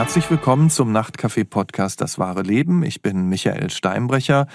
Herzlich 0.00 0.30
willkommen 0.30 0.70
zum 0.70 0.92
Nachtcafé-Podcast 0.92 2.00
Das 2.00 2.18
wahre 2.18 2.40
Leben. 2.40 2.82
Ich 2.82 3.02
bin 3.02 3.26
Michael 3.28 3.68
Steinbrecher. 3.68 4.46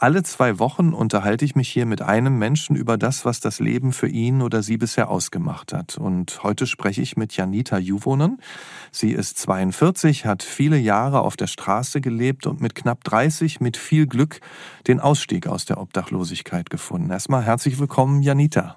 Alle 0.00 0.24
zwei 0.24 0.58
Wochen 0.58 0.92
unterhalte 0.92 1.44
ich 1.44 1.54
mich 1.54 1.68
hier 1.68 1.86
mit 1.86 2.02
einem 2.02 2.36
Menschen 2.36 2.74
über 2.74 2.98
das, 2.98 3.24
was 3.24 3.38
das 3.38 3.60
Leben 3.60 3.92
für 3.92 4.08
ihn 4.08 4.42
oder 4.42 4.60
sie 4.60 4.76
bisher 4.76 5.08
ausgemacht 5.08 5.72
hat. 5.72 5.98
Und 5.98 6.42
heute 6.42 6.66
spreche 6.66 7.00
ich 7.00 7.16
mit 7.16 7.32
Janita 7.32 7.78
Juvonen. 7.78 8.42
Sie 8.90 9.12
ist 9.12 9.38
42, 9.38 10.26
hat 10.26 10.42
viele 10.42 10.78
Jahre 10.78 11.20
auf 11.20 11.36
der 11.36 11.46
Straße 11.46 12.00
gelebt 12.00 12.48
und 12.48 12.60
mit 12.60 12.74
knapp 12.74 13.04
30 13.04 13.60
mit 13.60 13.76
viel 13.76 14.08
Glück 14.08 14.40
den 14.88 14.98
Ausstieg 14.98 15.46
aus 15.46 15.64
der 15.64 15.80
Obdachlosigkeit 15.80 16.70
gefunden. 16.70 17.10
Erstmal 17.10 17.44
herzlich 17.44 17.78
willkommen, 17.78 18.20
Janita. 18.20 18.76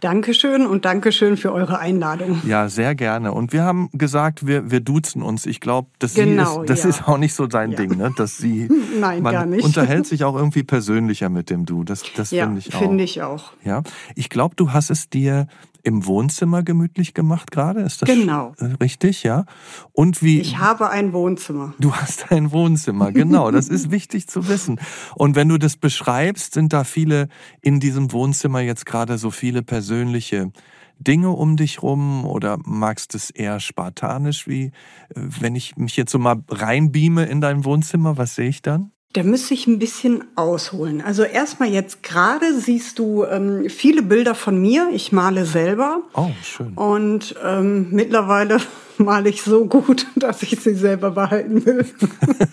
Dankeschön 0.00 0.66
und 0.66 0.84
Dankeschön 0.84 1.36
für 1.36 1.52
eure 1.52 1.78
Einladung. 1.78 2.42
Ja, 2.46 2.68
sehr 2.68 2.94
gerne. 2.94 3.32
Und 3.32 3.52
wir 3.52 3.62
haben 3.62 3.88
gesagt, 3.92 4.46
wir, 4.46 4.70
wir 4.70 4.80
duzen 4.80 5.22
uns. 5.22 5.46
Ich 5.46 5.60
glaube, 5.60 5.88
das, 5.98 6.14
genau, 6.14 6.62
ist, 6.62 6.70
das 6.70 6.82
ja. 6.82 6.90
ist 6.90 7.08
auch 7.08 7.18
nicht 7.18 7.34
so 7.34 7.46
dein 7.46 7.72
ja. 7.72 7.78
Ding, 7.78 7.96
ne? 7.96 8.12
Dass 8.16 8.36
sie, 8.36 8.68
Nein, 9.00 9.22
man 9.22 9.32
gar 9.32 9.46
nicht. 9.46 9.64
unterhält 9.64 10.06
sich 10.06 10.24
auch 10.24 10.36
irgendwie 10.36 10.62
persönlicher 10.62 11.28
mit 11.28 11.50
dem 11.50 11.64
Du. 11.64 11.82
Das, 11.84 12.02
das 12.14 12.30
ja, 12.30 12.44
finde 12.44 12.60
ich 12.60 12.74
auch. 12.74 12.78
finde 12.78 13.04
ich 13.04 13.22
auch. 13.22 13.52
Ja, 13.64 13.82
ich 14.14 14.28
glaube, 14.28 14.54
du 14.56 14.72
hast 14.72 14.90
es 14.90 15.08
dir 15.08 15.46
im 15.86 16.04
Wohnzimmer 16.04 16.64
gemütlich 16.64 17.14
gemacht 17.14 17.52
gerade, 17.52 17.80
ist 17.82 18.02
das 18.02 18.08
genau. 18.08 18.54
richtig, 18.80 19.22
ja? 19.22 19.44
Und 19.92 20.20
wie 20.20 20.40
Ich 20.40 20.58
habe 20.58 20.90
ein 20.90 21.12
Wohnzimmer. 21.12 21.74
Du 21.78 21.94
hast 21.94 22.32
ein 22.32 22.50
Wohnzimmer, 22.50 23.12
genau, 23.12 23.52
das 23.52 23.68
ist 23.68 23.88
wichtig 23.92 24.26
zu 24.26 24.48
wissen. 24.48 24.80
Und 25.14 25.36
wenn 25.36 25.48
du 25.48 25.58
das 25.58 25.76
beschreibst, 25.76 26.54
sind 26.54 26.72
da 26.72 26.82
viele 26.82 27.28
in 27.62 27.78
diesem 27.78 28.10
Wohnzimmer 28.10 28.58
jetzt 28.60 28.84
gerade 28.84 29.16
so 29.16 29.30
viele 29.30 29.62
persönliche 29.62 30.50
Dinge 30.98 31.30
um 31.30 31.56
dich 31.56 31.82
rum 31.82 32.24
oder 32.24 32.58
magst 32.64 33.14
es 33.14 33.30
eher 33.30 33.60
spartanisch, 33.60 34.48
wie 34.48 34.64
äh, 34.64 34.70
wenn 35.14 35.54
ich 35.54 35.76
mich 35.76 35.96
jetzt 35.96 36.10
so 36.10 36.18
mal 36.18 36.42
reinbeame 36.48 37.26
in 37.26 37.40
dein 37.40 37.64
Wohnzimmer, 37.64 38.16
was 38.16 38.34
sehe 38.34 38.48
ich 38.48 38.60
dann? 38.60 38.90
Da 39.12 39.22
müsste 39.22 39.54
ich 39.54 39.66
ein 39.66 39.78
bisschen 39.78 40.24
ausholen. 40.34 41.00
Also 41.00 41.22
erstmal 41.22 41.70
jetzt 41.70 42.02
gerade 42.02 42.58
siehst 42.58 42.98
du 42.98 43.24
ähm, 43.24 43.70
viele 43.70 44.02
Bilder 44.02 44.34
von 44.34 44.60
mir. 44.60 44.90
Ich 44.92 45.10
male 45.10 45.46
selber. 45.46 46.02
Oh, 46.14 46.30
schön. 46.42 46.74
Und 46.74 47.34
ähm, 47.42 47.88
mittlerweile 47.92 48.60
male 48.98 49.28
ich 49.28 49.42
so 49.42 49.66
gut, 49.66 50.06
dass 50.16 50.42
ich 50.42 50.58
sie 50.60 50.74
selber 50.74 51.10
behalten 51.10 51.64
will. 51.64 51.86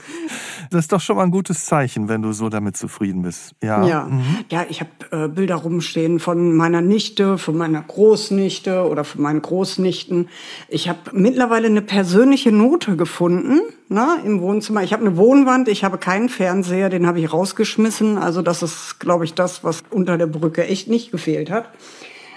das 0.69 0.81
ist 0.81 0.91
doch 0.91 1.01
schon 1.01 1.17
mal 1.17 1.23
ein 1.23 1.31
gutes 1.31 1.65
Zeichen, 1.65 2.09
wenn 2.09 2.21
du 2.21 2.31
so 2.33 2.49
damit 2.49 2.77
zufrieden 2.77 3.21
bist. 3.21 3.55
Ja, 3.61 3.85
ja, 3.85 4.03
mhm. 4.05 4.23
ja 4.49 4.65
ich 4.69 4.81
habe 4.81 4.91
äh, 5.11 5.27
Bilder 5.27 5.55
rumstehen 5.55 6.19
von 6.19 6.55
meiner 6.55 6.81
Nichte, 6.81 7.37
von 7.37 7.57
meiner 7.57 7.81
Großnichte 7.81 8.87
oder 8.87 9.03
von 9.03 9.21
meinen 9.21 9.41
Großnichten. 9.41 10.29
Ich 10.67 10.89
habe 10.89 10.99
mittlerweile 11.13 11.67
eine 11.67 11.81
persönliche 11.81 12.51
Note 12.51 12.95
gefunden 12.95 13.61
ne, 13.89 14.17
im 14.25 14.41
Wohnzimmer. 14.41 14.83
Ich 14.83 14.93
habe 14.93 15.05
eine 15.05 15.17
Wohnwand, 15.17 15.67
ich 15.67 15.83
habe 15.83 15.97
keinen 15.97 16.29
Fernseher, 16.29 16.89
den 16.89 17.07
habe 17.07 17.19
ich 17.19 17.31
rausgeschmissen. 17.31 18.17
Also 18.17 18.41
das 18.41 18.63
ist, 18.63 18.99
glaube 18.99 19.25
ich, 19.25 19.33
das, 19.33 19.63
was 19.63 19.83
unter 19.89 20.17
der 20.17 20.27
Brücke 20.27 20.65
echt 20.65 20.89
nicht 20.89 21.11
gefehlt 21.11 21.49
hat. 21.49 21.69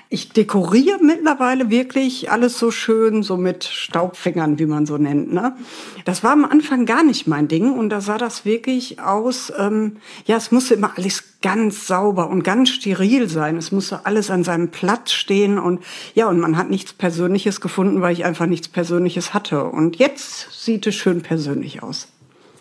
Ich 0.09 0.29
dekoriere 0.29 0.99
mittlerweile 1.03 1.69
wirklich 1.69 2.31
alles 2.31 2.59
so 2.59 2.71
schön, 2.71 3.25
so 3.25 3.37
mit 3.37 3.65
Staubfingern, 3.65 4.59
wie 4.61 4.67
man 4.67 4.87
so 4.87 4.99
nennt. 4.99 5.33
Ne? 5.33 5.57
Das 6.05 6.23
war 6.23 6.31
am 6.31 6.45
Anfang 6.45 6.87
gar 6.87 7.03
nicht 7.03 7.27
mein 7.27 7.49
Ding 7.49 7.73
und 7.73 7.91
da 7.91 8.01
sah 8.01 8.17
das 8.17 8.45
wirklich 8.45 9.01
aus, 9.01 9.53
ähm, 9.59 9.97
ja, 10.25 10.37
es 10.37 10.53
musste 10.53 10.75
immer 10.75 10.93
alles 10.97 11.25
ganz 11.43 11.89
sauber 11.89 12.31
und 12.31 12.45
ganz 12.45 12.71
steril 12.71 13.29
sein. 13.29 13.57
Es 13.57 13.73
musste 13.73 14.07
alles 14.07 14.31
an 14.31 14.45
seinem 14.45 14.69
Platz 14.69 15.13
stehen 15.13 15.59
und 15.59 15.83
ja, 16.15 16.29
und 16.29 16.39
man 16.39 16.57
hat 16.57 16.71
nichts 16.71 16.93
Persönliches 16.93 17.61
gefunden, 17.61 18.01
weil 18.01 18.13
ich 18.13 18.25
einfach 18.25 18.47
nichts 18.47 18.69
Persönliches 18.69 19.35
hatte. 19.35 19.65
Und 19.65 19.97
jetzt 19.97 20.65
sieht 20.65 20.87
es 20.87 20.95
schön 20.95 21.23
persönlich 21.23 21.83
aus. 21.83 22.09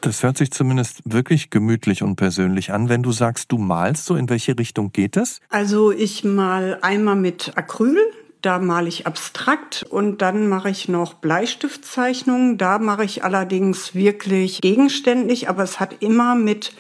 Das 0.01 0.23
hört 0.23 0.37
sich 0.37 0.51
zumindest 0.51 1.01
wirklich 1.05 1.49
gemütlich 1.49 2.03
und 2.03 2.15
persönlich 2.15 2.71
an. 2.71 2.89
Wenn 2.89 3.03
du 3.03 3.11
sagst, 3.11 3.51
du 3.51 3.57
malst 3.57 4.05
so, 4.05 4.15
in 4.15 4.29
welche 4.29 4.57
Richtung 4.57 4.91
geht 4.91 5.17
es? 5.17 5.39
Also 5.49 5.91
ich 5.91 6.23
mal 6.23 6.77
einmal 6.81 7.15
mit 7.15 7.53
Acryl, 7.55 7.97
da 8.41 8.59
male 8.59 8.87
ich 8.87 9.07
abstrakt 9.07 9.83
und 9.89 10.21
dann 10.21 10.47
mache 10.47 10.69
ich 10.69 10.87
noch 10.87 11.15
Bleistiftzeichnungen. 11.15 12.59
Da 12.59 12.77
mache 12.77 13.03
ich 13.03 13.23
allerdings 13.23 13.95
wirklich 13.95 14.61
gegenständlich, 14.61 15.49
aber 15.49 15.63
es 15.63 15.79
hat 15.79 16.03
immer 16.03 16.35
mit 16.35 16.73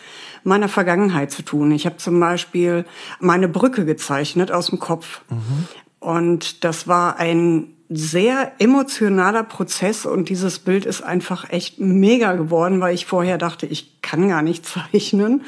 meiner 0.43 0.69
Vergangenheit 0.69 1.31
zu 1.31 1.41
tun. 1.41 1.71
Ich 1.71 1.87
habe 1.87 1.97
zum 1.97 2.19
Beispiel 2.19 2.85
meine 3.19 3.47
Brücke 3.47 3.83
gezeichnet 3.83 4.51
aus 4.51 4.67
dem 4.67 4.79
Kopf. 4.79 5.21
Mhm. 5.29 5.67
Und 5.99 6.63
das 6.63 6.87
war 6.87 7.17
ein 7.17 7.74
sehr 7.89 8.53
emotionaler 8.59 9.43
Prozess 9.43 10.05
und 10.05 10.29
dieses 10.29 10.59
Bild 10.59 10.85
ist 10.85 11.01
einfach 11.01 11.49
echt 11.51 11.79
mega 11.79 12.33
geworden, 12.33 12.81
weil 12.81 12.95
ich 12.95 13.05
vorher 13.05 13.37
dachte, 13.37 13.65
ich 13.65 14.01
kann 14.01 14.27
gar 14.27 14.41
nicht 14.41 14.65
zeichnen. 14.91 15.43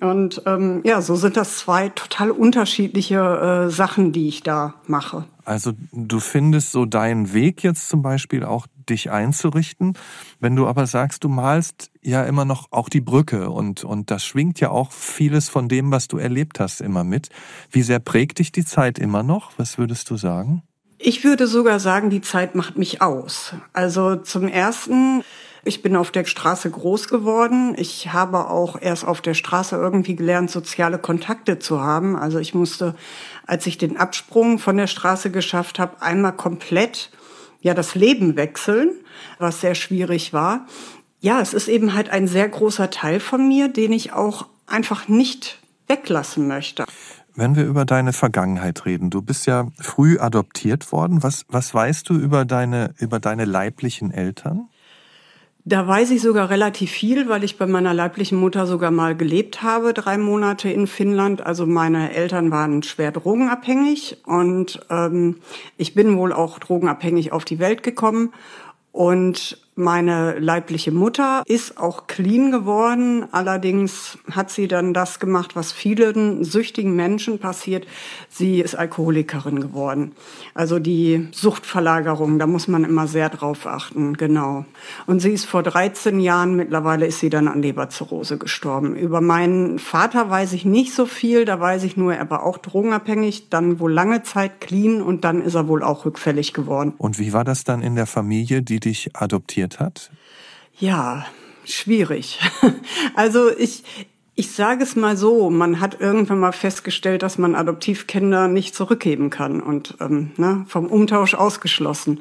Und 0.00 0.42
ähm, 0.46 0.80
ja, 0.84 1.02
so 1.02 1.16
sind 1.16 1.36
das 1.36 1.58
zwei 1.58 1.88
total 1.88 2.30
unterschiedliche 2.30 3.18
äh, 3.66 3.70
Sachen, 3.70 4.12
die 4.12 4.28
ich 4.28 4.42
da 4.42 4.74
mache. 4.86 5.24
Also 5.44 5.72
du 5.92 6.20
findest 6.20 6.70
so 6.70 6.84
deinen 6.84 7.32
Weg 7.32 7.64
jetzt 7.64 7.88
zum 7.88 8.02
Beispiel 8.02 8.44
auch 8.44 8.66
dich 8.88 9.10
einzurichten. 9.10 9.94
Wenn 10.38 10.54
du 10.54 10.66
aber 10.66 10.86
sagst, 10.86 11.24
du 11.24 11.28
malst 11.28 11.90
ja 12.02 12.24
immer 12.24 12.44
noch 12.44 12.68
auch 12.70 12.88
die 12.88 13.00
Brücke 13.00 13.50
und, 13.50 13.82
und 13.82 14.10
das 14.10 14.24
schwingt 14.24 14.60
ja 14.60 14.70
auch 14.70 14.92
vieles 14.92 15.48
von 15.48 15.68
dem, 15.68 15.90
was 15.90 16.08
du 16.08 16.18
erlebt 16.18 16.60
hast, 16.60 16.80
immer 16.80 17.04
mit. 17.04 17.30
Wie 17.70 17.82
sehr 17.82 17.98
prägt 17.98 18.38
dich 18.38 18.52
die 18.52 18.64
Zeit 18.64 18.98
immer 18.98 19.22
noch? 19.22 19.52
Was 19.56 19.78
würdest 19.78 20.10
du 20.10 20.16
sagen? 20.16 20.62
Ich 21.02 21.24
würde 21.24 21.46
sogar 21.46 21.80
sagen, 21.80 22.10
die 22.10 22.20
Zeit 22.20 22.54
macht 22.54 22.76
mich 22.76 23.00
aus. 23.00 23.54
Also 23.72 24.16
zum 24.16 24.46
ersten, 24.46 25.24
ich 25.64 25.80
bin 25.80 25.96
auf 25.96 26.10
der 26.10 26.26
Straße 26.26 26.70
groß 26.70 27.08
geworden. 27.08 27.74
Ich 27.78 28.12
habe 28.12 28.50
auch 28.50 28.78
erst 28.78 29.06
auf 29.06 29.22
der 29.22 29.32
Straße 29.32 29.76
irgendwie 29.76 30.14
gelernt, 30.14 30.50
soziale 30.50 30.98
Kontakte 30.98 31.58
zu 31.58 31.80
haben. 31.80 32.16
Also 32.16 32.38
ich 32.38 32.52
musste, 32.52 32.94
als 33.46 33.66
ich 33.66 33.78
den 33.78 33.96
Absprung 33.96 34.58
von 34.58 34.76
der 34.76 34.88
Straße 34.88 35.30
geschafft 35.30 35.78
habe, 35.78 36.02
einmal 36.02 36.36
komplett 36.36 37.10
ja 37.62 37.72
das 37.72 37.94
Leben 37.94 38.36
wechseln, 38.36 38.90
was 39.38 39.62
sehr 39.62 39.74
schwierig 39.74 40.34
war. 40.34 40.66
Ja, 41.20 41.40
es 41.40 41.54
ist 41.54 41.68
eben 41.68 41.94
halt 41.94 42.10
ein 42.10 42.28
sehr 42.28 42.46
großer 42.46 42.90
Teil 42.90 43.20
von 43.20 43.48
mir, 43.48 43.68
den 43.68 43.94
ich 43.94 44.12
auch 44.12 44.48
einfach 44.66 45.08
nicht 45.08 45.60
weglassen 45.88 46.46
möchte. 46.46 46.84
Wenn 47.34 47.56
wir 47.56 47.64
über 47.64 47.84
deine 47.84 48.12
Vergangenheit 48.12 48.84
reden, 48.86 49.10
du 49.10 49.22
bist 49.22 49.46
ja 49.46 49.68
früh 49.78 50.18
adoptiert 50.18 50.92
worden. 50.92 51.22
Was, 51.22 51.44
was 51.48 51.72
weißt 51.74 52.08
du 52.08 52.14
über 52.14 52.44
deine, 52.44 52.94
über 52.98 53.20
deine 53.20 53.44
leiblichen 53.44 54.12
Eltern? 54.12 54.68
Da 55.64 55.86
weiß 55.86 56.10
ich 56.10 56.22
sogar 56.22 56.48
relativ 56.48 56.90
viel, 56.90 57.28
weil 57.28 57.44
ich 57.44 57.58
bei 57.58 57.66
meiner 57.66 57.92
leiblichen 57.92 58.38
Mutter 58.38 58.66
sogar 58.66 58.90
mal 58.90 59.14
gelebt 59.14 59.62
habe, 59.62 59.92
drei 59.92 60.16
Monate 60.16 60.70
in 60.70 60.86
Finnland. 60.86 61.44
Also 61.44 61.66
meine 61.66 62.14
Eltern 62.14 62.50
waren 62.50 62.82
schwer 62.82 63.12
drogenabhängig 63.12 64.16
und 64.24 64.80
ähm, 64.88 65.36
ich 65.76 65.94
bin 65.94 66.16
wohl 66.16 66.32
auch 66.32 66.58
drogenabhängig 66.58 67.32
auf 67.32 67.44
die 67.44 67.58
Welt 67.58 67.82
gekommen. 67.82 68.32
Und 68.92 69.58
meine 69.76 70.38
leibliche 70.38 70.90
Mutter 70.90 71.42
ist 71.46 71.78
auch 71.78 72.06
clean 72.06 72.50
geworden. 72.50 73.24
Allerdings 73.32 74.18
hat 74.30 74.50
sie 74.50 74.68
dann 74.68 74.92
das 74.92 75.20
gemacht, 75.20 75.56
was 75.56 75.72
vielen 75.72 76.44
süchtigen 76.44 76.94
Menschen 76.96 77.38
passiert. 77.38 77.86
Sie 78.28 78.60
ist 78.60 78.74
Alkoholikerin 78.74 79.60
geworden. 79.60 80.12
Also 80.54 80.78
die 80.78 81.28
Suchtverlagerung, 81.32 82.38
da 82.38 82.46
muss 82.46 82.68
man 82.68 82.84
immer 82.84 83.06
sehr 83.06 83.28
drauf 83.30 83.66
achten, 83.66 84.14
genau. 84.16 84.64
Und 85.06 85.20
sie 85.20 85.30
ist 85.30 85.46
vor 85.46 85.62
13 85.62 86.20
Jahren, 86.20 86.56
mittlerweile 86.56 87.06
ist 87.06 87.20
sie 87.20 87.30
dann 87.30 87.48
an 87.48 87.62
Leberzirrhose 87.62 88.38
gestorben. 88.38 88.96
Über 88.96 89.20
meinen 89.20 89.78
Vater 89.78 90.28
weiß 90.28 90.52
ich 90.52 90.64
nicht 90.64 90.92
so 90.92 91.06
viel, 91.06 91.44
da 91.44 91.60
weiß 91.60 91.84
ich 91.84 91.96
nur, 91.96 92.14
er 92.14 92.28
war 92.28 92.42
auch 92.44 92.58
drogenabhängig, 92.58 93.48
dann 93.50 93.78
wohl 93.78 93.92
lange 93.92 94.24
Zeit 94.24 94.60
clean 94.60 95.00
und 95.00 95.24
dann 95.24 95.40
ist 95.40 95.54
er 95.54 95.68
wohl 95.68 95.82
auch 95.82 96.04
rückfällig 96.04 96.52
geworden. 96.52 96.92
Und 96.98 97.18
wie 97.18 97.32
war 97.32 97.44
das 97.44 97.64
dann 97.64 97.82
in 97.82 97.94
der 97.94 98.06
Familie, 98.06 98.62
die 98.62 98.80
dich 98.80 99.10
adoptiert 99.14 99.59
funktioniert 99.60 99.80
hat? 99.80 100.10
Ja, 100.78 101.26
schwierig. 101.64 102.40
Also 103.14 103.50
ich, 103.56 103.82
ich 104.34 104.52
sage 104.52 104.82
es 104.82 104.96
mal 104.96 105.16
so, 105.16 105.50
man 105.50 105.80
hat 105.80 106.00
irgendwann 106.00 106.38
mal 106.38 106.52
festgestellt, 106.52 107.22
dass 107.22 107.38
man 107.38 107.54
Adoptivkinder 107.54 108.48
nicht 108.48 108.74
zurückgeben 108.74 109.30
kann 109.30 109.60
und 109.60 109.96
ähm, 110.00 110.30
ne, 110.36 110.64
vom 110.68 110.86
Umtausch 110.86 111.34
ausgeschlossen. 111.34 112.20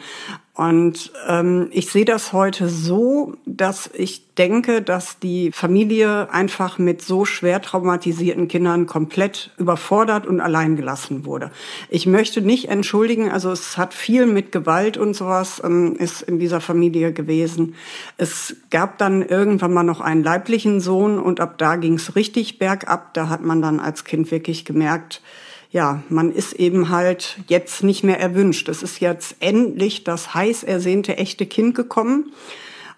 Und 0.54 1.14
ähm, 1.28 1.70
ich 1.72 1.90
sehe 1.90 2.04
das 2.04 2.34
heute 2.34 2.68
so, 2.68 3.36
dass 3.46 3.90
ich 3.94 4.34
denke, 4.34 4.82
dass 4.82 5.18
die 5.18 5.52
Familie 5.54 6.34
einfach 6.34 6.78
mit 6.78 7.02
so 7.02 7.24
schwer 7.24 7.62
traumatisierten 7.62 8.50
Kindern 8.50 8.86
komplett 8.86 9.52
überfordert 9.58 10.28
und 10.28 10.42
allein 10.42 10.76
gelassen 10.76 11.24
wurde. 11.24 11.52
Ich 11.90 12.06
möchte 12.06 12.42
nicht 12.42 12.68
entschuldigen, 12.68 13.32
also 13.32 13.52
es 13.52 13.78
hat 13.78 13.94
viel 13.94 14.26
mit 14.26 14.52
Gewalt 14.52 14.98
und 14.98 15.14
sowas 15.14 15.62
ähm, 15.64 15.96
ist 15.96 16.24
in 16.24 16.40
dieser 16.40 16.60
Familie 16.60 17.14
gewesen. 17.14 17.76
Es 18.18 18.56
gab 18.70 18.98
dann 18.98 19.22
irgendwann 19.22 19.74
mal 19.74 19.84
noch 19.84 20.02
einen 20.02 20.24
leiblichen 20.24 20.82
Sohn 20.82 21.20
und 21.20 21.40
ab 21.40 21.58
da 21.58 21.78
ging 21.78 21.94
es 21.94 22.16
richtig 22.16 22.60
bergab. 22.60 23.14
Da 23.14 23.30
hat 23.30 23.44
man 23.44 23.62
dann 23.62 23.80
als 23.80 24.04
Kind 24.04 24.30
wirklich 24.32 24.66
gemerkt, 24.66 25.22
ja, 25.72 26.02
man 26.10 26.32
ist 26.32 26.54
eben 26.54 26.90
halt 26.90 27.40
jetzt 27.48 27.84
nicht 27.84 28.04
mehr 28.04 28.20
erwünscht. 28.20 28.70
Es 28.70 28.82
ist 28.82 29.00
jetzt 29.00 29.36
endlich 29.40 30.04
das 30.04 30.34
heiß 30.34 30.64
ersehnte 30.64 31.18
echte 31.18 31.46
Kind 31.46 31.76
gekommen. 31.76 32.32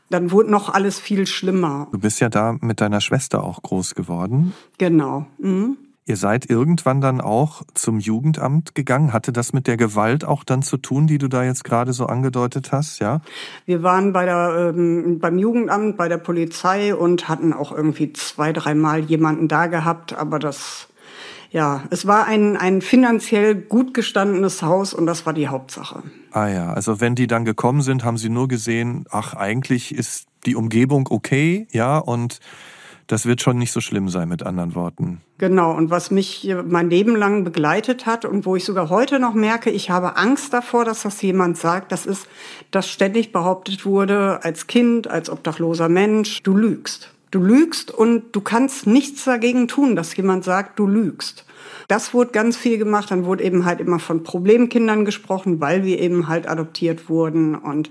dann 0.09 0.31
wurde 0.31 0.51
noch 0.51 0.67
alles 0.69 0.99
viel 0.99 1.25
schlimmer. 1.25 1.87
Du 1.91 1.99
bist 1.99 2.19
ja 2.19 2.27
da 2.29 2.57
mit 2.59 2.81
deiner 2.81 2.99
Schwester 2.99 3.43
auch 3.43 3.61
groß 3.61 3.95
geworden. 3.95 4.53
Genau. 4.77 5.25
Mhm. 5.37 5.77
Ihr 6.05 6.17
seid 6.17 6.49
irgendwann 6.49 6.99
dann 6.99 7.21
auch 7.21 7.61
zum 7.75 7.99
Jugendamt 7.99 8.75
gegangen. 8.75 9.13
Hatte 9.13 9.31
das 9.31 9.53
mit 9.53 9.67
der 9.67 9.77
Gewalt 9.77 10.25
auch 10.25 10.43
dann 10.43 10.63
zu 10.63 10.75
tun, 10.77 11.07
die 11.07 11.17
du 11.19 11.29
da 11.29 11.43
jetzt 11.43 11.63
gerade 11.63 11.93
so 11.93 12.07
angedeutet 12.07 12.71
hast, 12.73 12.99
ja? 12.99 13.21
Wir 13.65 13.83
waren 13.83 14.11
bei 14.11 14.25
der, 14.25 14.73
ähm, 14.75 15.19
beim 15.19 15.37
Jugendamt, 15.37 15.95
bei 15.95 16.09
der 16.09 16.17
Polizei 16.17 16.93
und 16.93 17.29
hatten 17.29 17.53
auch 17.53 17.71
irgendwie 17.71 18.11
zwei, 18.11 18.51
dreimal 18.51 19.01
jemanden 19.01 19.47
da 19.47 19.67
gehabt, 19.67 20.13
aber 20.13 20.39
das, 20.39 20.89
ja, 21.51 21.83
es 21.89 22.07
war 22.07 22.25
ein, 22.25 22.55
ein 22.55 22.81
finanziell 22.81 23.55
gut 23.55 23.93
gestandenes 23.93 24.61
Haus 24.61 24.93
und 24.93 25.05
das 25.05 25.25
war 25.25 25.33
die 25.33 25.49
Hauptsache. 25.49 26.01
Ah 26.31 26.47
ja, 26.47 26.73
also 26.73 27.01
wenn 27.01 27.13
die 27.13 27.27
dann 27.27 27.43
gekommen 27.43 27.81
sind, 27.81 28.05
haben 28.05 28.17
sie 28.17 28.29
nur 28.29 28.47
gesehen, 28.47 29.05
ach, 29.11 29.33
eigentlich 29.33 29.93
ist 29.93 30.27
die 30.45 30.55
Umgebung 30.55 31.07
okay, 31.11 31.67
ja, 31.71 31.97
und 31.97 32.39
das 33.07 33.25
wird 33.25 33.41
schon 33.41 33.57
nicht 33.57 33.73
so 33.73 33.81
schlimm 33.81 34.07
sein, 34.07 34.29
mit 34.29 34.43
anderen 34.43 34.73
Worten. 34.73 35.19
Genau, 35.37 35.75
und 35.75 35.89
was 35.89 36.11
mich 36.11 36.49
mein 36.65 36.89
Leben 36.89 37.17
lang 37.17 37.43
begleitet 37.43 38.05
hat 38.05 38.23
und 38.23 38.45
wo 38.45 38.55
ich 38.55 38.63
sogar 38.63 38.89
heute 38.89 39.19
noch 39.19 39.33
merke, 39.33 39.69
ich 39.69 39.89
habe 39.89 40.15
Angst 40.15 40.53
davor, 40.53 40.85
dass 40.85 41.01
das 41.01 41.21
jemand 41.21 41.57
sagt, 41.57 41.91
das 41.91 42.05
ist, 42.05 42.27
dass 42.71 42.87
ständig 42.87 43.33
behauptet 43.33 43.85
wurde, 43.85 44.39
als 44.43 44.67
Kind, 44.67 45.09
als 45.09 45.29
obdachloser 45.29 45.89
Mensch, 45.89 46.41
du 46.43 46.55
lügst. 46.55 47.13
Du 47.31 47.39
lügst 47.39 47.91
und 47.91 48.33
du 48.33 48.41
kannst 48.41 48.87
nichts 48.87 49.23
dagegen 49.23 49.67
tun, 49.67 49.95
dass 49.95 50.15
jemand 50.15 50.43
sagt, 50.43 50.77
du 50.77 50.85
lügst. 50.85 51.45
Das 51.87 52.13
wurde 52.13 52.31
ganz 52.31 52.57
viel 52.57 52.77
gemacht. 52.77 53.11
Dann 53.11 53.25
wurde 53.25 53.43
eben 53.43 53.65
halt 53.65 53.79
immer 53.79 53.99
von 53.99 54.23
Problemkindern 54.23 55.05
gesprochen, 55.05 55.59
weil 55.59 55.83
wir 55.83 55.99
eben 55.99 56.27
halt 56.27 56.47
adoptiert 56.47 57.09
wurden. 57.09 57.55
Und 57.55 57.89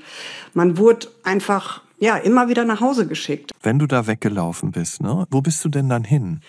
man 0.54 0.78
wurde 0.78 1.08
einfach 1.22 1.82
ja, 2.00 2.16
immer 2.16 2.48
wieder 2.48 2.64
nach 2.64 2.80
Hause 2.80 3.06
geschickt. 3.06 3.50
Wenn 3.62 3.78
du 3.78 3.86
da 3.86 4.06
weggelaufen 4.06 4.72
bist, 4.72 5.02
ne? 5.02 5.26
Wo 5.30 5.42
bist 5.42 5.62
du 5.66 5.68
denn 5.68 5.90
dann 5.90 6.02
hin? 6.02 6.40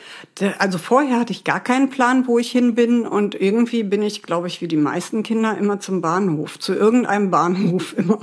Also 0.57 0.77
vorher 0.77 1.19
hatte 1.19 1.33
ich 1.33 1.43
gar 1.43 1.59
keinen 1.59 1.89
Plan, 1.89 2.25
wo 2.25 2.39
ich 2.39 2.49
hin 2.49 2.73
bin 2.73 3.05
und 3.05 3.35
irgendwie 3.35 3.83
bin 3.83 4.01
ich, 4.01 4.23
glaube 4.23 4.47
ich, 4.47 4.61
wie 4.61 4.69
die 4.69 4.77
meisten 4.77 5.23
Kinder 5.23 5.57
immer 5.57 5.81
zum 5.81 5.99
Bahnhof, 5.99 6.57
zu 6.57 6.73
irgendeinem 6.73 7.31
Bahnhof 7.31 7.93
immer. 7.97 8.19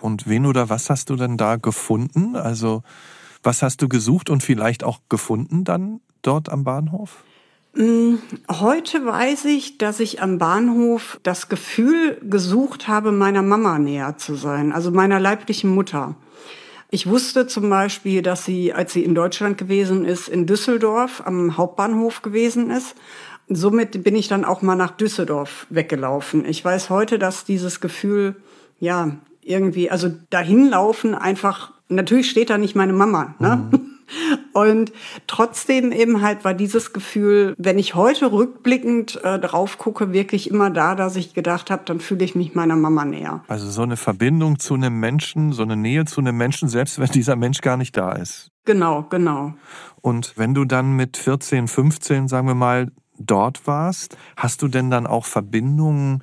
Und 0.00 0.28
wen 0.28 0.46
oder 0.46 0.68
was 0.68 0.90
hast 0.90 1.10
du 1.10 1.16
denn 1.16 1.36
da 1.36 1.56
gefunden? 1.56 2.36
Also, 2.36 2.84
was 3.44 3.62
hast 3.62 3.82
du 3.82 3.88
gesucht 3.88 4.30
und 4.30 4.42
vielleicht 4.42 4.84
auch 4.84 5.00
gefunden 5.08 5.64
dann 5.64 6.00
dort 6.22 6.48
am 6.48 6.64
Bahnhof? 6.64 7.24
Mm, 7.74 8.14
heute 8.50 9.04
weiß 9.04 9.46
ich, 9.46 9.78
dass 9.78 10.00
ich 10.00 10.22
am 10.22 10.38
Bahnhof 10.38 11.18
das 11.22 11.48
Gefühl 11.48 12.18
gesucht 12.22 12.88
habe, 12.88 13.12
meiner 13.12 13.42
Mama 13.42 13.78
näher 13.78 14.16
zu 14.16 14.36
sein, 14.36 14.72
also 14.72 14.90
meiner 14.90 15.18
leiblichen 15.18 15.70
Mutter. 15.70 16.14
Ich 16.90 17.08
wusste 17.08 17.48
zum 17.48 17.68
Beispiel, 17.68 18.22
dass 18.22 18.44
sie, 18.44 18.72
als 18.72 18.92
sie 18.92 19.02
in 19.02 19.16
Deutschland 19.16 19.58
gewesen 19.58 20.04
ist, 20.04 20.28
in 20.28 20.46
Düsseldorf 20.46 21.22
am 21.24 21.56
Hauptbahnhof 21.56 22.22
gewesen 22.22 22.70
ist. 22.70 22.94
Somit 23.48 24.04
bin 24.04 24.14
ich 24.14 24.28
dann 24.28 24.44
auch 24.44 24.62
mal 24.62 24.76
nach 24.76 24.92
Düsseldorf 24.92 25.66
weggelaufen. 25.70 26.44
Ich 26.44 26.64
weiß 26.64 26.90
heute, 26.90 27.18
dass 27.18 27.44
dieses 27.44 27.80
Gefühl, 27.80 28.36
ja, 28.78 29.16
irgendwie, 29.42 29.90
also 29.90 30.08
dahin 30.30 30.70
laufen 30.70 31.16
einfach, 31.16 31.73
natürlich 31.88 32.30
steht 32.30 32.50
da 32.50 32.58
nicht 32.58 32.74
meine 32.74 32.92
Mama, 32.92 33.34
ne? 33.38 33.68
Mhm. 33.70 33.90
Und 34.52 34.92
trotzdem 35.26 35.90
eben 35.90 36.20
halt 36.22 36.44
war 36.44 36.54
dieses 36.54 36.92
Gefühl, 36.92 37.54
wenn 37.58 37.78
ich 37.78 37.94
heute 37.94 38.32
rückblickend 38.32 39.22
äh, 39.24 39.38
drauf 39.38 39.78
gucke, 39.78 40.12
wirklich 40.12 40.50
immer 40.50 40.70
da, 40.70 40.94
dass 40.94 41.16
ich 41.16 41.34
gedacht 41.34 41.70
habe, 41.70 41.82
dann 41.86 42.00
fühle 42.00 42.24
ich 42.24 42.34
mich 42.34 42.54
meiner 42.54 42.76
Mama 42.76 43.04
näher. 43.04 43.42
Also 43.48 43.68
so 43.70 43.82
eine 43.82 43.96
Verbindung 43.96 44.58
zu 44.58 44.74
einem 44.74 45.00
Menschen, 45.00 45.52
so 45.52 45.62
eine 45.62 45.76
Nähe 45.76 46.04
zu 46.04 46.20
einem 46.20 46.36
Menschen, 46.36 46.68
selbst 46.68 46.98
wenn 46.98 47.08
dieser 47.08 47.36
Mensch 47.36 47.60
gar 47.62 47.76
nicht 47.76 47.96
da 47.96 48.12
ist. 48.12 48.50
Genau, 48.64 49.06
genau. 49.08 49.54
Und 50.00 50.34
wenn 50.36 50.54
du 50.54 50.64
dann 50.64 50.96
mit 50.96 51.16
14, 51.16 51.66
15, 51.66 52.28
sagen 52.28 52.46
wir 52.46 52.54
mal, 52.54 52.92
dort 53.18 53.66
warst, 53.66 54.16
hast 54.36 54.62
du 54.62 54.68
denn 54.68 54.90
dann 54.90 55.06
auch 55.06 55.24
Verbindungen 55.24 56.22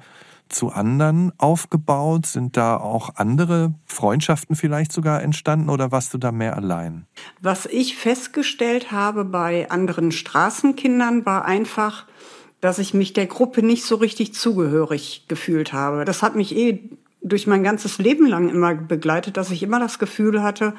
zu 0.51 0.69
anderen 0.69 1.31
aufgebaut? 1.37 2.25
Sind 2.25 2.57
da 2.57 2.77
auch 2.77 3.15
andere 3.15 3.73
Freundschaften 3.85 4.55
vielleicht 4.55 4.91
sogar 4.91 5.21
entstanden 5.21 5.69
oder 5.69 5.91
warst 5.91 6.13
du 6.13 6.17
da 6.17 6.31
mehr 6.31 6.55
allein? 6.55 7.05
Was 7.41 7.65
ich 7.65 7.97
festgestellt 7.97 8.91
habe 8.91 9.25
bei 9.25 9.69
anderen 9.69 10.11
Straßenkindern 10.11 11.25
war 11.25 11.45
einfach, 11.45 12.05
dass 12.59 12.79
ich 12.79 12.93
mich 12.93 13.13
der 13.13 13.25
Gruppe 13.25 13.63
nicht 13.63 13.85
so 13.85 13.95
richtig 13.95 14.33
zugehörig 14.33 15.25
gefühlt 15.27 15.73
habe. 15.73 16.05
Das 16.05 16.21
hat 16.21 16.35
mich 16.35 16.55
eh 16.55 16.89
durch 17.21 17.47
mein 17.47 17.63
ganzes 17.63 17.97
Leben 17.97 18.25
lang 18.25 18.49
immer 18.49 18.75
begleitet, 18.75 19.37
dass 19.37 19.51
ich 19.51 19.63
immer 19.63 19.79
das 19.79 19.99
Gefühl 19.99 20.41
hatte, 20.41 20.73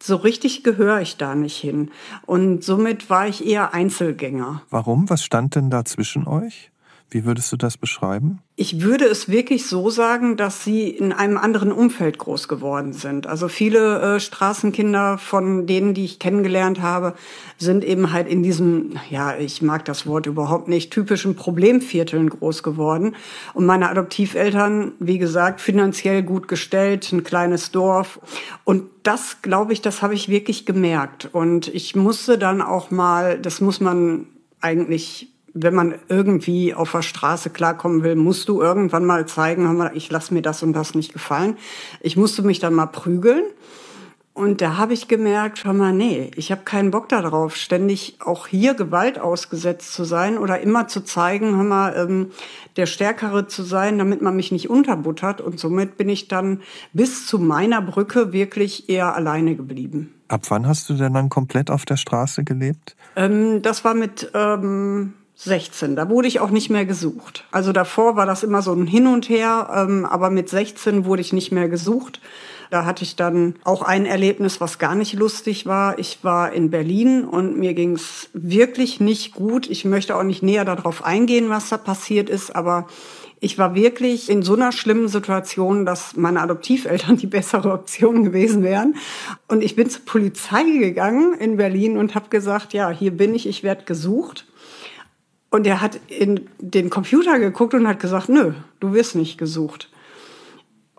so 0.00 0.16
richtig 0.16 0.62
gehöre 0.62 1.00
ich 1.00 1.16
da 1.16 1.34
nicht 1.34 1.56
hin. 1.56 1.90
Und 2.26 2.62
somit 2.62 3.10
war 3.10 3.26
ich 3.26 3.46
eher 3.46 3.74
Einzelgänger. 3.74 4.62
Warum? 4.70 5.10
Was 5.10 5.24
stand 5.24 5.54
denn 5.56 5.70
da 5.70 5.84
zwischen 5.84 6.26
euch? 6.26 6.70
Wie 7.10 7.24
würdest 7.24 7.50
du 7.52 7.56
das 7.56 7.78
beschreiben? 7.78 8.40
Ich 8.54 8.82
würde 8.82 9.06
es 9.06 9.30
wirklich 9.30 9.66
so 9.66 9.88
sagen, 9.88 10.36
dass 10.36 10.62
sie 10.62 10.88
in 10.90 11.12
einem 11.12 11.38
anderen 11.38 11.72
Umfeld 11.72 12.18
groß 12.18 12.48
geworden 12.48 12.92
sind. 12.92 13.26
Also 13.26 13.48
viele 13.48 14.16
äh, 14.16 14.20
Straßenkinder 14.20 15.16
von 15.16 15.66
denen, 15.66 15.94
die 15.94 16.04
ich 16.04 16.18
kennengelernt 16.18 16.82
habe, 16.82 17.14
sind 17.56 17.82
eben 17.82 18.12
halt 18.12 18.28
in 18.28 18.42
diesem, 18.42 18.96
ja, 19.08 19.38
ich 19.38 19.62
mag 19.62 19.86
das 19.86 20.06
Wort 20.06 20.26
überhaupt 20.26 20.68
nicht, 20.68 20.92
typischen 20.92 21.34
Problemvierteln 21.34 22.28
groß 22.28 22.62
geworden. 22.62 23.16
Und 23.54 23.64
meine 23.64 23.88
Adoptiveltern, 23.88 24.92
wie 24.98 25.18
gesagt, 25.18 25.62
finanziell 25.62 26.22
gut 26.22 26.46
gestellt, 26.46 27.10
ein 27.10 27.24
kleines 27.24 27.70
Dorf. 27.70 28.20
Und 28.64 28.84
das, 29.02 29.40
glaube 29.40 29.72
ich, 29.72 29.80
das 29.80 30.02
habe 30.02 30.12
ich 30.12 30.28
wirklich 30.28 30.66
gemerkt. 30.66 31.30
Und 31.32 31.68
ich 31.68 31.96
musste 31.96 32.36
dann 32.36 32.60
auch 32.60 32.90
mal, 32.90 33.38
das 33.38 33.62
muss 33.62 33.80
man 33.80 34.26
eigentlich 34.60 35.32
wenn 35.62 35.74
man 35.74 35.94
irgendwie 36.08 36.74
auf 36.74 36.92
der 36.92 37.02
Straße 37.02 37.50
klarkommen 37.50 38.02
will, 38.02 38.16
musst 38.16 38.48
du 38.48 38.60
irgendwann 38.60 39.04
mal 39.04 39.26
zeigen, 39.26 39.90
ich 39.94 40.10
lasse 40.10 40.34
mir 40.34 40.42
das 40.42 40.62
und 40.62 40.72
das 40.72 40.94
nicht 40.94 41.12
gefallen. 41.12 41.56
Ich 42.00 42.16
musste 42.16 42.42
mich 42.42 42.58
dann 42.58 42.74
mal 42.74 42.86
prügeln. 42.86 43.44
Und 44.38 44.60
da 44.60 44.76
habe 44.76 44.92
ich 44.92 45.08
gemerkt, 45.08 45.64
hör 45.64 45.72
mal, 45.72 45.92
nee, 45.92 46.30
ich 46.36 46.52
habe 46.52 46.62
keinen 46.62 46.92
Bock 46.92 47.08
darauf, 47.08 47.56
ständig 47.56 48.18
auch 48.24 48.46
hier 48.46 48.74
Gewalt 48.74 49.18
ausgesetzt 49.18 49.92
zu 49.92 50.04
sein 50.04 50.38
oder 50.38 50.60
immer 50.60 50.86
zu 50.86 51.00
zeigen, 51.00 51.56
hör 51.56 51.64
mal, 51.64 51.96
ähm, 51.96 52.30
der 52.76 52.86
Stärkere 52.86 53.48
zu 53.48 53.64
sein, 53.64 53.98
damit 53.98 54.22
man 54.22 54.36
mich 54.36 54.52
nicht 54.52 54.70
unterbuttert. 54.70 55.40
Und 55.40 55.58
somit 55.58 55.96
bin 55.96 56.08
ich 56.08 56.28
dann 56.28 56.60
bis 56.92 57.26
zu 57.26 57.40
meiner 57.40 57.82
Brücke 57.82 58.32
wirklich 58.32 58.88
eher 58.88 59.16
alleine 59.16 59.56
geblieben. 59.56 60.14
Ab 60.28 60.42
wann 60.50 60.68
hast 60.68 60.88
du 60.88 60.94
denn 60.94 61.14
dann 61.14 61.30
komplett 61.30 61.68
auf 61.68 61.84
der 61.84 61.96
Straße 61.96 62.44
gelebt? 62.44 62.94
Ähm, 63.16 63.60
das 63.62 63.84
war 63.84 63.94
mit 63.94 64.30
ähm, 64.34 65.14
16. 65.38 65.94
Da 65.94 66.10
wurde 66.10 66.26
ich 66.26 66.40
auch 66.40 66.50
nicht 66.50 66.68
mehr 66.68 66.84
gesucht. 66.84 67.44
Also 67.52 67.72
davor 67.72 68.16
war 68.16 68.26
das 68.26 68.42
immer 68.42 68.60
so 68.60 68.72
ein 68.72 68.88
Hin 68.88 69.06
und 69.06 69.28
Her, 69.28 69.70
ähm, 69.72 70.04
aber 70.04 70.30
mit 70.30 70.48
16 70.48 71.04
wurde 71.04 71.22
ich 71.22 71.32
nicht 71.32 71.52
mehr 71.52 71.68
gesucht. 71.68 72.20
Da 72.70 72.84
hatte 72.84 73.04
ich 73.04 73.16
dann 73.16 73.54
auch 73.64 73.82
ein 73.82 74.04
Erlebnis, 74.04 74.60
was 74.60 74.78
gar 74.78 74.96
nicht 74.96 75.14
lustig 75.14 75.64
war. 75.64 75.98
Ich 75.98 76.18
war 76.22 76.52
in 76.52 76.70
Berlin 76.70 77.24
und 77.24 77.56
mir 77.56 77.72
ging 77.72 77.92
es 77.92 78.28
wirklich 78.32 79.00
nicht 79.00 79.32
gut. 79.32 79.70
Ich 79.70 79.84
möchte 79.84 80.16
auch 80.16 80.24
nicht 80.24 80.42
näher 80.42 80.64
darauf 80.64 81.04
eingehen, 81.04 81.48
was 81.48 81.68
da 81.68 81.78
passiert 81.78 82.28
ist, 82.28 82.54
aber 82.54 82.88
ich 83.40 83.56
war 83.56 83.76
wirklich 83.76 84.28
in 84.28 84.42
so 84.42 84.54
einer 84.54 84.72
schlimmen 84.72 85.06
Situation, 85.06 85.86
dass 85.86 86.16
meine 86.16 86.42
Adoptiveltern 86.42 87.16
die 87.16 87.28
bessere 87.28 87.72
Option 87.72 88.24
gewesen 88.24 88.64
wären. 88.64 88.96
Und 89.46 89.62
ich 89.62 89.76
bin 89.76 89.88
zur 89.88 90.04
Polizei 90.04 90.64
gegangen 90.78 91.34
in 91.34 91.56
Berlin 91.56 91.96
und 91.96 92.16
habe 92.16 92.28
gesagt, 92.28 92.72
ja, 92.72 92.90
hier 92.90 93.12
bin 93.12 93.36
ich, 93.36 93.46
ich 93.46 93.62
werde 93.62 93.84
gesucht. 93.84 94.47
Und 95.50 95.66
er 95.66 95.80
hat 95.80 95.98
in 96.08 96.48
den 96.58 96.90
Computer 96.90 97.38
geguckt 97.38 97.74
und 97.74 97.88
hat 97.88 98.00
gesagt, 98.00 98.28
nö, 98.28 98.52
du 98.80 98.92
wirst 98.92 99.14
nicht 99.14 99.38
gesucht. 99.38 99.88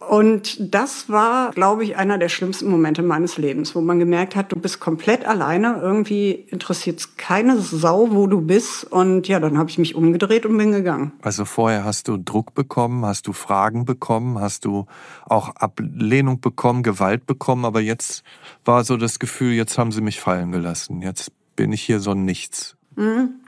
Und 0.10 0.74
das 0.74 1.10
war, 1.10 1.52
glaube 1.52 1.84
ich, 1.84 1.98
einer 1.98 2.18
der 2.18 2.30
schlimmsten 2.30 2.70
Momente 2.70 3.04
meines 3.04 3.38
Lebens, 3.38 3.76
wo 3.76 3.82
man 3.82 4.00
gemerkt 4.00 4.36
hat, 4.36 4.52
du 4.52 4.56
bist 4.56 4.80
komplett 4.80 5.26
alleine, 5.26 5.80
irgendwie 5.82 6.32
interessiert 6.32 7.18
keine 7.18 7.60
Sau, 7.60 8.12
wo 8.12 8.26
du 8.26 8.42
bist. 8.42 8.86
Und 8.86 9.28
ja, 9.28 9.42
dann 9.42 9.58
habe 9.58 9.70
ich 9.70 9.78
mich 9.78 9.96
umgedreht 9.96 10.46
und 10.46 10.58
bin 10.58 10.72
gegangen. 10.72 11.12
Also 11.22 11.44
vorher 11.44 11.84
hast 11.84 12.08
du 12.08 12.18
Druck 12.18 12.56
bekommen, 12.56 13.06
hast 13.06 13.28
du 13.28 13.34
Fragen 13.34 13.84
bekommen, 13.84 14.40
hast 14.40 14.64
du 14.64 14.88
auch 15.26 15.56
Ablehnung 15.58 16.40
bekommen, 16.40 16.82
Gewalt 16.82 17.28
bekommen, 17.28 17.66
aber 17.66 17.82
jetzt 17.82 18.24
war 18.64 18.86
so 18.86 18.96
das 18.96 19.20
Gefühl, 19.20 19.52
jetzt 19.52 19.78
haben 19.78 19.92
sie 19.92 20.02
mich 20.02 20.22
fallen 20.22 20.52
gelassen, 20.52 21.02
jetzt 21.02 21.34
bin 21.58 21.74
ich 21.74 21.82
hier 21.82 22.00
so 22.00 22.12
ein 22.12 22.24
Nichts. 22.24 22.78
Mhm. 22.96 23.39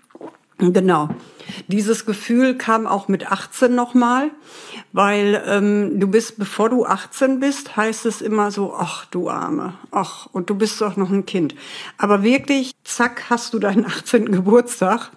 Genau. 0.61 1.09
Dieses 1.67 2.05
Gefühl 2.05 2.55
kam 2.55 2.85
auch 2.85 3.07
mit 3.07 3.31
18 3.31 3.73
nochmal, 3.73 4.29
weil 4.93 5.41
ähm, 5.47 5.99
du 5.99 6.07
bist, 6.07 6.37
bevor 6.37 6.69
du 6.69 6.85
18 6.85 7.39
bist, 7.39 7.75
heißt 7.75 8.05
es 8.05 8.21
immer 8.21 8.51
so, 8.51 8.75
ach 8.77 9.05
du 9.05 9.27
Arme, 9.27 9.73
ach, 9.89 10.27
und 10.31 10.51
du 10.51 10.55
bist 10.55 10.79
doch 10.79 10.97
noch 10.97 11.09
ein 11.09 11.25
Kind. 11.25 11.55
Aber 11.97 12.21
wirklich, 12.21 12.73
zack, 12.83 13.23
hast 13.29 13.55
du 13.55 13.59
deinen 13.59 13.85
18. 13.85 14.31
Geburtstag, 14.31 15.09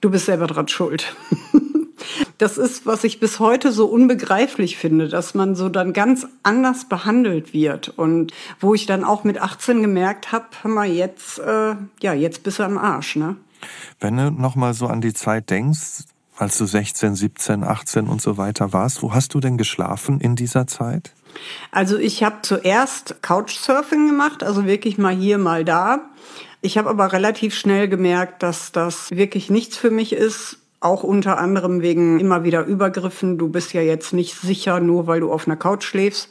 du 0.00 0.10
bist 0.10 0.26
selber 0.26 0.46
dran 0.46 0.68
schuld. 0.68 1.16
das 2.38 2.58
ist, 2.58 2.86
was 2.86 3.02
ich 3.02 3.18
bis 3.18 3.40
heute 3.40 3.72
so 3.72 3.86
unbegreiflich 3.86 4.76
finde, 4.76 5.08
dass 5.08 5.34
man 5.34 5.56
so 5.56 5.68
dann 5.68 5.92
ganz 5.92 6.28
anders 6.44 6.88
behandelt 6.88 7.52
wird 7.52 7.88
und 7.88 8.32
wo 8.60 8.72
ich 8.72 8.86
dann 8.86 9.02
auch 9.02 9.24
mit 9.24 9.42
18 9.42 9.82
gemerkt 9.82 10.30
habe, 10.30 10.46
hör 10.62 10.84
jetzt, 10.84 11.40
äh, 11.40 11.74
ja, 12.00 12.14
jetzt 12.14 12.44
bist 12.44 12.60
du 12.60 12.62
am 12.62 12.78
Arsch, 12.78 13.16
ne? 13.16 13.36
Wenn 14.00 14.16
du 14.16 14.30
noch 14.30 14.56
mal 14.56 14.74
so 14.74 14.86
an 14.86 15.00
die 15.00 15.14
Zeit 15.14 15.50
denkst, 15.50 16.04
als 16.36 16.58
du 16.58 16.66
16, 16.66 17.14
17, 17.14 17.64
18 17.64 18.08
und 18.08 18.20
so 18.20 18.36
weiter 18.36 18.72
warst, 18.72 19.02
wo 19.02 19.12
hast 19.14 19.34
du 19.34 19.40
denn 19.40 19.58
geschlafen 19.58 20.20
in 20.20 20.36
dieser 20.36 20.66
Zeit? 20.66 21.12
Also 21.70 21.98
ich 21.98 22.22
habe 22.22 22.36
zuerst 22.42 23.22
Couchsurfing 23.22 24.06
gemacht, 24.06 24.42
also 24.42 24.66
wirklich 24.66 24.98
mal 24.98 25.14
hier, 25.14 25.38
mal 25.38 25.64
da. 25.64 26.00
Ich 26.60 26.78
habe 26.78 26.90
aber 26.90 27.12
relativ 27.12 27.54
schnell 27.54 27.88
gemerkt, 27.88 28.42
dass 28.42 28.72
das 28.72 29.10
wirklich 29.10 29.50
nichts 29.50 29.76
für 29.76 29.90
mich 29.90 30.12
ist. 30.12 30.58
Auch 30.80 31.04
unter 31.04 31.38
anderem 31.38 31.80
wegen 31.80 32.18
immer 32.18 32.44
wieder 32.44 32.64
Übergriffen. 32.64 33.38
Du 33.38 33.48
bist 33.48 33.72
ja 33.72 33.82
jetzt 33.82 34.12
nicht 34.12 34.34
sicher, 34.34 34.80
nur 34.80 35.06
weil 35.06 35.20
du 35.20 35.32
auf 35.32 35.46
einer 35.46 35.56
Couch 35.56 35.84
schläfst 35.84 36.28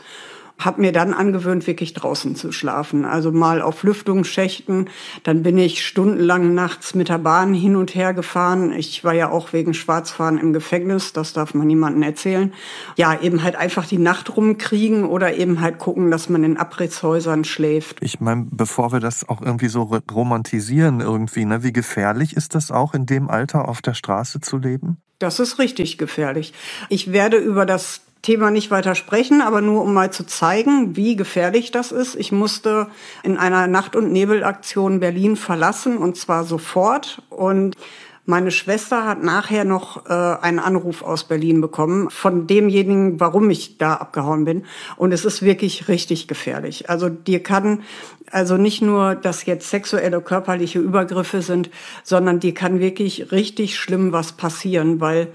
habe 0.65 0.82
mir 0.82 0.91
dann 0.91 1.13
angewöhnt, 1.13 1.68
wirklich 1.68 1.94
draußen 1.94 2.36
zu 2.36 2.51
schlafen. 2.51 3.06
Also 3.06 3.32
mal 3.32 3.62
auf 3.62 3.84
Lüftungsschächten. 3.84 4.89
Dann 5.24 5.44
bin 5.44 5.58
ich 5.58 5.86
stundenlang 5.86 6.53
nachts 6.53 6.96
mit 6.96 7.10
der 7.10 7.18
Bahn 7.18 7.53
hin 7.53 7.75
und 7.75 7.96
her 7.96 8.13
gefahren. 8.13 8.72
Ich 8.72 9.03
war 9.03 9.13
ja 9.13 9.30
auch 9.30 9.53
wegen 9.53 9.74
Schwarzfahren 9.74 10.38
im 10.38 10.53
Gefängnis. 10.53 11.13
Das 11.13 11.34
darf 11.34 11.53
man 11.53 11.68
niemandem 11.68 12.03
erzählen. 12.03 12.53
Ja, 12.96 13.20
eben 13.20 13.44
halt 13.44 13.56
einfach 13.56 13.86
die 13.86 13.98
Nacht 13.98 14.36
rumkriegen 14.36 15.06
oder 15.06 15.36
eben 15.36 15.62
halt 15.62 15.80
gucken, 15.80 16.12
dass 16.12 16.30
man 16.30 16.44
in 16.44 16.58
Abrisshäusern 16.58 17.44
schläft. 17.44 17.98
Ich 18.01 18.20
meine, 18.20 18.48
bevor 18.50 18.91
wir 18.91 19.00
das 19.00 19.27
auch 19.27 19.41
irgendwie 19.41 19.70
so 19.70 19.91
romantisieren 20.12 21.01
irgendwie, 21.01 21.46
ne, 21.46 21.63
wie 21.63 21.74
gefährlich 21.74 22.36
ist 22.36 22.56
das 22.56 22.72
auch 22.72 22.94
in 22.94 23.06
dem 23.06 23.30
Alter 23.30 23.68
auf 23.68 23.82
der 23.82 23.94
Straße 23.94 24.41
zu 24.41 24.58
leben? 24.58 24.98
Das 25.20 25.39
ist 25.39 25.60
richtig 25.60 26.00
gefährlich. 26.00 26.53
Ich 26.89 27.12
werde 27.12 27.38
über 27.38 27.68
das 27.68 28.01
Thema 28.21 28.51
nicht 28.51 28.69
weiter 28.71 28.95
sprechen, 28.95 29.41
aber 29.41 29.61
nur 29.61 29.81
um 29.81 29.93
mal 29.93 30.11
zu 30.11 30.25
zeigen, 30.25 30.95
wie 30.95 31.15
gefährlich 31.15 31.71
das 31.71 31.91
ist. 31.91 32.15
Ich 32.15 32.31
musste 32.31 32.87
in 33.23 33.37
einer 33.37 33.67
Nacht- 33.67 33.95
und 33.95 34.11
Nebelaktion 34.11 34.99
Berlin 34.99 35.35
verlassen 35.35 35.97
und 35.97 36.17
zwar 36.17 36.43
sofort 36.43 37.21
und 37.29 37.75
meine 38.25 38.51
Schwester 38.51 39.05
hat 39.05 39.23
nachher 39.23 39.65
noch 39.65 40.05
äh, 40.05 40.13
einen 40.13 40.59
Anruf 40.59 41.01
aus 41.01 41.23
Berlin 41.23 41.59
bekommen 41.59 42.11
von 42.11 42.45
demjenigen, 42.45 43.19
warum 43.19 43.49
ich 43.49 43.79
da 43.79 43.95
abgehauen 43.95 44.45
bin. 44.45 44.65
Und 44.95 45.11
es 45.11 45.25
ist 45.25 45.41
wirklich 45.41 45.87
richtig 45.87 46.27
gefährlich. 46.27 46.87
Also 46.87 47.09
dir 47.09 47.41
kann 47.41 47.81
also 48.31 48.57
nicht 48.57 48.81
nur, 48.81 49.15
dass 49.15 49.45
jetzt 49.45 49.69
sexuelle, 49.69 50.21
körperliche 50.21 50.79
Übergriffe 50.79 51.41
sind, 51.41 51.69
sondern 52.03 52.39
dir 52.39 52.53
kann 52.53 52.79
wirklich 52.79 53.31
richtig 53.31 53.77
schlimm 53.77 54.11
was 54.11 54.33
passieren, 54.33 55.00
weil 55.00 55.27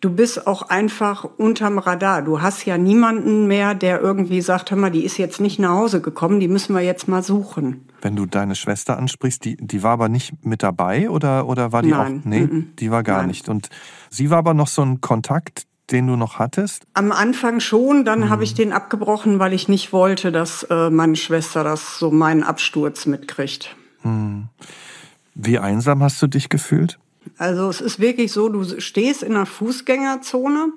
du 0.00 0.10
bist 0.10 0.46
auch 0.46 0.62
einfach 0.62 1.24
unterm 1.38 1.78
Radar. 1.78 2.22
Du 2.22 2.42
hast 2.42 2.64
ja 2.66 2.78
niemanden 2.78 3.46
mehr, 3.46 3.74
der 3.74 4.00
irgendwie 4.00 4.40
sagt, 4.40 4.70
hör 4.70 4.78
mal, 4.78 4.90
die 4.90 5.04
ist 5.04 5.18
jetzt 5.18 5.40
nicht 5.40 5.58
nach 5.58 5.70
Hause 5.70 6.00
gekommen, 6.00 6.40
die 6.40 6.48
müssen 6.48 6.74
wir 6.74 6.82
jetzt 6.82 7.08
mal 7.08 7.22
suchen. 7.22 7.88
Wenn 8.00 8.16
du 8.16 8.26
deine 8.26 8.54
Schwester 8.54 8.98
ansprichst, 8.98 9.44
die, 9.44 9.56
die 9.56 9.82
war 9.82 9.92
aber 9.92 10.08
nicht 10.08 10.44
mit 10.44 10.62
dabei 10.62 11.08
oder, 11.08 11.46
oder 11.46 11.72
war 11.72 11.82
die 11.82 11.90
Nein. 11.90 12.20
auch? 12.20 12.24
Nee, 12.24 12.40
Mm 12.42 12.50
-mm. 12.50 12.64
die 12.78 12.90
war 12.90 13.02
gar 13.02 13.18
Nein. 13.18 13.28
nicht. 13.28 13.48
Und 13.48 13.68
sie 14.10 14.30
war 14.30 14.38
aber 14.38 14.54
noch 14.54 14.66
so 14.66 14.82
ein 14.82 15.00
Kontakt, 15.00 15.66
den 15.90 16.06
du 16.06 16.16
noch 16.16 16.38
hattest? 16.38 16.84
Am 16.94 17.12
Anfang 17.12 17.60
schon, 17.60 18.04
dann 18.04 18.30
habe 18.30 18.44
ich 18.44 18.54
den 18.54 18.72
abgebrochen, 18.72 19.38
weil 19.38 19.52
ich 19.52 19.68
nicht 19.68 19.92
wollte, 19.92 20.32
dass 20.32 20.62
äh, 20.64 20.90
meine 20.90 21.16
Schwester 21.16 21.64
das 21.64 21.98
so 21.98 22.10
meinen 22.10 22.42
Absturz 22.42 23.06
mitkriegt. 23.06 23.74
Wie 25.34 25.58
einsam 25.58 26.02
hast 26.02 26.20
du 26.22 26.26
dich 26.26 26.48
gefühlt? 26.48 26.98
Also 27.38 27.68
es 27.68 27.80
ist 27.80 28.00
wirklich 28.00 28.32
so, 28.32 28.48
du 28.48 28.80
stehst 28.80 29.22
in 29.22 29.32
einer 29.32 29.46
Fußgängerzone 29.46 30.72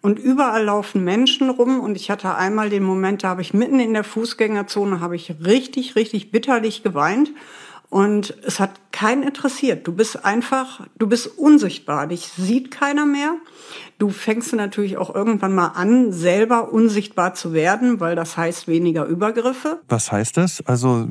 und 0.00 0.18
überall 0.18 0.64
laufen 0.64 1.04
Menschen 1.04 1.50
rum 1.50 1.80
und 1.80 1.96
ich 1.96 2.10
hatte 2.10 2.34
einmal 2.34 2.70
den 2.70 2.82
Moment, 2.82 3.22
da 3.22 3.28
habe 3.28 3.42
ich 3.42 3.54
mitten 3.54 3.78
in 3.78 3.92
der 3.92 4.04
Fußgängerzone 4.04 5.00
habe 5.00 5.16
ich 5.16 5.34
richtig 5.44 5.94
richtig 5.94 6.30
bitterlich 6.30 6.82
geweint 6.82 7.30
und 7.92 8.34
es 8.46 8.58
hat 8.58 8.70
keinen 8.90 9.22
interessiert. 9.22 9.86
Du 9.86 9.92
bist 9.92 10.24
einfach, 10.24 10.80
du 10.96 11.06
bist 11.06 11.26
unsichtbar, 11.38 12.06
dich 12.06 12.26
sieht 12.26 12.70
keiner 12.70 13.04
mehr. 13.04 13.34
Du 13.98 14.08
fängst 14.08 14.54
natürlich 14.54 14.96
auch 14.96 15.14
irgendwann 15.14 15.54
mal 15.54 15.68
an, 15.68 16.10
selber 16.10 16.72
unsichtbar 16.72 17.34
zu 17.34 17.52
werden, 17.52 18.00
weil 18.00 18.16
das 18.16 18.38
heißt 18.38 18.66
weniger 18.66 19.04
Übergriffe. 19.04 19.80
Was 19.90 20.10
heißt 20.10 20.38
das? 20.38 20.64
Also 20.66 21.06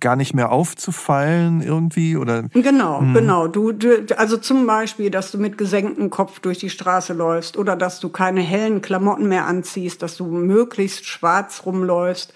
gar 0.00 0.16
nicht 0.16 0.34
mehr 0.34 0.50
aufzufallen 0.50 1.60
irgendwie 1.60 2.16
oder 2.16 2.44
Genau, 2.54 3.04
genau. 3.12 3.46
Du, 3.46 3.72
du, 3.72 4.06
also 4.16 4.38
zum 4.38 4.66
Beispiel, 4.66 5.10
dass 5.10 5.30
du 5.30 5.36
mit 5.36 5.58
gesenktem 5.58 6.08
Kopf 6.08 6.40
durch 6.40 6.58
die 6.58 6.70
Straße 6.70 7.12
läufst 7.12 7.58
oder 7.58 7.76
dass 7.76 8.00
du 8.00 8.08
keine 8.08 8.40
hellen 8.40 8.80
Klamotten 8.80 9.28
mehr 9.28 9.44
anziehst, 9.46 10.00
dass 10.00 10.16
du 10.16 10.24
möglichst 10.24 11.04
schwarz 11.04 11.62
rumläufst 11.66 12.32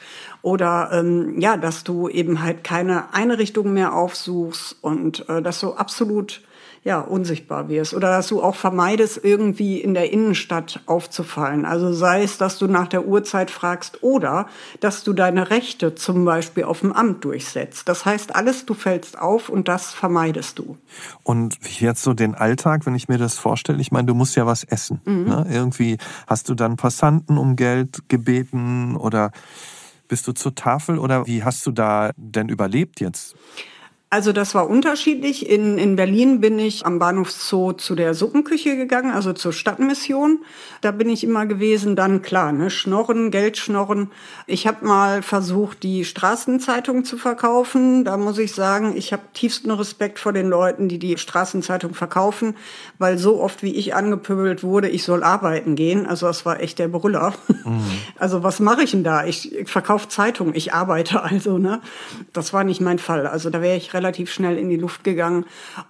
oder 0.48 0.88
ähm, 0.94 1.38
ja, 1.38 1.58
dass 1.58 1.84
du 1.84 2.08
eben 2.08 2.42
halt 2.42 2.64
keine 2.64 3.12
Einrichtungen 3.12 3.74
mehr 3.74 3.92
aufsuchst 3.92 4.76
und 4.80 5.28
äh, 5.28 5.42
dass 5.42 5.60
du 5.60 5.74
absolut 5.74 6.40
ja 6.84 7.00
unsichtbar 7.00 7.68
wirst 7.68 7.92
oder 7.92 8.08
dass 8.08 8.28
du 8.28 8.42
auch 8.42 8.54
vermeidest, 8.54 9.20
irgendwie 9.22 9.78
in 9.78 9.92
der 9.92 10.10
Innenstadt 10.10 10.80
aufzufallen. 10.86 11.66
Also 11.66 11.92
sei 11.92 12.22
es, 12.22 12.38
dass 12.38 12.56
du 12.56 12.66
nach 12.66 12.88
der 12.88 13.06
Uhrzeit 13.06 13.50
fragst 13.50 14.02
oder 14.02 14.46
dass 14.80 15.04
du 15.04 15.12
deine 15.12 15.50
Rechte 15.50 15.96
zum 15.96 16.24
Beispiel 16.24 16.64
auf 16.64 16.80
dem 16.80 16.94
Amt 16.94 17.24
durchsetzt. 17.24 17.90
Das 17.90 18.06
heißt 18.06 18.34
alles, 18.34 18.64
du 18.64 18.72
fällst 18.72 19.18
auf 19.18 19.50
und 19.50 19.68
das 19.68 19.92
vermeidest 19.92 20.58
du. 20.58 20.78
Und 21.24 21.58
jetzt 21.78 22.02
so 22.02 22.14
den 22.14 22.34
Alltag, 22.34 22.86
wenn 22.86 22.94
ich 22.94 23.08
mir 23.08 23.18
das 23.18 23.36
vorstelle, 23.36 23.82
ich 23.82 23.92
meine, 23.92 24.06
du 24.06 24.14
musst 24.14 24.34
ja 24.34 24.46
was 24.46 24.64
essen. 24.64 25.02
Ne? 25.04 25.46
Irgendwie 25.50 25.98
hast 26.26 26.48
du 26.48 26.54
dann 26.54 26.76
Passanten 26.76 27.36
um 27.36 27.54
Geld 27.54 28.08
gebeten 28.08 28.96
oder 28.96 29.30
bist 30.08 30.26
du 30.26 30.32
zur 30.32 30.54
Tafel 30.54 30.98
oder 30.98 31.26
wie 31.26 31.44
hast 31.44 31.64
du 31.66 31.70
da 31.70 32.12
denn 32.16 32.48
überlebt 32.48 33.00
jetzt? 33.00 33.36
Also 34.10 34.32
das 34.32 34.54
war 34.54 34.70
unterschiedlich. 34.70 35.50
In, 35.50 35.76
in 35.76 35.94
Berlin 35.94 36.40
bin 36.40 36.58
ich 36.58 36.86
am 36.86 36.98
Bahnhofszoo 36.98 37.72
zu 37.72 37.94
der 37.94 38.14
Suppenküche 38.14 38.74
gegangen, 38.74 39.10
also 39.10 39.34
zur 39.34 39.52
Stadtmission. 39.52 40.38
Da 40.80 40.92
bin 40.92 41.10
ich 41.10 41.24
immer 41.24 41.44
gewesen. 41.44 41.94
Dann 41.94 42.22
klar, 42.22 42.52
ne, 42.52 42.70
Schnorren, 42.70 43.30
Geld 43.30 43.58
schnorren. 43.58 44.10
Ich 44.46 44.66
habe 44.66 44.86
mal 44.86 45.20
versucht, 45.20 45.82
die 45.82 46.06
Straßenzeitung 46.06 47.04
zu 47.04 47.18
verkaufen. 47.18 48.06
Da 48.06 48.16
muss 48.16 48.38
ich 48.38 48.54
sagen, 48.54 48.96
ich 48.96 49.12
habe 49.12 49.24
tiefsten 49.34 49.70
Respekt 49.70 50.18
vor 50.18 50.32
den 50.32 50.48
Leuten, 50.48 50.88
die 50.88 50.98
die 50.98 51.18
Straßenzeitung 51.18 51.92
verkaufen, 51.92 52.56
weil 52.96 53.18
so 53.18 53.42
oft 53.42 53.62
wie 53.62 53.74
ich 53.74 53.94
angepöbelt 53.94 54.62
wurde, 54.62 54.88
ich 54.88 55.04
soll 55.04 55.22
arbeiten 55.22 55.74
gehen. 55.74 56.06
Also 56.06 56.26
das 56.26 56.46
war 56.46 56.60
echt 56.60 56.78
der 56.78 56.88
Brüller. 56.88 57.34
Also 58.18 58.42
was 58.42 58.58
mache 58.58 58.82
ich 58.82 58.90
denn 58.92 59.04
da? 59.04 59.24
Ich, 59.24 59.52
ich 59.54 59.68
verkaufe 59.68 60.08
Zeitung, 60.08 60.52
ich 60.54 60.72
arbeite 60.72 61.22
also, 61.22 61.58
ne? 61.58 61.80
Das 62.32 62.52
war 62.52 62.64
nicht 62.64 62.80
mein 62.80 62.98
Fall. 62.98 63.26
Also 63.26 63.50
da 63.50 63.62
wäre 63.62 63.76
ich 63.76 63.94
relativ 63.98 64.32
schnell 64.32 64.56
in 64.56 64.68
die 64.68 64.76
Luft 64.76 65.04
gegangen. 65.04 65.44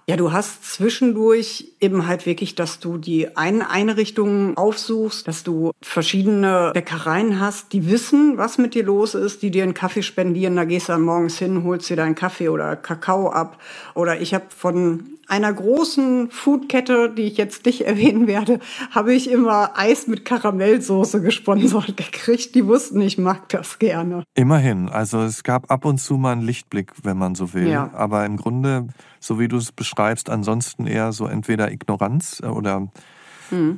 Ja, 0.07 0.17
du 0.17 0.31
hast 0.31 0.65
zwischendurch 0.65 1.73
eben 1.79 2.07
halt 2.07 2.25
wirklich, 2.25 2.55
dass 2.55 2.79
du 2.79 2.97
die 2.97 3.37
einen 3.37 3.61
Einrichtungen 3.61 4.57
aufsuchst, 4.57 5.27
dass 5.27 5.43
du 5.43 5.71
verschiedene 5.81 6.71
Bäckereien 6.73 7.39
hast, 7.39 7.71
die 7.73 7.89
wissen, 7.89 8.37
was 8.37 8.57
mit 8.57 8.73
dir 8.73 8.83
los 8.83 9.13
ist, 9.15 9.41
die 9.41 9.51
dir 9.51 9.63
einen 9.63 9.73
Kaffee 9.73 10.03
spendieren. 10.03 10.55
Da 10.55 10.65
gehst 10.65 10.89
du 10.89 10.93
dann 10.93 11.01
morgens 11.01 11.37
hin, 11.37 11.63
holst 11.63 11.89
dir 11.89 11.95
deinen 11.95 12.15
Kaffee 12.15 12.49
oder 12.49 12.75
Kakao 12.75 13.29
ab. 13.29 13.61
Oder 13.93 14.19
ich 14.19 14.33
habe 14.33 14.45
von 14.49 15.18
einer 15.29 15.53
großen 15.53 16.29
Foodkette, 16.29 17.09
die 17.09 17.23
ich 17.23 17.37
jetzt 17.37 17.65
nicht 17.65 17.81
erwähnen 17.85 18.27
werde, 18.27 18.59
habe 18.91 19.13
ich 19.13 19.29
immer 19.29 19.77
Eis 19.77 20.07
mit 20.07 20.25
Karamellsoße 20.25 21.21
gesponsert 21.21 21.97
gekriegt. 21.97 22.55
Die 22.55 22.65
wussten, 22.65 23.01
ich 23.01 23.17
mag 23.17 23.49
das 23.49 23.79
gerne. 23.79 24.23
Immerhin, 24.33 24.89
also 24.89 25.21
es 25.21 25.43
gab 25.43 25.71
ab 25.71 25.85
und 25.85 25.99
zu 25.99 26.17
mal 26.17 26.33
einen 26.33 26.41
Lichtblick, 26.41 26.93
wenn 27.03 27.17
man 27.17 27.35
so 27.35 27.53
will. 27.53 27.67
Ja. 27.67 27.91
Aber 27.93 28.25
im 28.25 28.37
Grunde, 28.37 28.87
so 29.19 29.39
wie 29.39 29.47
du 29.47 29.57
es 29.57 29.71
beschreibst, 29.71 30.29
ansonsten 30.29 30.87
eher 30.87 31.11
so 31.11 31.25
entweder 31.25 31.71
Ignoranz 31.71 32.41
äh, 32.43 32.47
oder 32.47 32.89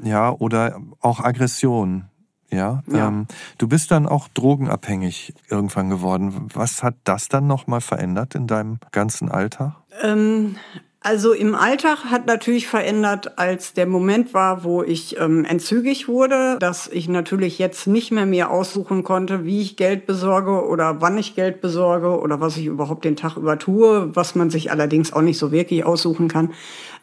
ja, 0.03 0.31
oder 0.31 0.81
auch 0.99 1.19
Aggression. 1.19 2.05
Ja, 2.49 2.83
Ja. 2.87 3.07
Ähm, 3.07 3.27
du 3.57 3.69
bist 3.69 3.91
dann 3.91 4.05
auch 4.05 4.27
drogenabhängig 4.27 5.33
irgendwann 5.49 5.89
geworden. 5.89 6.49
Was 6.53 6.83
hat 6.83 6.95
das 7.05 7.29
dann 7.29 7.47
nochmal 7.47 7.79
verändert 7.79 8.35
in 8.35 8.45
deinem 8.45 8.79
ganzen 8.91 9.31
Alltag? 9.31 9.75
Ähm, 10.01 10.57
also 11.03 11.33
im 11.33 11.55
Alltag 11.55 12.05
hat 12.11 12.27
natürlich 12.27 12.67
verändert, 12.67 13.39
als 13.39 13.73
der 13.73 13.87
Moment 13.87 14.35
war, 14.35 14.63
wo 14.63 14.83
ich 14.83 15.19
ähm, 15.19 15.45
entzügig 15.45 16.07
wurde, 16.07 16.57
dass 16.59 16.87
ich 16.87 17.09
natürlich 17.09 17.57
jetzt 17.57 17.87
nicht 17.87 18.11
mehr 18.11 18.27
mir 18.27 18.51
aussuchen 18.51 19.03
konnte, 19.03 19.43
wie 19.43 19.61
ich 19.61 19.77
Geld 19.77 20.05
besorge 20.05 20.63
oder 20.63 21.01
wann 21.01 21.17
ich 21.17 21.35
Geld 21.35 21.59
besorge 21.59 22.19
oder 22.19 22.39
was 22.39 22.55
ich 22.57 22.67
überhaupt 22.67 23.03
den 23.03 23.15
Tag 23.15 23.35
über 23.35 23.57
tue, 23.57 24.15
was 24.15 24.35
man 24.35 24.51
sich 24.51 24.71
allerdings 24.71 25.11
auch 25.11 25.23
nicht 25.23 25.39
so 25.39 25.51
wirklich 25.51 25.83
aussuchen 25.85 26.27
kann. 26.27 26.53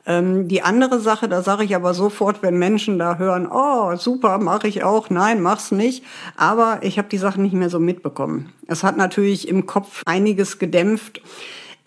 Ähm, 0.07 0.47
die 0.47 0.63
andere 0.63 1.01
Sache, 1.01 1.29
da 1.29 1.43
sage 1.43 1.65
ich 1.65 1.75
aber 1.75 1.93
sofort, 1.93 2.41
wenn 2.41 2.57
Menschen 2.57 3.01
da 3.01 3.19
hören, 3.19 3.49
oh 3.51 3.97
super, 3.97 4.39
mache 4.39 4.69
ich 4.69 4.85
auch, 4.85 5.11
nein, 5.11 5.43
mach's 5.43 5.73
nicht. 5.73 6.05
Aber 6.37 6.79
ich 6.83 6.99
habe 6.99 7.09
die 7.09 7.19
Sachen 7.19 7.43
nicht 7.43 7.53
mehr 7.53 7.69
so 7.69 7.81
mitbekommen. 7.81 8.53
Es 8.69 8.85
hat 8.85 8.97
natürlich 8.97 9.49
im 9.49 9.67
Kopf 9.67 10.03
einiges 10.07 10.61
gedämpft. 10.61 11.21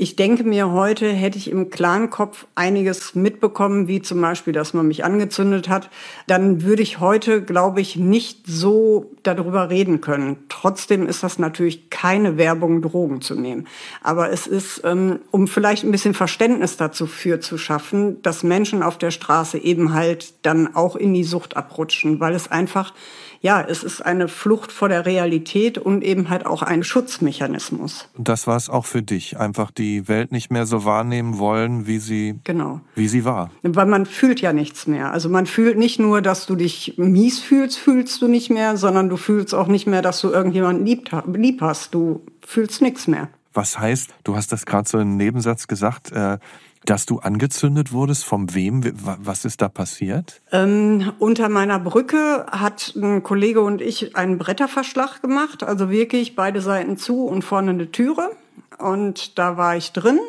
Ich 0.01 0.15
denke 0.15 0.43
mir, 0.43 0.72
heute 0.72 1.13
hätte 1.13 1.38
ich 1.38 1.51
im 1.51 1.70
klaren 1.70 2.10
Kopf 2.10 2.48
einiges 2.55 3.13
mitbekommen, 3.13 3.88
wie 3.88 4.01
zum 4.01 4.20
Beispiel, 4.20 4.51
dass 4.51 4.74
man 4.74 4.88
mich 4.88 5.03
angezündet 5.03 5.70
hat. 5.70 5.91
Dann 6.25 6.63
würde 6.63 6.81
ich 6.81 7.00
heute, 7.00 7.43
glaube 7.43 7.81
ich, 7.81 7.98
nicht 7.98 8.48
so 8.48 9.12
darüber 9.22 9.70
reden 9.70 10.01
können. 10.01 10.38
Trotzdem 10.50 11.05
ist 11.05 11.22
das 11.22 11.38
natürlich 11.38 11.91
keine 11.91 12.38
Werbung, 12.38 12.81
Drogen 12.81 13.22
zu 13.22 13.36
nehmen. 13.36 13.67
Aber 14.01 14.31
es 14.31 14.48
ist, 14.48 14.81
ähm, 14.86 15.20
um 15.29 15.48
vielleicht 15.48 15.84
ein 15.84 15.91
bisschen 15.91 16.15
Verständnis 16.15 16.77
dazu 16.77 17.05
für 17.05 17.39
zu 17.39 17.60
schaffen, 17.60 18.24
dass 18.24 18.41
Menschen 18.41 18.81
auf 18.81 18.98
der 18.98 19.12
Straße 19.12 19.60
eben 19.60 19.93
halt 19.93 20.34
dann 20.41 20.74
auch 20.75 20.96
in 20.96 21.13
die 21.13 21.24
Sucht 21.24 21.55
abrutschen, 21.55 22.20
weil 22.20 22.34
es 22.34 22.50
einfach 22.50 22.96
ja, 23.42 23.60
es 23.60 23.84
ist 23.84 24.06
eine 24.06 24.28
Flucht 24.28 24.72
vor 24.72 24.88
der 24.88 25.08
Realität 25.08 25.80
und 25.80 26.04
eben 26.04 26.30
halt 26.30 26.46
auch 26.46 26.62
ein 26.62 26.84
Schutzmechanismus. 26.84 28.08
Und 28.16 28.28
das 28.28 28.46
war 28.46 28.56
es 28.56 28.70
auch 28.70 28.86
für 28.86 29.02
dich, 29.02 29.40
einfach 29.40 29.72
die 29.72 30.08
Welt 30.08 30.32
nicht 30.32 30.52
mehr 30.52 30.68
so 30.68 30.86
wahrnehmen 30.86 31.40
wollen, 31.40 31.88
wie 31.88 31.98
sie, 31.98 32.40
genau. 32.44 32.82
wie 32.94 33.08
sie 33.08 33.26
war. 33.26 33.50
Weil 33.64 33.88
man 33.88 34.06
fühlt 34.06 34.42
ja 34.42 34.54
nichts 34.54 34.86
mehr. 34.86 35.12
Also 35.12 35.28
man 35.28 35.48
fühlt 35.48 35.78
nicht 35.78 36.00
nur, 36.00 36.22
dass 36.22 36.46
du 36.46 36.56
dich 36.56 36.94
mies 36.98 37.40
fühlst, 37.40 37.80
fühlst 37.80 38.22
du 38.22 38.28
nicht 38.28 38.52
mehr, 38.52 38.78
sondern 38.78 39.10
du 39.10 39.18
fühlst 39.18 39.56
auch 39.56 39.68
nicht 39.68 39.88
mehr, 39.88 40.04
dass 40.04 40.22
du 40.22 40.30
irgendjemanden 40.30 40.86
lieb, 40.86 41.10
lieb 41.34 41.62
hast. 41.62 41.96
Du 41.96 42.22
fühlst 42.46 42.84
nichts 42.84 43.08
mehr. 43.08 43.28
Was 43.54 43.80
heißt, 43.80 44.14
du 44.24 44.36
hast 44.36 44.52
das 44.52 44.66
gerade 44.66 44.88
so 44.88 45.00
im 45.00 45.18
Nebensatz 45.18 45.68
gesagt, 45.68 46.12
äh, 46.12 46.38
dass 46.86 47.06
du 47.06 47.20
angezündet 47.20 47.92
wurdest, 47.92 48.26
von 48.26 48.54
wem? 48.54 48.82
Was 49.04 49.46
ist 49.46 49.62
da 49.62 49.70
passiert? 49.70 50.42
Ähm, 50.52 51.14
unter 51.20 51.50
meiner 51.50 51.80
Brücke 51.80 52.46
hat 52.52 52.94
ein 52.96 53.24
Kollege 53.24 53.62
und 53.62 53.82
ich 53.82 54.16
einen 54.16 54.38
Bretterverschlag 54.38 55.22
gemacht, 55.22 55.64
also 55.64 55.90
wirklich 55.90 56.36
beide 56.36 56.62
Seiten 56.62 56.98
zu 56.98 57.26
und 57.26 57.44
vorne 57.44 57.72
eine 57.72 57.92
Türe. 57.92 58.32
Und 58.80 59.38
da 59.38 59.58
war 59.58 59.76
ich 59.76 59.92
drin. 59.92 60.20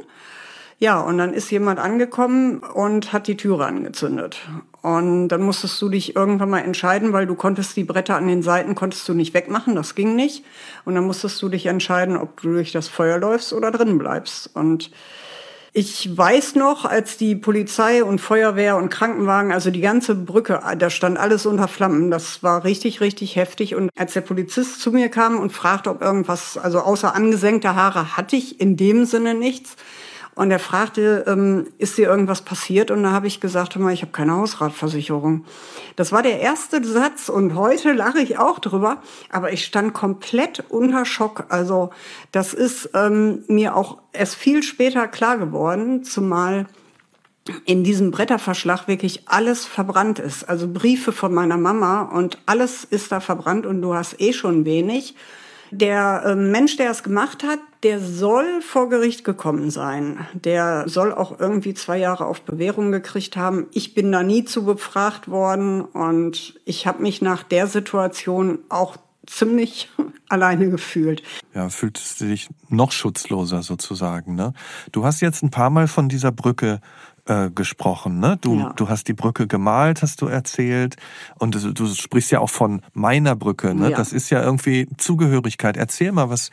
Ja, 0.79 1.01
und 1.01 1.17
dann 1.17 1.33
ist 1.33 1.49
jemand 1.51 1.79
angekommen 1.79 2.59
und 2.59 3.13
hat 3.13 3.29
die 3.29 3.37
Türe 3.37 3.67
angezündet. 3.67 4.41
Und 4.83 5.29
dann 5.29 5.41
musstest 5.41 5.81
du 5.81 5.89
dich 5.89 6.17
irgendwann 6.17 6.51
mal 6.51 6.59
entscheiden, 6.59 7.13
weil 7.13 7.25
du 7.25 7.37
konntest 7.37 7.77
die 7.77 7.85
Bretter 7.85 8.17
an 8.17 8.27
den 8.27 8.43
Seiten 8.43 8.75
konntest 8.75 9.09
du 9.09 9.15
nicht 9.15 9.33
wegmachen, 9.33 9.77
das 9.77 9.95
ging 9.95 10.17
nicht. 10.17 10.45
Und 10.85 10.97
dann 10.97 11.07
musstest 11.07 11.41
du 11.41 11.49
dich 11.49 11.67
entscheiden, 11.67 12.17
ob 12.17 12.41
du 12.41 12.55
durch 12.55 12.73
das 12.73 12.89
Feuer 12.89 13.19
läufst 13.19 13.53
oder 13.53 13.71
drin 13.71 13.97
bleibst. 13.97 14.51
Und 14.55 14.91
ich 15.75 16.15
weiß 16.15 16.55
noch, 16.57 16.85
als 16.85 17.17
die 17.17 17.35
Polizei 17.35 18.05
und 18.05 18.21
Feuerwehr 18.21 18.77
und 18.77 18.91
Krankenwagen, 18.91 19.53
also 19.53 19.71
die 19.71 19.81
ganze 19.81 20.15
Brücke, 20.15 20.61
da 20.77 20.91
stand 20.91 21.19
alles 21.19 21.47
unter 21.47 21.67
Flammen. 21.67 22.11
Das 22.11 22.43
war 22.43 22.65
richtig, 22.65 23.01
richtig 23.01 23.37
heftig. 23.37 23.75
Und 23.75 23.89
als 23.97 24.13
der 24.13 24.21
Polizist 24.21 24.81
zu 24.81 24.93
mir 24.93 25.09
kam 25.09 25.39
und 25.39 25.51
fragte, 25.51 25.89
ob 25.89 26.03
irgendwas, 26.03 26.59
also 26.59 26.81
außer 26.81 27.15
angesenkter 27.15 27.75
Haare 27.75 28.19
hatte 28.19 28.37
ich 28.37 28.61
in 28.61 28.77
dem 28.77 29.07
Sinne 29.07 29.33
nichts. 29.33 29.77
Und 30.35 30.51
er 30.51 30.59
fragte, 30.59 31.25
ähm, 31.27 31.67
ist 31.77 31.99
dir 31.99 32.09
irgendwas 32.09 32.41
passiert? 32.41 32.91
Und 32.91 33.03
da 33.03 33.11
habe 33.11 33.27
ich 33.27 33.41
gesagt, 33.41 33.77
ich 33.77 34.03
habe 34.03 34.13
keine 34.13 34.33
Hausratversicherung. 34.33 35.45
Das 35.97 36.11
war 36.11 36.23
der 36.23 36.41
erste 36.41 36.83
Satz 36.83 37.29
und 37.29 37.55
heute 37.55 37.93
lache 37.93 38.21
ich 38.21 38.39
auch 38.39 38.59
drüber, 38.59 39.03
aber 39.29 39.53
ich 39.53 39.65
stand 39.65 39.93
komplett 39.93 40.65
unter 40.71 41.05
Schock. 41.05 41.47
Also 41.51 41.91
das 42.31 42.55
ist 42.55 42.91
ähm, 42.95 43.45
mir 43.49 43.77
auch 43.77 43.99
erst 44.15 44.37
viel 44.37 44.63
später 44.63 45.07
klar 45.07 45.37
geworden, 45.37 46.03
zumal 46.03 46.67
in 47.67 47.85
diesem 47.85 48.11
Bretterverschlag 48.11 48.89
wirklich 48.89 49.29
alles 49.29 49.67
verbrannt 49.67 50.19
ist. 50.19 50.49
Also 50.49 50.67
Briefe 50.67 51.13
von 51.13 51.35
meiner 51.35 51.59
Mama 51.59 52.03
und 52.03 52.39
alles 52.47 52.85
ist 52.85 53.13
da 53.13 53.21
verbrannt 53.21 53.67
und 53.67 53.83
du 53.83 53.95
hast 53.95 54.19
eh 54.21 54.33
schon 54.33 54.65
wenig. 54.65 55.15
Der 55.73 56.23
äh, 56.27 56.35
Mensch, 56.35 56.77
der 56.77 56.91
es 56.91 57.03
gemacht 57.03 57.43
hat, 57.45 57.59
der 57.83 57.99
soll 57.99 58.61
vor 58.61 58.91
Gericht 58.91 59.25
gekommen 59.25 59.71
sein. 59.71 60.27
Der 60.35 60.85
soll 60.87 61.13
auch 61.15 61.41
irgendwie 61.41 61.73
zwei 61.73 61.97
Jahre 61.97 62.27
auf 62.27 62.43
Bewährung 62.43 62.93
gekriegt 62.93 63.39
haben. 63.39 63.67
Ich 63.73 63.95
bin 63.95 64.13
da 64.13 64.23
nie 64.23 64.45
zu 64.45 64.67
befragt 64.67 65.29
worden 65.29 65.81
und 65.81 66.61
ich 66.67 66.87
habe 66.87 67.03
mich 67.03 67.23
nach 67.23 67.43
der 67.43 67.67
Situation 67.67 68.59
auch 68.69 68.99
ziemlich 69.27 69.89
alleine 70.29 70.69
gefühlt. 70.69 71.23
Ja, 71.55 71.71
fühltest 71.71 72.21
du 72.21 72.27
dich 72.27 72.51
noch 72.69 72.93
schutzloser 72.93 73.63
sozusagen, 73.63 74.35
ne? 74.35 74.53
Du 74.93 75.05
hast 75.05 75.23
jetzt 75.23 75.43
ein 75.43 75.51
paar 75.51 75.71
Mal 75.71 75.89
von 75.89 76.11
dieser 76.11 76.33
Brücke 76.33 76.81
äh, 77.27 77.51
gesprochen. 77.51 78.19
Ne? 78.19 78.39
Du, 78.41 78.59
ja. 78.59 78.73
du 78.77 78.89
hast 78.89 79.09
die 79.09 79.15
Brücke 79.15 79.47
gemalt, 79.47 80.03
hast 80.03 80.21
du 80.23 80.27
erzählt. 80.27 80.97
Und 81.39 81.55
du, 81.55 81.73
du 81.73 81.87
sprichst 81.87 82.31
ja 82.31 82.41
auch 82.41 82.51
von 82.51 82.83
meiner 82.93 83.37
Brücke. 83.37 83.75
Ne? 83.75 83.91
Ja. 83.91 83.97
Das 83.97 84.13
ist 84.13 84.31
ja 84.31 84.43
irgendwie 84.43 84.89
Zugehörigkeit. 84.97 85.77
Erzähl 85.77 86.13
mal, 86.13 86.31
was, 86.31 86.51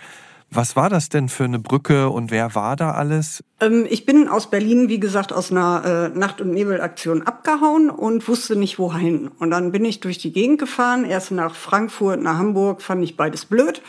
was 0.52 0.76
war 0.76 0.90
das 0.90 1.10
denn 1.10 1.30
für 1.30 1.44
eine 1.44 1.60
Brücke 1.60 2.10
und 2.10 2.32
wer 2.32 2.56
war 2.56 2.76
da 2.76 2.92
alles? 2.92 3.44
Ähm, 3.60 3.86
ich 3.90 4.06
bin 4.06 4.28
aus 4.28 4.50
Berlin, 4.50 4.90
wie 4.90 5.00
gesagt, 5.00 5.32
aus 5.32 5.52
einer 5.52 6.12
äh, 6.14 6.18
Nacht- 6.18 6.42
und 6.42 6.52
Nebelaktion 6.52 7.22
abgehauen 7.22 7.90
und 7.90 8.28
wusste 8.28 8.56
nicht 8.56 8.80
wohin. 8.80 9.30
Und 9.40 9.52
dann 9.52 9.72
bin 9.72 9.86
ich 9.86 10.00
durch 10.00 10.18
die 10.18 10.32
Gegend 10.32 10.60
gefahren, 10.60 11.06
erst 11.06 11.32
nach 11.32 11.56
Frankfurt, 11.56 12.22
nach 12.22 12.38
Hamburg, 12.38 12.82
fand 12.82 13.04
ich 13.04 13.16
beides 13.16 13.46
blöd. 13.46 13.82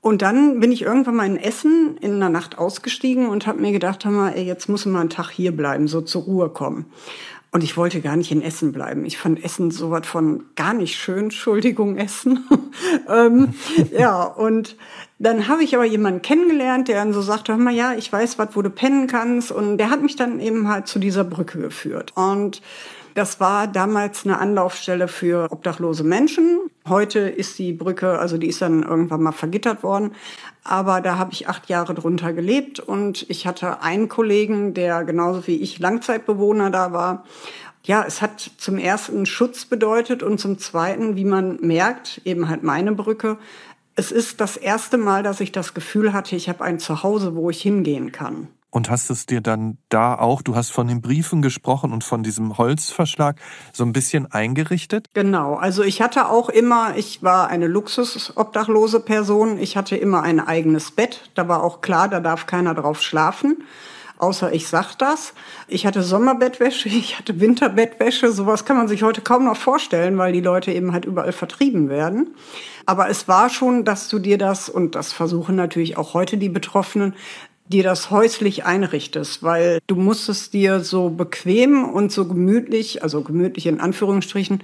Und 0.00 0.22
dann 0.22 0.60
bin 0.60 0.70
ich 0.70 0.82
irgendwann 0.82 1.16
mal 1.16 1.26
in 1.26 1.36
Essen 1.36 1.96
in 2.00 2.20
der 2.20 2.28
Nacht 2.28 2.56
ausgestiegen 2.56 3.28
und 3.28 3.46
habe 3.46 3.60
mir 3.60 3.72
gedacht, 3.72 4.04
hör 4.04 4.12
mal, 4.12 4.30
ey, 4.30 4.44
jetzt 4.44 4.68
muss 4.68 4.86
mal 4.86 5.00
einen 5.00 5.10
Tag 5.10 5.30
hier 5.30 5.52
bleiben, 5.52 5.88
so 5.88 6.00
zur 6.00 6.22
Ruhe 6.22 6.50
kommen. 6.50 6.86
Und 7.50 7.64
ich 7.64 7.78
wollte 7.78 8.02
gar 8.02 8.14
nicht 8.16 8.30
in 8.30 8.42
Essen 8.42 8.72
bleiben. 8.72 9.06
Ich 9.06 9.16
fand 9.16 9.42
Essen 9.42 9.70
so 9.70 9.90
was 9.90 10.06
von 10.06 10.44
gar 10.54 10.74
nicht 10.74 10.96
schön. 10.96 11.18
Entschuldigung, 11.24 11.96
Essen. 11.96 12.46
ähm, 13.08 13.54
ja, 13.90 14.22
und 14.22 14.76
dann 15.18 15.48
habe 15.48 15.64
ich 15.64 15.74
aber 15.74 15.84
jemanden 15.84 16.22
kennengelernt, 16.22 16.88
der 16.88 16.96
dann 16.96 17.12
so 17.12 17.22
sagte, 17.22 17.52
hör 17.52 17.58
mal, 17.58 17.74
ja, 17.74 17.94
ich 17.94 18.12
weiß 18.12 18.38
was, 18.38 18.54
wo 18.54 18.62
du 18.62 18.70
pennen 18.70 19.06
kannst. 19.06 19.50
Und 19.50 19.78
der 19.78 19.90
hat 19.90 20.02
mich 20.02 20.14
dann 20.14 20.40
eben 20.40 20.68
halt 20.68 20.86
zu 20.86 20.98
dieser 20.98 21.24
Brücke 21.24 21.58
geführt. 21.58 22.12
Und 22.16 22.60
das 23.18 23.40
war 23.40 23.66
damals 23.66 24.24
eine 24.24 24.38
Anlaufstelle 24.38 25.08
für 25.08 25.50
obdachlose 25.50 26.04
Menschen. 26.04 26.70
Heute 26.88 27.18
ist 27.18 27.58
die 27.58 27.72
Brücke, 27.72 28.16
also 28.16 28.38
die 28.38 28.46
ist 28.46 28.62
dann 28.62 28.84
irgendwann 28.84 29.22
mal 29.22 29.32
vergittert 29.32 29.82
worden. 29.82 30.12
Aber 30.62 31.00
da 31.00 31.18
habe 31.18 31.32
ich 31.32 31.48
acht 31.48 31.68
Jahre 31.68 31.94
drunter 31.94 32.32
gelebt 32.32 32.78
und 32.78 33.28
ich 33.28 33.44
hatte 33.44 33.82
einen 33.82 34.08
Kollegen, 34.08 34.72
der 34.72 35.02
genauso 35.02 35.48
wie 35.48 35.56
ich 35.56 35.80
Langzeitbewohner 35.80 36.70
da 36.70 36.92
war. 36.92 37.24
Ja, 37.82 38.04
es 38.06 38.22
hat 38.22 38.52
zum 38.56 38.78
ersten 38.78 39.26
Schutz 39.26 39.64
bedeutet 39.64 40.22
und 40.22 40.38
zum 40.38 40.58
zweiten, 40.58 41.16
wie 41.16 41.24
man 41.24 41.58
merkt, 41.60 42.20
eben 42.24 42.48
halt 42.48 42.62
meine 42.62 42.92
Brücke. 42.92 43.36
Es 43.96 44.12
ist 44.12 44.40
das 44.40 44.56
erste 44.56 44.96
Mal, 44.96 45.24
dass 45.24 45.40
ich 45.40 45.50
das 45.50 45.74
Gefühl 45.74 46.12
hatte, 46.12 46.36
ich 46.36 46.48
habe 46.48 46.62
ein 46.62 46.78
Zuhause, 46.78 47.34
wo 47.34 47.50
ich 47.50 47.60
hingehen 47.60 48.12
kann. 48.12 48.46
Und 48.70 48.90
hast 48.90 49.08
es 49.08 49.24
dir 49.24 49.40
dann 49.40 49.78
da 49.88 50.14
auch, 50.14 50.42
du 50.42 50.54
hast 50.54 50.70
von 50.70 50.88
den 50.88 51.00
Briefen 51.00 51.40
gesprochen 51.40 51.92
und 51.92 52.04
von 52.04 52.22
diesem 52.22 52.58
Holzverschlag, 52.58 53.40
so 53.72 53.84
ein 53.84 53.92
bisschen 53.92 54.30
eingerichtet? 54.30 55.06
Genau, 55.14 55.54
also 55.54 55.82
ich 55.82 56.02
hatte 56.02 56.28
auch 56.28 56.50
immer, 56.50 56.96
ich 56.96 57.22
war 57.22 57.48
eine 57.48 57.66
luxusobdachlose 57.66 59.00
Person, 59.00 59.58
ich 59.58 59.76
hatte 59.76 59.96
immer 59.96 60.22
ein 60.22 60.40
eigenes 60.40 60.90
Bett, 60.90 61.30
da 61.34 61.48
war 61.48 61.62
auch 61.62 61.80
klar, 61.80 62.08
da 62.08 62.20
darf 62.20 62.46
keiner 62.46 62.74
drauf 62.74 63.00
schlafen 63.00 63.64
außer 64.18 64.52
ich 64.52 64.68
sag 64.68 64.94
das. 64.96 65.32
Ich 65.68 65.86
hatte 65.86 66.02
Sommerbettwäsche, 66.02 66.88
ich 66.88 67.18
hatte 67.18 67.40
Winterbettwäsche, 67.40 68.32
sowas 68.32 68.64
kann 68.64 68.76
man 68.76 68.88
sich 68.88 69.02
heute 69.02 69.22
kaum 69.22 69.44
noch 69.44 69.56
vorstellen, 69.56 70.18
weil 70.18 70.32
die 70.32 70.40
Leute 70.40 70.72
eben 70.72 70.92
halt 70.92 71.04
überall 71.04 71.32
vertrieben 71.32 71.88
werden. 71.88 72.34
Aber 72.86 73.08
es 73.10 73.28
war 73.28 73.50
schon, 73.50 73.84
dass 73.84 74.08
du 74.08 74.18
dir 74.18 74.38
das, 74.38 74.68
und 74.68 74.94
das 74.94 75.12
versuchen 75.12 75.56
natürlich 75.56 75.98
auch 75.98 76.14
heute 76.14 76.38
die 76.38 76.48
Betroffenen, 76.48 77.14
dir 77.68 77.82
das 77.82 78.10
häuslich 78.10 78.64
einrichtest, 78.64 79.42
weil 79.42 79.78
du 79.86 79.96
musst 79.96 80.28
es 80.28 80.50
dir 80.50 80.80
so 80.80 81.10
bequem 81.10 81.84
und 81.84 82.12
so 82.12 82.26
gemütlich, 82.26 83.02
also 83.02 83.22
gemütlich 83.22 83.66
in 83.66 83.80
Anführungsstrichen, 83.80 84.62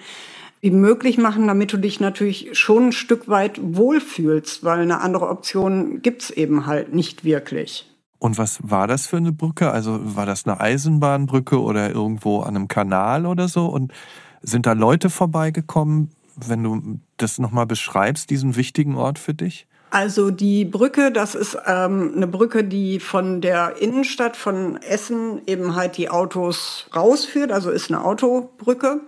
wie 0.60 0.70
möglich 0.70 1.18
machen, 1.18 1.46
damit 1.46 1.72
du 1.72 1.76
dich 1.76 2.00
natürlich 2.00 2.58
schon 2.58 2.86
ein 2.86 2.92
Stück 2.92 3.28
weit 3.28 3.60
wohlfühlst, 3.62 4.64
weil 4.64 4.80
eine 4.80 5.00
andere 5.02 5.28
Option 5.28 6.00
gibt's 6.00 6.30
eben 6.30 6.64
halt 6.64 6.94
nicht 6.94 7.24
wirklich. 7.24 7.90
Und 8.18 8.38
was 8.38 8.58
war 8.62 8.86
das 8.86 9.06
für 9.06 9.18
eine 9.18 9.32
Brücke? 9.32 9.70
Also 9.70 10.00
war 10.16 10.24
das 10.24 10.46
eine 10.46 10.58
Eisenbahnbrücke 10.58 11.60
oder 11.60 11.90
irgendwo 11.90 12.40
an 12.40 12.56
einem 12.56 12.68
Kanal 12.68 13.26
oder 13.26 13.48
so? 13.48 13.66
Und 13.66 13.92
sind 14.40 14.64
da 14.64 14.72
Leute 14.72 15.10
vorbeigekommen, 15.10 16.10
wenn 16.34 16.62
du 16.62 17.00
das 17.18 17.38
nochmal 17.38 17.66
beschreibst, 17.66 18.30
diesen 18.30 18.56
wichtigen 18.56 18.96
Ort 18.96 19.18
für 19.18 19.34
dich? 19.34 19.66
Also 19.94 20.32
die 20.32 20.64
Brücke, 20.64 21.12
das 21.12 21.36
ist 21.36 21.56
ähm, 21.66 22.14
eine 22.16 22.26
Brücke, 22.26 22.64
die 22.64 22.98
von 22.98 23.40
der 23.40 23.76
Innenstadt 23.80 24.36
von 24.36 24.76
Essen 24.82 25.40
eben 25.46 25.76
halt 25.76 25.98
die 25.98 26.10
Autos 26.10 26.88
rausführt, 26.96 27.52
also 27.52 27.70
ist 27.70 27.92
eine 27.92 28.04
Autobrücke. 28.04 29.02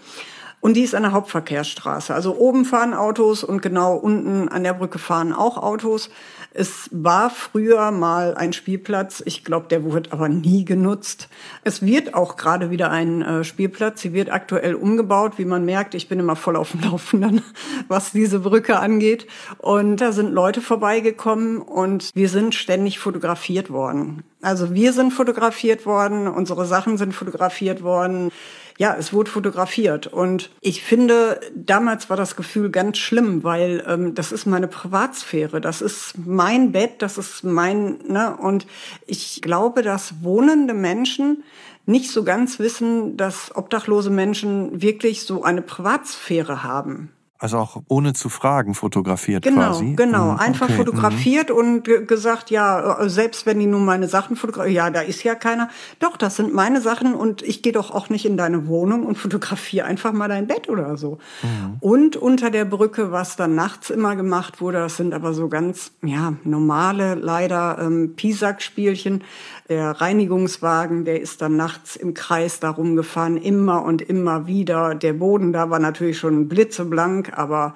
Und 0.67 0.75
die 0.75 0.83
ist 0.83 0.95
der 0.95 1.13
Hauptverkehrsstraße. 1.13 2.13
Also 2.13 2.37
oben 2.39 2.65
fahren 2.65 2.93
Autos 2.93 3.45
und 3.45 3.63
genau 3.63 3.95
unten 3.95 4.49
an 4.49 4.65
der 4.65 4.73
Brücke 4.75 4.99
fahren 4.99 5.33
auch 5.33 5.59
Autos. 5.59 6.11
Es 6.53 6.89
war 6.91 7.31
früher 7.31 7.93
mal 7.93 8.35
ein 8.35 8.53
Spielplatz. 8.53 9.23
Ich 9.27 9.45
glaube, 9.45 9.69
der 9.69 9.85
wird 9.93 10.13
aber 10.13 10.29
nie 10.29 10.65
genutzt. 10.65 11.29
Es 11.63 11.87
wird 11.87 12.15
auch 12.15 12.37
gerade 12.37 12.69
wieder 12.73 12.91
ein 12.91 13.23
äh, 13.23 13.45
Spielplatz. 13.45 14.01
Sie 14.01 14.13
wird 14.13 14.29
aktuell 14.29 14.75
umgebaut. 14.75 15.35
Wie 15.37 15.45
man 15.45 15.65
merkt, 15.65 15.95
ich 15.95 16.09
bin 16.09 16.19
immer 16.19 16.35
voll 16.35 16.57
auf 16.57 16.73
dem 16.73 16.81
Laufenden, 16.91 17.43
was 17.87 18.11
diese 18.11 18.41
Brücke 18.41 18.81
angeht. 18.81 19.29
Und 19.59 19.99
da 19.99 20.11
sind 20.11 20.33
Leute 20.33 20.61
vorbeigekommen 20.61 21.59
und 21.59 22.11
wir 22.13 22.29
sind 22.29 22.57
ständig 22.57 22.99
fotografiert 22.99 23.71
worden. 23.71 24.25
Also 24.43 24.75
wir 24.75 24.93
sind 24.93 25.13
fotografiert 25.13 25.87
worden, 25.87 26.27
unsere 26.27 26.67
Sachen 26.67 26.99
sind 26.99 27.15
fotografiert 27.15 27.83
worden 27.83 28.33
ja, 28.79 28.95
es 28.99 29.13
wurde 29.13 29.31
fotografiert. 29.31 30.07
Und 30.07 30.51
ich 30.61 30.83
finde, 30.83 31.41
damals 31.55 32.11
war 32.11 32.17
das 32.17 32.37
Gefühl 32.37 32.71
ganz 32.71 32.99
schlimm, 32.99 33.43
weil 33.43 33.83
ähm, 33.87 34.15
das 34.15 34.33
ist 34.33 34.47
meine 34.47 34.69
Privatsphäre, 34.69 35.61
das 35.61 35.81
ist 35.81 36.15
mein 36.19 36.73
Bett, 36.73 37.01
das 37.01 37.19
ist 37.19 37.45
mein, 37.45 37.99
ne? 38.07 38.37
Und 38.37 38.67
ich 39.07 39.41
glaube, 39.43 39.83
dass 39.83 40.23
wohnende 40.23 40.75
Menschen 40.75 41.43
nicht 41.87 42.11
so 42.11 42.25
ganz 42.25 42.59
wissen, 42.59 43.17
dass 43.17 43.55
obdachlose 43.55 44.11
Menschen 44.11 44.83
wirklich 44.83 45.23
so 45.23 45.45
eine 45.45 45.63
Privatsphäre 45.63 46.63
haben. 46.63 47.13
Also 47.39 47.59
auch 47.59 47.83
ohne 47.89 48.15
zu 48.15 48.29
fragen 48.29 48.75
fotografiert 48.75 49.43
genau, 49.43 49.69
quasi. 49.69 49.95
Genau, 49.95 50.33
mhm. 50.33 50.39
einfach 50.39 50.69
okay. 50.69 50.77
fotografiert 50.77 51.51
mhm. 51.51 51.57
und 51.57 52.09
gesagt, 52.09 52.51
ja, 52.51 53.01
äh, 53.01 53.09
selbst 53.11 53.45
wenn 53.45 53.59
die 53.59 53.67
nun 53.67 53.85
meine 53.85 54.09
Sachen 54.09 54.37
fotografieren, 54.37 54.75
ja, 54.75 54.91
da 54.91 55.01
ist 55.01 55.23
ja 55.23 55.35
keiner. 55.35 55.69
Doch, 55.99 56.17
das 56.17 56.37
sind 56.37 56.55
meine 56.55 56.81
Sachen 56.81 57.15
und 57.15 57.43
ich 57.43 57.63
gehe 57.63 57.73
doch 57.73 57.91
auch 57.91 58.09
nicht 58.09 58.25
in 58.25 58.37
deine 58.37 58.69
Wohnung 58.69 59.05
und 59.05 59.19
fotografiere 59.19 59.87
einfach 59.87 60.13
mal 60.13 60.29
dein 60.29 60.47
Bett 60.47 60.69
oder 60.69 60.97
so. 60.97 61.19
Mhm. 61.43 61.77
Und 61.81 62.17
unter 62.17 62.51
der 62.51 62.65
Brücke, 62.65 63.13
was 63.13 63.37
dann 63.37 63.55
nachts 63.55 63.91
immer 63.91 64.17
gemacht 64.17 64.61
wurde, 64.61 64.79
das 64.79 64.97
sind 64.97 65.13
aber 65.13 65.35
so 65.35 65.49
ganz, 65.49 65.93
ja, 66.03 66.35
normale, 66.45 67.15
leider 67.15 67.79
ähm, 67.81 68.15
Pisack-Spielchen. 68.17 69.25
Der 69.69 70.01
Reinigungswagen, 70.01 71.05
der 71.05 71.21
ist 71.21 71.43
dann 71.43 71.57
nachts 71.57 71.97
im 71.97 72.15
Kreis 72.15 72.61
da 72.61 72.71
rumgefahren, 72.71 73.37
immer 73.37 73.83
und 73.83 74.01
immer 74.01 74.47
wieder. 74.47 74.95
Der 74.95 75.13
Boden 75.13 75.53
da 75.53 75.71
war 75.71 75.79
natürlich 75.79 76.19
schon 76.19 76.49
blitzeblank, 76.49 77.26
aber 77.35 77.75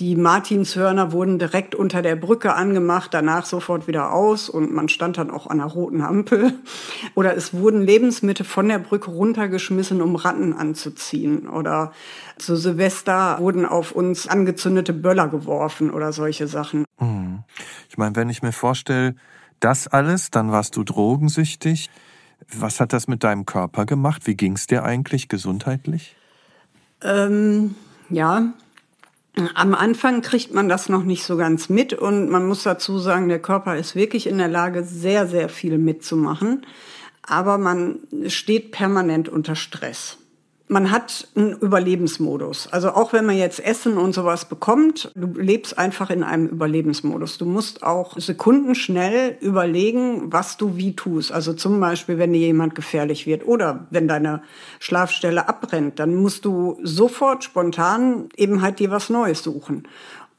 die 0.00 0.16
Martinshörner 0.16 1.12
wurden 1.12 1.38
direkt 1.38 1.76
unter 1.76 2.02
der 2.02 2.16
Brücke 2.16 2.54
angemacht, 2.54 3.14
danach 3.14 3.46
sofort 3.46 3.86
wieder 3.86 4.12
aus 4.12 4.48
und 4.48 4.72
man 4.72 4.88
stand 4.88 5.18
dann 5.18 5.30
auch 5.30 5.46
an 5.46 5.58
der 5.58 5.68
roten 5.68 6.00
Ampel. 6.00 6.54
Oder 7.14 7.36
es 7.36 7.54
wurden 7.54 7.82
Lebensmittel 7.82 8.44
von 8.44 8.68
der 8.68 8.80
Brücke 8.80 9.12
runtergeschmissen, 9.12 10.02
um 10.02 10.16
Ratten 10.16 10.52
anzuziehen. 10.52 11.48
Oder 11.48 11.92
zu 12.38 12.56
Silvester 12.56 13.38
wurden 13.38 13.66
auf 13.66 13.92
uns 13.92 14.26
angezündete 14.26 14.92
Böller 14.92 15.28
geworfen 15.28 15.90
oder 15.90 16.12
solche 16.12 16.48
Sachen. 16.48 16.84
Hm. 16.98 17.44
Ich 17.88 17.96
meine, 17.96 18.16
wenn 18.16 18.28
ich 18.28 18.42
mir 18.42 18.52
vorstelle, 18.52 19.14
das 19.60 19.86
alles, 19.86 20.30
dann 20.30 20.50
warst 20.50 20.76
du 20.76 20.82
drogensüchtig. 20.82 21.88
Was 22.52 22.80
hat 22.80 22.92
das 22.92 23.06
mit 23.06 23.22
deinem 23.22 23.46
Körper 23.46 23.86
gemacht? 23.86 24.26
Wie 24.26 24.34
ging 24.34 24.54
es 24.54 24.66
dir 24.66 24.82
eigentlich 24.82 25.28
gesundheitlich? 25.28 26.16
Ähm, 27.00 27.74
ja, 28.10 28.52
am 29.54 29.74
Anfang 29.74 30.22
kriegt 30.22 30.54
man 30.54 30.68
das 30.68 30.88
noch 30.88 31.02
nicht 31.02 31.24
so 31.24 31.36
ganz 31.36 31.68
mit 31.68 31.92
und 31.92 32.30
man 32.30 32.46
muss 32.46 32.62
dazu 32.62 32.98
sagen, 32.98 33.28
der 33.28 33.40
Körper 33.40 33.76
ist 33.76 33.96
wirklich 33.96 34.26
in 34.26 34.38
der 34.38 34.48
Lage, 34.48 34.84
sehr, 34.84 35.26
sehr 35.26 35.48
viel 35.48 35.78
mitzumachen, 35.78 36.64
aber 37.22 37.58
man 37.58 37.98
steht 38.28 38.70
permanent 38.70 39.28
unter 39.28 39.56
Stress 39.56 40.18
man 40.74 40.90
hat 40.90 41.28
einen 41.36 41.52
Überlebensmodus. 41.52 42.66
Also 42.66 42.90
auch 42.90 43.12
wenn 43.12 43.24
man 43.24 43.36
jetzt 43.36 43.64
Essen 43.64 43.96
und 43.96 44.12
sowas 44.12 44.46
bekommt, 44.46 45.12
du 45.14 45.28
lebst 45.40 45.78
einfach 45.78 46.10
in 46.10 46.24
einem 46.24 46.48
Überlebensmodus. 46.48 47.38
Du 47.38 47.44
musst 47.46 47.84
auch 47.84 48.18
sekundenschnell 48.18 49.38
überlegen, 49.40 50.32
was 50.32 50.56
du 50.56 50.76
wie 50.76 50.96
tust. 50.96 51.30
Also 51.30 51.52
zum 51.52 51.78
Beispiel, 51.78 52.18
wenn 52.18 52.32
dir 52.32 52.40
jemand 52.40 52.74
gefährlich 52.74 53.24
wird 53.24 53.46
oder 53.46 53.86
wenn 53.90 54.08
deine 54.08 54.42
Schlafstelle 54.80 55.48
abbrennt, 55.48 56.00
dann 56.00 56.16
musst 56.16 56.44
du 56.44 56.76
sofort 56.82 57.44
spontan 57.44 58.28
eben 58.36 58.60
halt 58.60 58.80
dir 58.80 58.90
was 58.90 59.10
Neues 59.10 59.44
suchen. 59.44 59.86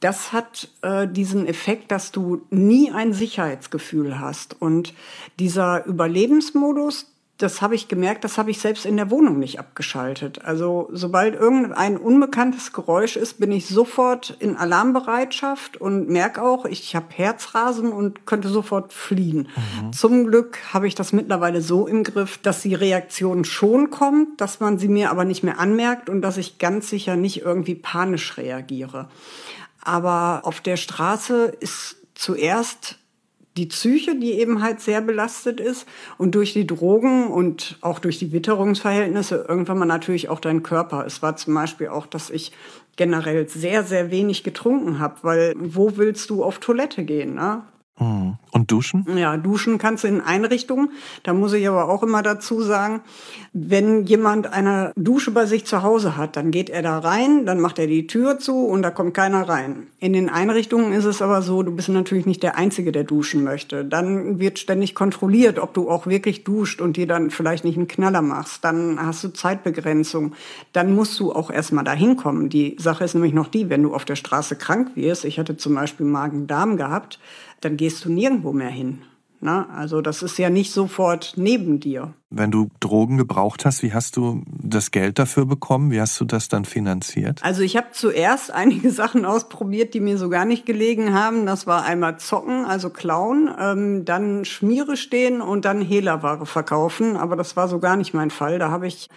Das 0.01 0.33
hat 0.33 0.67
äh, 0.81 1.07
diesen 1.07 1.47
Effekt, 1.47 1.91
dass 1.91 2.11
du 2.11 2.41
nie 2.49 2.91
ein 2.91 3.13
Sicherheitsgefühl 3.13 4.19
hast. 4.19 4.61
Und 4.61 4.93
dieser 5.39 5.85
Überlebensmodus, 5.85 7.14
das 7.37 7.61
habe 7.61 7.75
ich 7.75 7.89
gemerkt, 7.89 8.23
das 8.23 8.37
habe 8.37 8.49
ich 8.49 8.59
selbst 8.59 8.85
in 8.85 8.95
der 8.95 9.11
Wohnung 9.11 9.39
nicht 9.39 9.59
abgeschaltet. 9.59 10.45
Also 10.45 10.87
sobald 10.93 11.35
irgendein 11.35 11.97
unbekanntes 11.97 12.71
Geräusch 12.71 13.17
ist, 13.17 13.39
bin 13.39 13.51
ich 13.51 13.67
sofort 13.67 14.37
in 14.39 14.55
Alarmbereitschaft 14.55 15.75
und 15.75 16.07
merke 16.07 16.41
auch, 16.41 16.63
ich 16.63 16.95
habe 16.95 17.07
Herzrasen 17.09 17.91
und 17.91 18.25
könnte 18.25 18.47
sofort 18.47 18.93
fliehen. 18.93 19.49
Mhm. 19.81 19.91
Zum 19.91 20.27
Glück 20.27 20.59
habe 20.73 20.87
ich 20.87 20.95
das 20.95 21.11
mittlerweile 21.11 21.61
so 21.61 21.87
im 21.87 22.05
Griff, 22.05 22.37
dass 22.37 22.61
die 22.61 22.75
Reaktion 22.75 23.43
schon 23.43 23.89
kommt, 23.89 24.39
dass 24.39 24.61
man 24.61 24.79
sie 24.79 24.87
mir 24.87 25.11
aber 25.11 25.25
nicht 25.25 25.43
mehr 25.43 25.59
anmerkt 25.59 26.09
und 26.09 26.21
dass 26.21 26.37
ich 26.37 26.57
ganz 26.57 26.89
sicher 26.89 27.17
nicht 27.17 27.41
irgendwie 27.41 27.75
panisch 27.75 28.37
reagiere. 28.37 29.09
Aber 29.81 30.41
auf 30.43 30.61
der 30.61 30.77
Straße 30.77 31.53
ist 31.59 31.97
zuerst 32.13 32.97
die 33.57 33.67
Psyche, 33.67 34.15
die 34.15 34.33
eben 34.33 34.61
halt 34.61 34.81
sehr 34.81 35.01
belastet 35.01 35.59
ist 35.59 35.87
und 36.17 36.35
durch 36.35 36.53
die 36.53 36.67
Drogen 36.67 37.27
und 37.27 37.77
auch 37.81 37.99
durch 37.99 38.19
die 38.19 38.33
Witterungsverhältnisse 38.33 39.45
irgendwann 39.47 39.79
mal 39.79 39.85
natürlich 39.85 40.29
auch 40.29 40.39
dein 40.39 40.61
Körper. 40.61 41.05
Es 41.05 41.21
war 41.21 41.37
zum 41.37 41.53
Beispiel 41.53 41.87
auch, 41.87 42.05
dass 42.05 42.29
ich 42.29 42.51
generell 42.97 43.47
sehr, 43.47 43.83
sehr 43.83 44.11
wenig 44.11 44.43
getrunken 44.43 44.99
habe, 44.99 45.15
weil 45.21 45.53
wo 45.57 45.97
willst 45.97 46.29
du 46.29 46.43
auf 46.43 46.59
Toilette 46.59 47.03
gehen? 47.03 47.35
Ne? 47.35 47.63
Mhm. 47.97 48.35
Und 48.51 48.71
duschen? 48.71 49.05
Ja, 49.17 49.37
duschen 49.37 49.77
kannst 49.77 50.03
du 50.03 50.07
in 50.07 50.21
Einrichtungen. 50.21 50.89
Da 51.23 51.33
muss 51.33 51.53
ich 51.53 51.67
aber 51.67 51.89
auch 51.89 52.03
immer 52.03 52.21
dazu 52.23 52.61
sagen, 52.61 53.01
wenn 53.53 54.05
jemand 54.05 54.51
eine 54.51 54.91
Dusche 54.97 55.31
bei 55.31 55.45
sich 55.45 55.65
zu 55.65 55.81
Hause 55.81 56.17
hat, 56.17 56.35
dann 56.35 56.51
geht 56.51 56.69
er 56.69 56.81
da 56.81 56.99
rein, 56.99 57.45
dann 57.45 57.59
macht 57.59 57.79
er 57.79 57.87
die 57.87 58.07
Tür 58.07 58.37
zu 58.39 58.65
und 58.65 58.81
da 58.81 58.91
kommt 58.91 59.13
keiner 59.13 59.47
rein. 59.47 59.87
In 59.99 60.13
den 60.13 60.29
Einrichtungen 60.29 60.91
ist 60.91 61.05
es 61.05 61.21
aber 61.21 61.41
so, 61.41 61.63
du 61.63 61.71
bist 61.73 61.89
natürlich 61.89 62.25
nicht 62.25 62.43
der 62.43 62.57
Einzige, 62.57 62.91
der 62.91 63.05
duschen 63.05 63.43
möchte. 63.43 63.85
Dann 63.85 64.39
wird 64.39 64.59
ständig 64.59 64.93
kontrolliert, 64.93 65.59
ob 65.59 65.73
du 65.73 65.89
auch 65.89 66.05
wirklich 66.07 66.43
duscht 66.43 66.81
und 66.81 66.97
dir 66.97 67.07
dann 67.07 67.31
vielleicht 67.31 67.63
nicht 67.63 67.77
einen 67.77 67.87
Knaller 67.87 68.21
machst. 68.21 68.63
Dann 68.63 68.99
hast 69.01 69.23
du 69.23 69.29
Zeitbegrenzung. 69.29 70.33
Dann 70.73 70.93
musst 70.93 71.19
du 71.19 71.33
auch 71.33 71.49
erstmal 71.49 71.85
dahin 71.85 72.17
kommen. 72.17 72.49
Die 72.49 72.75
Sache 72.79 73.05
ist 73.05 73.13
nämlich 73.13 73.33
noch 73.33 73.47
die, 73.47 73.69
wenn 73.69 73.83
du 73.83 73.93
auf 73.93 74.05
der 74.05 74.15
Straße 74.15 74.57
krank 74.57 74.91
wirst. 74.95 75.23
Ich 75.25 75.39
hatte 75.39 75.55
zum 75.55 75.75
Beispiel 75.75 76.05
Magen-Darm 76.05 76.77
gehabt 76.77 77.19
dann 77.65 77.77
gehst 77.77 78.05
du 78.05 78.11
nirgendwo 78.11 78.53
mehr 78.53 78.69
hin. 78.69 79.01
Na, 79.41 79.67
also 79.75 80.01
das 80.01 80.23
ist 80.23 80.37
ja 80.39 80.49
nicht 80.49 80.71
sofort 80.71 81.33
neben 81.35 81.79
dir. 81.79 82.13
Wenn 82.29 82.51
du 82.51 82.69
Drogen 82.79 83.17
gebraucht 83.17 83.65
hast, 83.65 83.83
wie 83.83 83.93
hast 83.93 84.17
du 84.17 84.43
das 84.47 84.91
Geld 84.91 85.19
dafür 85.19 85.45
bekommen? 85.45 85.91
Wie 85.91 85.99
hast 85.99 86.19
du 86.19 86.25
das 86.25 86.47
dann 86.47 86.65
finanziert? 86.65 87.41
Also 87.43 87.61
ich 87.61 87.75
habe 87.75 87.87
zuerst 87.91 88.51
einige 88.51 88.89
Sachen 89.01 89.25
ausprobiert, 89.25 89.93
die 89.93 89.99
mir 89.99 90.17
so 90.17 90.29
gar 90.29 90.45
nicht 90.45 90.65
gelegen 90.65 91.13
haben. 91.13 91.45
Das 91.45 91.67
war 91.67 91.83
einmal 91.83 92.17
Zocken, 92.17 92.65
also 92.65 92.89
Klauen, 92.89 93.49
ähm, 93.59 94.05
dann 94.05 94.45
Schmiere 94.45 94.97
stehen 94.97 95.41
und 95.41 95.65
dann 95.65 95.81
Hehlerware 95.81 96.45
verkaufen. 96.45 97.17
Aber 97.17 97.35
das 97.35 97.55
war 97.55 97.67
so 97.67 97.79
gar 97.79 97.97
nicht 97.97 98.13
mein 98.13 98.31
Fall. 98.31 98.57
Da 98.57 98.71
habe 98.71 98.87
ich 98.87 99.09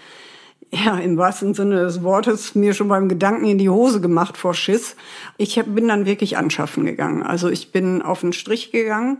ja, 0.71 0.99
im 0.99 1.17
wahrsten 1.17 1.55
Sinne 1.55 1.77
des 1.77 2.03
Wortes 2.03 2.55
mir 2.55 2.75
schon 2.75 2.89
beim 2.89 3.09
Gedanken 3.09 3.47
in 3.47 3.59
die 3.59 3.71
Hose 3.71 4.01
gemacht 4.01 4.37
vor 4.37 4.55
Schiss. 4.55 4.97
Ich 5.39 5.63
bin 5.67 5.89
dann 5.89 6.05
wirklich 6.05 6.37
anschaffen 6.37 6.85
gegangen. 6.85 7.23
Also 7.23 7.49
ich 7.49 7.73
bin 7.73 8.03
auf 8.03 8.21
den 8.21 8.33
Strich 8.33 8.71
gegangen. 8.71 9.19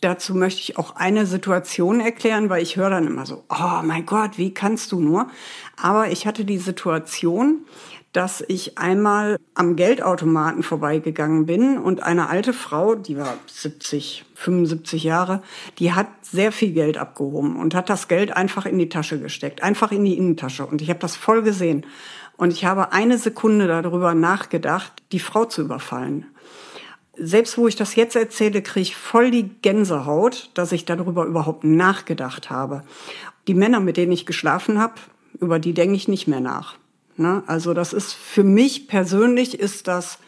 Dazu 0.00 0.34
möchte 0.34 0.60
ich 0.60 0.78
auch 0.78 0.94
eine 0.94 1.26
Situation 1.26 2.00
erklären, 2.00 2.50
weil 2.50 2.62
ich 2.62 2.76
höre 2.76 2.90
dann 2.90 3.06
immer 3.06 3.26
so, 3.26 3.44
oh 3.48 3.82
mein 3.82 4.06
Gott, 4.06 4.32
wie 4.36 4.54
kannst 4.54 4.92
du 4.92 5.00
nur? 5.00 5.28
Aber 5.76 6.10
ich 6.10 6.26
hatte 6.26 6.44
die 6.44 6.58
Situation, 6.58 7.64
dass 8.12 8.42
ich 8.46 8.78
einmal 8.78 9.38
am 9.54 9.76
Geldautomaten 9.76 10.62
vorbeigegangen 10.62 11.46
bin 11.46 11.78
und 11.78 12.02
eine 12.02 12.28
alte 12.28 12.52
Frau, 12.52 12.94
die 12.94 13.18
war 13.18 13.34
70, 13.46 14.24
75 14.34 15.04
Jahre, 15.04 15.42
die 15.78 15.92
hat 15.92 16.08
sehr 16.22 16.50
viel 16.52 16.72
Geld 16.72 16.96
abgehoben 16.96 17.56
und 17.56 17.74
hat 17.74 17.90
das 17.90 18.08
Geld 18.08 18.34
einfach 18.34 18.66
in 18.66 18.78
die 18.78 18.88
Tasche 18.88 19.20
gesteckt, 19.20 19.62
einfach 19.62 19.92
in 19.92 20.04
die 20.04 20.16
Innentasche. 20.16 20.64
Und 20.64 20.80
ich 20.80 20.88
habe 20.88 21.00
das 21.00 21.16
voll 21.16 21.42
gesehen. 21.42 21.84
Und 22.36 22.52
ich 22.52 22.64
habe 22.64 22.92
eine 22.92 23.18
Sekunde 23.18 23.66
darüber 23.66 24.14
nachgedacht, 24.14 25.02
die 25.12 25.18
Frau 25.18 25.44
zu 25.44 25.62
überfallen. 25.62 26.26
Selbst 27.16 27.58
wo 27.58 27.66
ich 27.66 27.74
das 27.74 27.96
jetzt 27.96 28.14
erzähle, 28.14 28.62
kriege 28.62 28.82
ich 28.82 28.96
voll 28.96 29.32
die 29.32 29.50
Gänsehaut, 29.60 30.50
dass 30.54 30.70
ich 30.70 30.84
darüber 30.84 31.24
überhaupt 31.24 31.64
nachgedacht 31.64 32.48
habe. 32.48 32.84
Die 33.48 33.54
Männer, 33.54 33.80
mit 33.80 33.96
denen 33.96 34.12
ich 34.12 34.24
geschlafen 34.24 34.78
habe, 34.78 34.94
über 35.40 35.58
die 35.58 35.74
denke 35.74 35.96
ich 35.96 36.06
nicht 36.06 36.28
mehr 36.28 36.40
nach. 36.40 36.76
Ne? 37.18 37.42
Also 37.46 37.74
das 37.74 37.92
ist 37.92 38.12
für 38.12 38.44
mich 38.44 38.88
persönlich 38.88 39.58
ist 39.58 39.88
das 39.88 40.18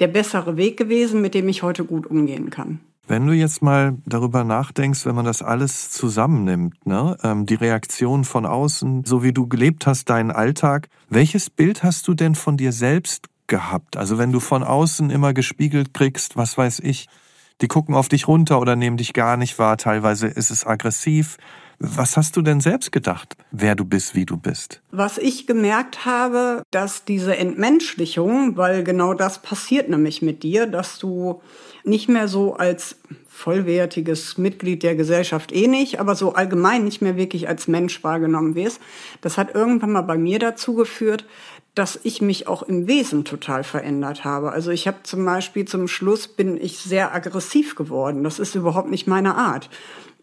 der 0.00 0.08
bessere 0.08 0.56
Weg 0.56 0.76
gewesen, 0.76 1.20
mit 1.20 1.34
dem 1.34 1.48
ich 1.48 1.62
heute 1.62 1.84
gut 1.84 2.06
umgehen 2.06 2.50
kann. 2.50 2.80
Wenn 3.06 3.26
du 3.26 3.32
jetzt 3.32 3.60
mal 3.60 3.98
darüber 4.06 4.44
nachdenkst, 4.44 5.04
wenn 5.04 5.16
man 5.16 5.24
das 5.24 5.42
alles 5.42 5.90
zusammennimmt, 5.90 6.86
ne, 6.86 7.16
ähm, 7.24 7.44
die 7.44 7.56
Reaktion 7.56 8.24
von 8.24 8.46
außen, 8.46 9.04
so 9.04 9.24
wie 9.24 9.32
du 9.32 9.48
gelebt 9.48 9.86
hast, 9.86 10.08
deinen 10.10 10.30
Alltag, 10.30 10.88
welches 11.08 11.50
Bild 11.50 11.82
hast 11.82 12.06
du 12.06 12.14
denn 12.14 12.36
von 12.36 12.56
dir 12.56 12.70
selbst 12.70 13.26
gehabt? 13.48 13.96
Also 13.96 14.16
wenn 14.16 14.30
du 14.30 14.38
von 14.38 14.62
außen 14.62 15.10
immer 15.10 15.34
gespiegelt 15.34 15.92
kriegst, 15.92 16.36
was 16.36 16.56
weiß 16.56 16.80
ich, 16.80 17.08
die 17.60 17.68
gucken 17.68 17.96
auf 17.96 18.08
dich 18.08 18.28
runter 18.28 18.60
oder 18.60 18.76
nehmen 18.76 18.96
dich 18.96 19.12
gar 19.12 19.36
nicht 19.36 19.58
wahr, 19.58 19.76
teilweise 19.76 20.28
ist 20.28 20.50
es 20.50 20.64
aggressiv. 20.64 21.36
Was 21.82 22.18
hast 22.18 22.36
du 22.36 22.42
denn 22.42 22.60
selbst 22.60 22.92
gedacht, 22.92 23.36
wer 23.52 23.74
du 23.74 23.86
bist, 23.86 24.14
wie 24.14 24.26
du 24.26 24.36
bist? 24.36 24.82
Was 24.90 25.16
ich 25.16 25.46
gemerkt 25.46 26.04
habe, 26.04 26.62
dass 26.70 27.06
diese 27.06 27.34
Entmenschlichung, 27.34 28.58
weil 28.58 28.84
genau 28.84 29.14
das 29.14 29.40
passiert 29.40 29.88
nämlich 29.88 30.20
mit 30.20 30.42
dir, 30.42 30.66
dass 30.66 30.98
du 30.98 31.40
nicht 31.82 32.10
mehr 32.10 32.28
so 32.28 32.52
als 32.52 32.96
vollwertiges 33.26 34.36
Mitglied 34.36 34.82
der 34.82 34.94
Gesellschaft 34.94 35.52
eh 35.52 35.68
nicht, 35.68 36.00
aber 36.00 36.14
so 36.16 36.34
allgemein 36.34 36.84
nicht 36.84 37.00
mehr 37.00 37.16
wirklich 37.16 37.48
als 37.48 37.66
Mensch 37.66 38.04
wahrgenommen 38.04 38.54
wirst. 38.54 38.78
Das 39.22 39.38
hat 39.38 39.54
irgendwann 39.54 39.92
mal 39.92 40.02
bei 40.02 40.18
mir 40.18 40.38
dazu 40.38 40.74
geführt, 40.74 41.24
dass 41.74 41.98
ich 42.02 42.20
mich 42.20 42.46
auch 42.46 42.62
im 42.62 42.88
Wesen 42.88 43.24
total 43.24 43.64
verändert 43.64 44.24
habe. 44.24 44.52
Also 44.52 44.70
ich 44.70 44.86
habe 44.86 44.98
zum 45.04 45.24
Beispiel 45.24 45.64
zum 45.64 45.88
Schluss 45.88 46.28
bin 46.28 46.60
ich 46.60 46.76
sehr 46.76 47.14
aggressiv 47.14 47.74
geworden. 47.74 48.22
Das 48.22 48.38
ist 48.38 48.54
überhaupt 48.54 48.90
nicht 48.90 49.06
meine 49.06 49.36
Art. 49.36 49.70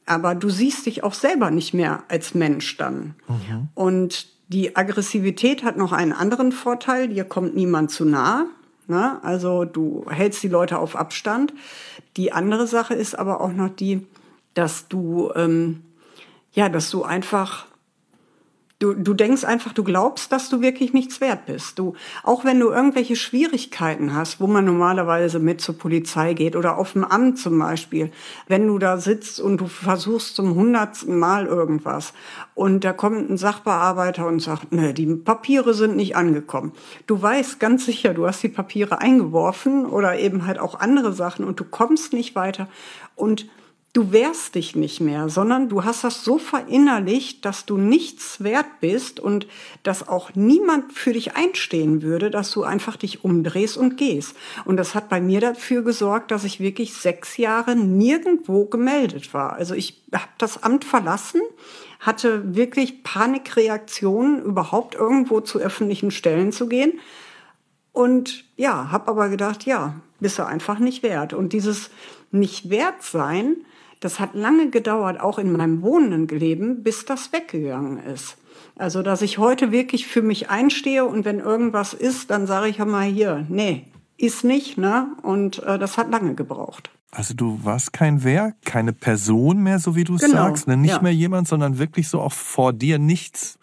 Aber 0.08 0.34
du 0.34 0.50
siehst 0.50 0.86
dich 0.86 1.04
auch 1.04 1.14
selber 1.14 1.52
nicht 1.52 1.74
mehr 1.74 2.04
als 2.08 2.34
Mensch 2.34 2.78
dann. 2.78 3.16
Mhm. 3.28 3.70
Und 3.76 4.28
die 4.48 4.76
Aggressivität 4.76 5.64
hat 5.64 5.78
noch 5.78 5.92
einen 5.92 6.14
anderen 6.14 6.52
Vorteil. 6.52 7.10
Dir 7.10 7.26
kommt 7.26 7.56
niemand 7.56 7.92
zu 7.92 8.06
nah. 8.06 8.46
Ne? 8.88 9.20
Also 9.24 9.66
du 9.66 10.06
hältst 10.10 10.42
die 10.42 10.48
Leute 10.48 10.80
auf 10.80 10.96
Abstand. 10.96 11.54
Die 12.16 12.32
andere 12.32 12.66
Sache 12.68 12.94
ist 12.94 13.20
aber 13.20 13.42
auch 13.42 13.52
noch 13.52 13.70
die, 13.70 14.08
dass 14.54 14.88
du 14.88 15.32
ähm, 15.36 15.84
ja, 16.58 16.70
dass 16.70 16.90
du 16.90 17.04
einfach 17.04 17.68
Du, 18.80 18.94
du 18.94 19.16
denkst 19.16 19.44
einfach, 19.44 19.74
du 19.74 19.84
glaubst, 19.84 20.32
dass 20.32 20.50
du 20.50 20.62
wirklich 20.62 20.94
nichts 20.94 21.20
wert 21.20 21.48
bist. 21.48 21.80
Du, 21.80 21.96
auch 22.22 22.46
wenn 22.46 22.60
du 22.60 22.70
irgendwelche 22.70 23.16
Schwierigkeiten 23.16 24.14
hast, 24.14 24.40
wo 24.40 24.46
man 24.46 24.66
normalerweise 24.66 25.40
mit 25.40 25.62
zur 25.62 25.80
Polizei 25.80 26.36
geht 26.36 26.56
oder 26.56 26.78
auf 26.78 26.94
dem 26.94 27.04
Amt 27.04 27.40
zum 27.40 27.58
Beispiel, 27.58 28.12
wenn 28.48 28.68
du 28.68 28.78
da 28.78 28.98
sitzt 28.98 29.40
und 29.40 29.62
du 29.62 29.66
versuchst 29.66 30.36
zum 30.36 30.54
hundertsten 30.54 31.18
Mal 31.18 31.48
irgendwas 31.48 32.14
und 32.54 32.84
da 32.84 32.94
kommt 32.94 33.28
ein 33.32 33.38
Sachbearbeiter 33.38 34.28
und 34.28 34.42
sagt, 34.42 34.72
ne, 34.72 34.94
die 34.94 35.08
Papiere 35.08 35.74
sind 35.74 35.96
nicht 35.96 36.16
angekommen. 36.16 36.72
Du 37.08 37.20
weißt 37.20 37.60
ganz 37.60 37.84
sicher, 37.84 38.14
du 38.14 38.28
hast 38.28 38.44
die 38.44 38.50
Papiere 38.50 39.02
eingeworfen 39.02 39.88
oder 39.88 40.20
eben 40.20 40.46
halt 40.46 40.60
auch 40.60 40.80
andere 40.80 41.14
Sachen 41.14 41.46
und 41.46 41.60
du 41.60 41.64
kommst 41.64 42.14
nicht 42.14 42.36
weiter 42.36 42.68
und 43.16 43.48
du 43.98 44.12
wehrst 44.12 44.54
dich 44.54 44.76
nicht 44.76 45.02
mehr, 45.02 45.28
sondern 45.28 45.70
du 45.70 45.84
hast 45.84 46.04
das 46.04 46.24
so 46.24 46.38
verinnerlicht, 46.38 47.44
dass 47.44 47.66
du 47.66 47.78
nichts 47.78 48.44
wert 48.44 48.80
bist 48.80 49.20
und 49.20 49.48
dass 49.82 50.08
auch 50.08 50.36
niemand 50.36 50.94
für 50.94 51.14
dich 51.14 51.36
einstehen 51.36 52.04
würde, 52.04 52.30
dass 52.30 52.52
du 52.52 52.62
einfach 52.62 52.96
dich 52.96 53.24
umdrehst 53.24 53.76
und 53.76 53.98
gehst. 53.98 54.36
Und 54.66 54.78
das 54.78 54.94
hat 54.94 55.10
bei 55.10 55.20
mir 55.20 55.42
dafür 55.42 55.82
gesorgt, 55.82 56.30
dass 56.30 56.44
ich 56.44 56.60
wirklich 56.60 56.94
sechs 56.94 57.38
Jahre 57.38 57.76
nirgendwo 57.76 58.66
gemeldet 58.66 59.34
war. 59.34 59.54
Also 59.54 59.74
ich 59.74 60.04
habe 60.14 60.30
das 60.38 60.62
Amt 60.62 60.86
verlassen, 60.86 61.42
hatte 62.00 62.56
wirklich 62.56 63.02
Panikreaktionen, 63.02 64.44
überhaupt 64.44 64.94
irgendwo 64.94 65.42
zu 65.42 65.58
öffentlichen 65.58 66.12
Stellen 66.12 66.52
zu 66.52 66.68
gehen. 66.68 67.00
Und 67.94 68.46
ja, 68.58 68.92
habe 68.92 69.08
aber 69.08 69.30
gedacht, 69.30 69.66
ja, 69.66 69.96
bist 70.20 70.38
du 70.38 70.46
einfach 70.46 70.78
nicht 70.78 71.02
wert. 71.02 71.34
Und 71.34 71.52
dieses 71.52 71.90
nicht 72.30 72.70
wert 72.70 73.02
sein, 73.02 73.56
das 74.00 74.20
hat 74.20 74.34
lange 74.34 74.70
gedauert, 74.70 75.20
auch 75.20 75.40
in 75.40 75.52
meinem 75.52 75.82
wohnenden 75.82 76.28
Leben, 76.28 76.84
bis 76.84 77.06
das 77.06 77.32
weggegangen 77.34 78.00
ist. 78.04 78.38
Also, 78.76 79.02
dass 79.02 79.22
ich 79.22 79.38
heute 79.38 79.72
wirklich 79.72 80.08
für 80.08 80.22
mich 80.22 80.50
einstehe 80.50 81.06
und 81.06 81.26
wenn 81.26 81.40
irgendwas 81.40 81.94
ist, 81.94 82.30
dann 82.30 82.46
sage 82.46 82.68
ich 82.68 82.78
mal 82.80 83.06
hier, 83.06 83.46
nee, 83.50 83.88
ist 84.18 84.44
nicht, 84.44 84.78
ne? 84.78 85.08
Und 85.24 85.64
äh, 85.64 85.80
das 85.80 85.98
hat 85.98 86.12
lange 86.12 86.36
gebraucht. 86.36 86.92
Also 87.12 87.34
du 87.34 87.60
warst 87.64 87.94
kein 87.94 88.24
Wer, 88.24 88.54
keine 88.66 88.94
Person 88.94 89.64
mehr, 89.64 89.80
so 89.80 89.96
wie 89.96 90.04
du 90.04 90.16
es 90.16 90.22
genau, 90.22 90.34
sagst, 90.34 90.68
ne? 90.68 90.78
nicht 90.78 90.92
ja. 90.92 91.02
mehr 91.02 91.14
jemand, 91.14 91.48
sondern 91.48 91.80
wirklich 91.80 92.10
so 92.10 92.20
auch 92.20 92.34
vor 92.34 92.74
dir 92.74 93.00
nichts. 93.00 93.58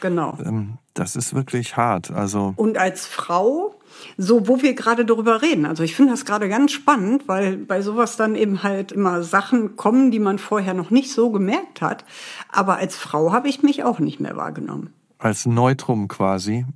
Genau. 0.00 0.36
Ähm, 0.44 0.78
das 0.94 1.16
ist 1.16 1.34
wirklich 1.34 1.76
hart. 1.76 2.10
Also 2.10 2.52
und 2.56 2.78
als 2.78 3.06
Frau 3.06 3.74
so, 4.16 4.48
wo 4.48 4.62
wir 4.62 4.74
gerade 4.74 5.04
darüber 5.04 5.42
reden. 5.42 5.66
Also 5.66 5.82
ich 5.82 5.94
finde 5.94 6.12
das 6.12 6.24
gerade 6.24 6.48
ganz 6.48 6.72
spannend, 6.72 7.26
weil 7.26 7.56
bei 7.56 7.82
sowas 7.82 8.16
dann 8.16 8.34
eben 8.34 8.62
halt 8.62 8.92
immer 8.92 9.22
Sachen 9.22 9.76
kommen, 9.76 10.10
die 10.10 10.18
man 10.18 10.38
vorher 10.38 10.74
noch 10.74 10.90
nicht 10.90 11.12
so 11.12 11.30
gemerkt 11.30 11.80
hat. 11.80 12.04
Aber 12.50 12.76
als 12.76 12.96
Frau 12.96 13.32
habe 13.32 13.48
ich 13.48 13.62
mich 13.62 13.84
auch 13.84 13.98
nicht 13.98 14.20
mehr 14.20 14.36
wahrgenommen. 14.36 14.92
Als 15.18 15.46
Neutrum 15.46 16.08
quasi. 16.08 16.66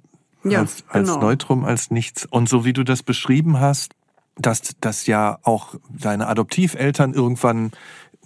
Ja, 0.44 0.60
als, 0.60 0.84
als 0.88 1.08
genau. 1.08 1.20
Neutrum, 1.20 1.64
als 1.64 1.90
nichts. 1.90 2.26
Und 2.26 2.48
so 2.48 2.64
wie 2.64 2.74
du 2.74 2.84
das 2.84 3.02
beschrieben 3.02 3.60
hast, 3.60 3.94
dass 4.36 4.74
das 4.80 5.06
ja 5.06 5.38
auch 5.42 5.74
deine 5.88 6.26
Adoptiveltern 6.26 7.14
irgendwann 7.14 7.72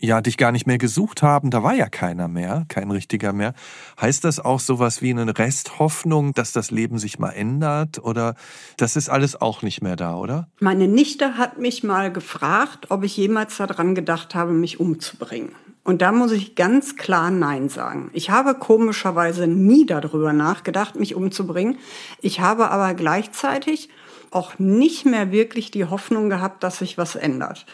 ja 0.00 0.20
dich 0.20 0.36
gar 0.36 0.52
nicht 0.52 0.66
mehr 0.66 0.78
gesucht 0.78 1.22
haben, 1.22 1.50
da 1.50 1.62
war 1.62 1.74
ja 1.74 1.88
keiner 1.88 2.28
mehr, 2.28 2.64
kein 2.68 2.90
richtiger 2.90 3.32
mehr. 3.32 3.54
Heißt 4.00 4.24
das 4.24 4.40
auch 4.40 4.60
sowas 4.60 5.02
wie 5.02 5.10
eine 5.10 5.36
Resthoffnung, 5.36 6.32
dass 6.34 6.52
das 6.52 6.70
Leben 6.70 6.98
sich 6.98 7.18
mal 7.18 7.30
ändert 7.30 7.98
oder 8.02 8.34
das 8.76 8.96
ist 8.96 9.08
alles 9.08 9.40
auch 9.40 9.62
nicht 9.62 9.82
mehr 9.82 9.96
da, 9.96 10.16
oder? 10.16 10.48
Meine 10.60 10.88
Nichte 10.88 11.36
hat 11.36 11.58
mich 11.58 11.84
mal 11.84 12.12
gefragt, 12.12 12.90
ob 12.90 13.04
ich 13.04 13.16
jemals 13.16 13.56
daran 13.56 13.94
gedacht 13.94 14.34
habe, 14.34 14.52
mich 14.52 14.80
umzubringen. 14.80 15.52
Und 15.84 16.02
da 16.02 16.12
muss 16.12 16.32
ich 16.32 16.54
ganz 16.54 16.96
klar 16.96 17.30
Nein 17.30 17.70
sagen. 17.70 18.10
Ich 18.12 18.28
habe 18.28 18.54
komischerweise 18.54 19.46
nie 19.46 19.86
darüber 19.86 20.34
nachgedacht, 20.34 20.96
mich 20.96 21.14
umzubringen. 21.14 21.78
Ich 22.20 22.40
habe 22.40 22.70
aber 22.70 22.92
gleichzeitig 22.92 23.88
auch 24.30 24.58
nicht 24.58 25.06
mehr 25.06 25.32
wirklich 25.32 25.70
die 25.70 25.86
Hoffnung 25.86 26.28
gehabt, 26.28 26.62
dass 26.62 26.80
sich 26.80 26.98
was 26.98 27.16
ändert. 27.16 27.64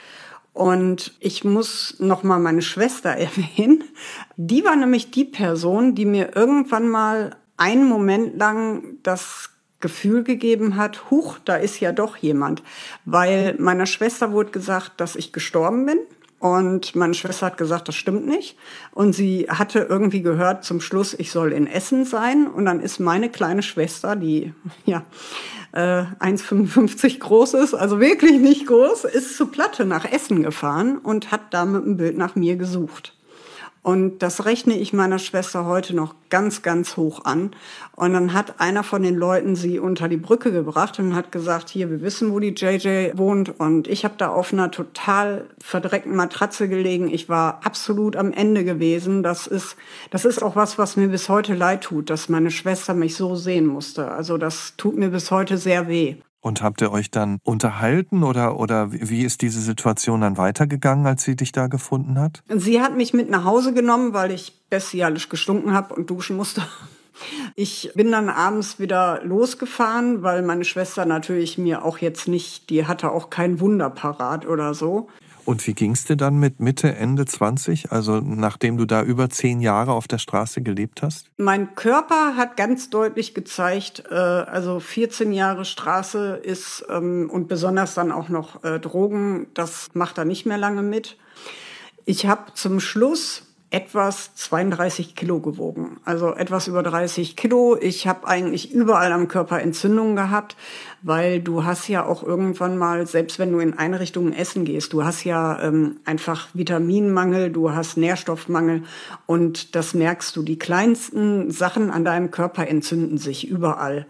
Und 0.55 1.13
ich 1.19 1.45
muss 1.45 1.97
noch 1.99 2.23
mal 2.23 2.39
meine 2.39 2.63
Schwester 2.63 3.11
erwähnen. 3.11 3.85
Die 4.37 4.65
war 4.65 4.77
nämlich 4.77 5.11
die 5.11 5.27
Person, 5.27 5.95
die 5.95 6.07
mir 6.07 6.35
irgendwann 6.35 6.89
mal 6.89 7.37
einen 7.59 7.87
Moment 7.87 8.39
lang 8.39 8.99
das 9.03 9.51
Gefühl 9.81 10.25
gegeben 10.25 10.77
hat, 10.77 11.11
huch, 11.11 11.39
da 11.45 11.57
ist 11.57 11.79
ja 11.81 11.93
doch 11.93 12.17
jemand. 12.17 12.63
Weil 13.05 13.55
meiner 13.59 13.85
Schwester 13.85 14.33
wurde 14.33 14.51
gesagt, 14.51 14.93
dass 14.97 15.15
ich 15.15 15.33
gestorben 15.33 15.85
bin. 15.85 15.99
Und 16.39 16.95
meine 16.95 17.15
Schwester 17.15 17.47
hat 17.47 17.59
gesagt, 17.59 17.89
das 17.89 17.95
stimmt 17.95 18.27
nicht. 18.27 18.57
Und 18.93 19.13
sie 19.13 19.47
hatte 19.49 19.81
irgendwie 19.81 20.23
gehört 20.23 20.65
zum 20.65 20.81
Schluss, 20.81 21.15
ich 21.15 21.31
soll 21.31 21.53
in 21.53 21.67
Essen 21.67 22.05
sein. 22.05 22.47
Und 22.47 22.65
dann 22.65 22.81
ist 22.81 22.99
meine 22.99 23.29
kleine 23.29 23.63
Schwester, 23.63 24.17
die 24.17 24.55
ja 24.85 25.05
äh, 25.75 26.05
1,55 26.21 27.19
groß 27.19 27.55
ist, 27.55 27.75
also 27.75 27.99
wirklich 27.99 28.39
nicht 28.39 28.67
groß, 28.67 29.05
ist 29.05 29.37
zu 29.37 29.47
Platte 29.47 29.85
nach 29.85 30.05
Essen 30.05 30.43
gefahren 30.43 30.99
und 30.99 31.33
hat 31.33 31.53
da 31.53 31.65
mit 31.65 31.83
einem 31.83 31.97
Bild 31.97 32.17
nach 32.17 32.37
mir 32.37 32.57
gesucht. 32.57 33.13
Und 33.85 34.21
das 34.21 34.47
rechne 34.47 34.79
ich 34.79 34.95
meiner 34.95 35.19
Schwester 35.19 35.67
heute 35.67 35.95
noch 35.95 36.15
ganz, 36.31 36.63
ganz 36.63 36.97
hoch 36.97 37.27
an. 37.27 37.51
Und 37.95 38.15
dann 38.15 38.33
hat 38.33 38.59
einer 38.59 38.83
von 38.83 39.03
den 39.03 39.15
Leuten 39.15 39.57
sie 39.57 39.79
unter 39.79 40.09
die 40.09 40.17
Brücke 40.17 40.53
gebracht 40.53 40.99
und 40.99 41.15
hat 41.15 41.31
gesagt, 41.31 41.69
hier, 41.69 41.91
wir 41.91 42.01
wissen, 42.01 42.33
wo 42.33 42.41
die 42.41 42.55
JJ 42.57 43.11
wohnt. 43.19 43.61
Und 43.61 43.87
ich 43.87 44.07
habe 44.07 44.15
da 44.17 44.29
auf 44.29 44.55
einer 44.55 44.71
total 44.71 45.45
verdreckten 45.59 46.17
Matratze 46.17 46.67
gelegen. 46.67 47.13
Ich 47.13 47.29
war 47.29 47.61
absolut 47.63 48.17
am 48.17 48.33
Ende 48.33 48.65
gewesen. 48.65 49.23
Das 49.23 49.47
ist, 49.47 49.77
das 50.11 50.25
ist 50.25 50.43
auch 50.43 50.57
was, 50.57 50.79
was 50.79 50.97
mir 50.97 51.09
bis 51.09 51.29
heute 51.29 51.53
leid 51.53 51.83
tut, 51.83 52.09
dass 52.09 52.31
meine 52.31 52.51
Schwester 52.51 52.95
mich 52.95 53.15
so 53.15 53.37
sehen 53.37 53.67
musste. 53.67 54.11
Also 54.11 54.39
das 54.39 54.77
tut 54.79 54.97
mir 54.97 55.11
bis 55.11 55.31
heute 55.31 55.59
sehr 55.59 55.89
weh. 55.89 56.17
Und 56.45 56.61
habt 56.61 56.83
ihr 56.83 56.93
euch 56.93 57.11
dann 57.11 57.39
unterhalten 57.43 58.23
oder, 58.23 58.61
oder 58.61 58.93
wie 58.93 59.23
ist 59.23 59.41
diese 59.41 59.63
Situation 59.63 60.21
dann 60.21 60.37
weitergegangen, 60.37 61.07
als 61.07 61.23
sie 61.23 61.37
dich 61.37 61.53
da 61.53 61.69
gefunden 61.69 62.19
hat? 62.19 62.43
Sie 62.49 62.83
hat 62.83 62.95
mich 62.95 63.15
mit 63.15 63.31
nach 63.31 63.45
Hause 63.45 63.73
genommen, 63.73 64.13
weil 64.13 64.31
ich 64.31 64.53
bestialisch 64.69 65.31
gestunken 65.31 65.73
habe 65.73 65.95
und 65.95 66.11
duschen 66.11 66.37
musste. 66.37 66.63
Ich 67.55 67.93
bin 67.95 68.13
dann 68.13 68.29
abends 68.29 68.79
wieder 68.79 69.21
losgefahren, 69.25 70.23
weil 70.23 70.43
meine 70.43 70.65
Schwester 70.65 71.07
natürlich 71.07 71.57
mir 71.57 71.83
auch 71.83 71.99
jetzt 71.99 72.29
nicht, 72.29 72.69
die 72.69 72.87
hatte 72.87 73.13
auch 73.13 73.31
kein 73.31 73.61
Wunder 73.61 73.89
parat 73.89 74.47
oder 74.47 74.75
so. 74.75 75.09
Und 75.45 75.67
wie 75.67 75.75
ging's 75.75 76.05
dir 76.05 76.17
dann 76.17 76.39
mit 76.39 76.61
Mitte, 76.61 76.95
Ende 76.95 77.27
20, 77.27 77.93
also 77.93 78.21
nachdem 78.21 78.77
du 78.77 78.87
da 78.87 79.03
über 79.03 79.29
zehn 79.29 79.61
Jahre 79.61 79.93
auf 79.93 80.09
der 80.09 80.19
Straße 80.19 80.63
gelebt 80.63 81.03
hast? 81.03 81.31
Mein 81.37 81.75
Körper 81.75 82.37
hat 82.37 82.57
ganz 82.57 82.91
deutlich 82.91 83.35
gezeigt, 83.35 84.05
äh, 84.11 84.15
also 84.15 84.81
14 84.81 85.33
Jahre 85.33 85.65
Straße 85.65 86.41
ist 86.43 86.85
ähm, 86.89 87.29
und 87.31 87.49
besonders 87.49 87.95
dann 87.95 88.13
auch 88.13 88.29
noch 88.29 88.65
äh, 88.65 88.81
Drogen, 88.81 89.47
das 89.55 89.91
macht 89.95 90.19
er 90.19 90.25
nicht 90.25 90.47
mehr 90.47 90.59
lange 90.59 90.83
mit. 90.83 91.17
Ich 92.07 92.27
habe 92.27 92.53
zum 92.55 92.81
Schluss 92.81 93.44
etwas 93.75 94.37
32 94.37 95.17
Kilo 95.17 95.41
gewogen, 95.41 95.97
also 96.05 96.33
etwas 96.33 96.69
über 96.69 96.85
30 96.85 97.35
Kilo. 97.35 97.77
Ich 97.81 98.07
habe 98.07 98.29
eigentlich 98.29 98.71
überall 98.71 99.11
am 99.11 99.27
Körper 99.27 99.61
Entzündungen 99.61 100.15
gehabt, 100.15 100.55
weil 101.03 101.41
du 101.41 101.65
hast 101.65 101.89
ja 101.89 102.07
auch 102.07 102.23
irgendwann 102.23 102.79
mal, 102.79 103.09
selbst 103.09 103.41
wenn 103.41 103.51
du 103.51 103.59
in 103.59 103.77
Einrichtungen 103.77 104.33
essen 104.33 104.65
gehst, 104.65 104.93
du 104.93 105.03
hast 105.03 105.25
ja 105.25 105.61
ähm, 105.61 105.97
einfach 106.05 106.51
Vitaminmangel, 106.55 107.51
du 107.51 107.73
hast 107.73 107.97
Nährstoffmangel 107.97 108.85
und 109.27 109.75
das 109.75 109.93
merkst 109.93 110.37
du. 110.37 110.45
Die 110.45 110.57
kleinsten 110.59 111.51
Sachen 111.51 111.91
an 111.91 112.05
deinem 112.05 112.31
Körper 112.31 112.69
entzünden 112.69 113.19
sich 113.19 113.49
überall. 113.49 114.07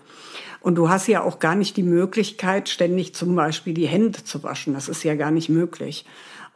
Und 0.61 0.75
du 0.75 0.91
hast 0.91 1.07
ja 1.07 1.23
auch 1.23 1.39
gar 1.39 1.55
nicht 1.55 1.79
die 1.79 1.83
Möglichkeit, 1.83 2.69
ständig 2.69 3.15
zum 3.15 3.35
Beispiel 3.35 3.73
die 3.73 3.89
Hände 3.89 4.25
zu 4.25 4.43
waschen. 4.43 4.75
Das 4.75 4.91
ist 4.91 5.05
ja 5.05 5.15
gar 5.15 5.31
nicht 5.31 5.49
möglich. 5.49 6.05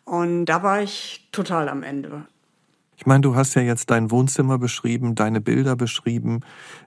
Und 0.05 0.45
da 0.45 0.63
war 0.63 0.83
ich 0.83 1.27
total 1.33 1.71
am 1.71 1.83
Ende. 1.83 2.27
Ich 2.99 3.07
meine, 3.07 3.21
du 3.21 3.37
hast 3.37 3.55
ja 3.55 3.63
jetzt 3.63 3.91
dein 3.91 4.11
Wohnzimmer 4.11 4.59
beschrieben, 4.59 5.15
deine 5.15 5.41
Bilder 5.41 5.77
beschrieben, 5.77 6.41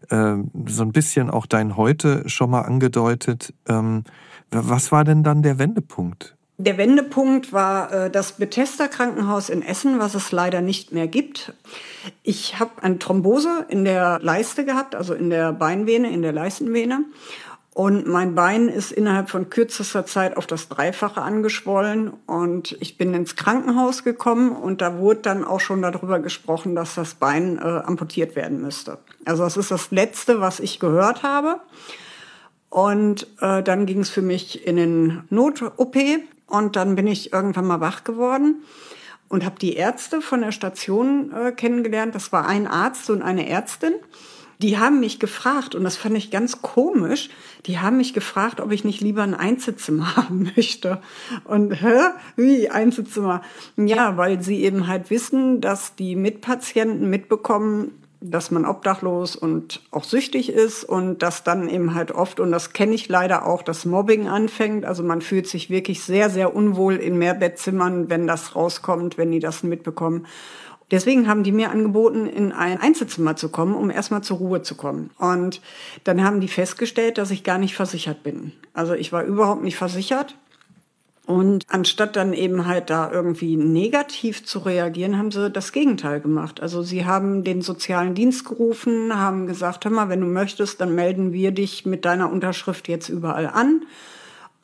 äh, 0.09 0.35
so 0.67 0.83
ein 0.83 0.91
bisschen 0.91 1.29
auch 1.29 1.45
dein 1.45 1.77
Heute 1.77 2.27
schon 2.27 2.49
mal 2.49 2.63
angedeutet. 2.63 3.53
Ähm, 3.65 4.03
was 4.51 4.91
war 4.91 5.05
denn 5.05 5.23
dann 5.23 5.41
der 5.41 5.57
Wendepunkt? 5.57 6.35
Der 6.57 6.77
Wendepunkt 6.77 7.53
war 7.53 7.93
äh, 7.93 8.11
das 8.11 8.33
Bethesda 8.33 8.89
Krankenhaus 8.89 9.49
in 9.49 9.61
Essen, 9.61 9.99
was 9.99 10.13
es 10.13 10.33
leider 10.33 10.59
nicht 10.59 10.91
mehr 10.91 11.07
gibt. 11.07 11.53
Ich 12.23 12.59
habe 12.59 12.83
eine 12.83 12.99
Thrombose 12.99 13.65
in 13.69 13.85
der 13.85 14.19
Leiste 14.21 14.65
gehabt, 14.65 14.95
also 14.95 15.13
in 15.13 15.29
der 15.29 15.53
Beinvene, 15.53 16.11
in 16.11 16.21
der 16.21 16.33
Leistenvene. 16.33 17.05
Und 17.73 18.05
mein 18.05 18.35
Bein 18.35 18.67
ist 18.67 18.91
innerhalb 18.91 19.29
von 19.29 19.49
kürzester 19.49 20.05
Zeit 20.05 20.35
auf 20.35 20.45
das 20.45 20.67
Dreifache 20.67 21.21
angeschwollen 21.21 22.11
und 22.25 22.75
ich 22.81 22.97
bin 22.97 23.13
ins 23.13 23.37
Krankenhaus 23.37 24.03
gekommen 24.03 24.51
und 24.51 24.81
da 24.81 24.97
wurde 24.97 25.21
dann 25.21 25.45
auch 25.45 25.61
schon 25.61 25.81
darüber 25.81 26.19
gesprochen, 26.19 26.75
dass 26.75 26.95
das 26.95 27.13
Bein 27.13 27.59
äh, 27.59 27.61
amputiert 27.61 28.35
werden 28.35 28.61
müsste. 28.61 28.97
Also 29.23 29.43
das 29.43 29.55
ist 29.55 29.71
das 29.71 29.89
Letzte, 29.91 30.41
was 30.41 30.59
ich 30.59 30.81
gehört 30.81 31.23
habe. 31.23 31.61
Und 32.69 33.27
äh, 33.39 33.63
dann 33.63 33.85
ging 33.85 33.99
es 33.99 34.09
für 34.09 34.21
mich 34.21 34.67
in 34.67 34.75
den 34.75 35.23
Not-OP 35.29 35.95
und 36.47 36.75
dann 36.75 36.95
bin 36.95 37.07
ich 37.07 37.31
irgendwann 37.31 37.67
mal 37.67 37.79
wach 37.79 38.03
geworden 38.03 38.63
und 39.29 39.45
habe 39.45 39.59
die 39.59 39.75
Ärzte 39.75 40.21
von 40.21 40.41
der 40.41 40.51
Station 40.51 41.31
äh, 41.33 41.51
kennengelernt. 41.53 42.15
Das 42.15 42.33
war 42.33 42.47
ein 42.47 42.67
Arzt 42.67 43.09
und 43.09 43.21
eine 43.21 43.47
Ärztin 43.47 43.93
die 44.61 44.77
haben 44.77 44.99
mich 44.99 45.19
gefragt, 45.19 45.75
und 45.75 45.83
das 45.83 45.97
fand 45.97 46.15
ich 46.17 46.31
ganz 46.31 46.61
komisch, 46.61 47.29
die 47.65 47.79
haben 47.79 47.97
mich 47.97 48.13
gefragt, 48.13 48.61
ob 48.61 48.71
ich 48.71 48.83
nicht 48.83 49.01
lieber 49.01 49.23
ein 49.23 49.33
Einzelzimmer 49.33 50.15
haben 50.15 50.51
möchte. 50.55 51.01
Und 51.45 51.81
hä? 51.81 51.99
Wie 52.35 52.69
Einzelzimmer? 52.69 53.41
Ja, 53.77 54.17
weil 54.17 54.41
sie 54.41 54.63
eben 54.63 54.87
halt 54.87 55.09
wissen, 55.09 55.61
dass 55.61 55.95
die 55.95 56.15
Mitpatienten 56.15 57.09
mitbekommen, 57.09 57.91
dass 58.23 58.51
man 58.51 58.65
obdachlos 58.65 59.35
und 59.35 59.81
auch 59.89 60.03
süchtig 60.03 60.49
ist 60.49 60.83
und 60.83 61.23
dass 61.23 61.43
dann 61.43 61.67
eben 61.67 61.95
halt 61.95 62.11
oft, 62.11 62.39
und 62.39 62.51
das 62.51 62.71
kenne 62.71 62.93
ich 62.93 63.09
leider 63.09 63.47
auch, 63.47 63.63
das 63.63 63.83
Mobbing 63.85 64.27
anfängt. 64.27 64.85
Also 64.85 65.01
man 65.01 65.21
fühlt 65.21 65.47
sich 65.47 65.71
wirklich 65.71 66.03
sehr, 66.03 66.29
sehr 66.29 66.55
unwohl 66.55 66.97
in 66.97 67.17
Mehrbettzimmern, 67.17 68.11
wenn 68.11 68.27
das 68.27 68.55
rauskommt, 68.55 69.17
wenn 69.17 69.31
die 69.31 69.39
das 69.39 69.63
mitbekommen. 69.63 70.27
Deswegen 70.91 71.27
haben 71.27 71.43
die 71.43 71.53
mir 71.53 71.71
angeboten, 71.71 72.27
in 72.27 72.51
ein 72.51 72.79
Einzelzimmer 72.79 73.35
zu 73.37 73.49
kommen, 73.49 73.75
um 73.75 73.89
erstmal 73.89 74.21
zur 74.21 74.37
Ruhe 74.37 74.61
zu 74.61 74.75
kommen. 74.75 75.09
Und 75.17 75.61
dann 76.03 76.23
haben 76.23 76.41
die 76.41 76.49
festgestellt, 76.49 77.17
dass 77.17 77.31
ich 77.31 77.43
gar 77.43 77.57
nicht 77.57 77.75
versichert 77.75 78.23
bin. 78.23 78.51
Also 78.73 78.93
ich 78.93 79.13
war 79.13 79.23
überhaupt 79.23 79.63
nicht 79.63 79.77
versichert. 79.77 80.35
Und 81.25 81.65
anstatt 81.69 82.17
dann 82.17 82.33
eben 82.33 82.65
halt 82.65 82.89
da 82.89 83.09
irgendwie 83.09 83.55
negativ 83.55 84.43
zu 84.43 84.59
reagieren, 84.59 85.17
haben 85.17 85.31
sie 85.31 85.49
das 85.49 85.71
Gegenteil 85.71 86.19
gemacht. 86.19 86.61
Also 86.61 86.81
sie 86.81 87.05
haben 87.05 87.45
den 87.45 87.61
sozialen 87.61 88.15
Dienst 88.15 88.43
gerufen, 88.43 89.15
haben 89.15 89.47
gesagt, 89.47 89.85
hör 89.85 89.91
mal, 89.91 90.09
wenn 90.09 90.19
du 90.19 90.27
möchtest, 90.27 90.81
dann 90.81 90.93
melden 90.93 91.31
wir 91.31 91.51
dich 91.51 91.85
mit 91.85 92.03
deiner 92.03 92.29
Unterschrift 92.29 92.89
jetzt 92.89 93.07
überall 93.07 93.47
an 93.47 93.83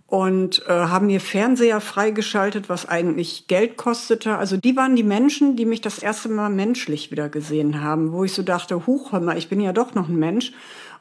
und 0.08 0.64
äh, 0.68 0.72
haben 0.72 1.08
mir 1.08 1.20
Fernseher 1.20 1.82
freigeschaltet, 1.82 2.70
was 2.70 2.88
eigentlich 2.88 3.48
Geld 3.48 3.76
kostete. 3.76 4.38
Also 4.38 4.56
die 4.56 4.76
waren 4.78 4.96
die 4.96 5.04
Menschen, 5.04 5.58
die 5.58 5.66
mich 5.66 5.82
das 5.82 6.00
erste 6.00 6.30
Mal 6.30 6.50
menschlich 6.50 7.12
wieder 7.12 7.28
gesehen 7.28 7.82
haben, 7.82 8.14
wo 8.14 8.24
ich 8.24 8.34
so 8.34 8.42
dachte, 8.42 8.88
huch, 8.88 9.12
hör 9.12 9.20
mal, 9.20 9.38
ich 9.38 9.50
bin 9.50 9.60
ja 9.60 9.74
doch 9.74 9.94
noch 9.94 10.08
ein 10.08 10.18
Mensch. 10.18 10.54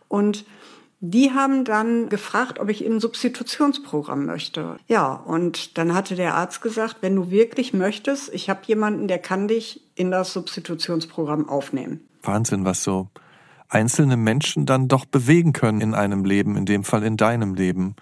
Und 0.09 0.45
die 0.99 1.31
haben 1.31 1.65
dann 1.65 2.09
gefragt, 2.09 2.59
ob 2.59 2.69
ich 2.69 2.85
in 2.85 2.95
ein 2.95 3.01
Substitutionsprogramm 3.01 4.27
möchte. 4.27 4.77
Ja, 4.89 5.13
und 5.13 5.79
dann 5.79 5.95
hatte 5.95 6.17
der 6.17 6.35
Arzt 6.35 6.61
gesagt, 6.61 6.97
wenn 7.01 7.15
du 7.15 7.31
wirklich 7.31 7.73
möchtest, 7.73 8.35
ich 8.35 8.51
habe 8.51 8.61
jemanden, 8.67 9.07
der 9.07 9.19
kann 9.19 9.47
dich 9.47 9.83
in 9.95 10.11
das 10.11 10.33
Substitutionsprogramm 10.33 11.49
aufnehmen. 11.49 12.01
Wahnsinn, 12.23 12.65
was 12.65 12.83
so 12.83 13.09
einzelne 13.69 14.17
Menschen 14.17 14.67
dann 14.67 14.89
doch 14.89 15.05
bewegen 15.05 15.53
können 15.53 15.81
in 15.81 15.95
einem 15.95 16.25
Leben, 16.25 16.57
in 16.57 16.67
dem 16.67 16.83
Fall 16.83 17.05
in 17.05 17.17
deinem 17.17 17.55
Leben. 17.55 17.95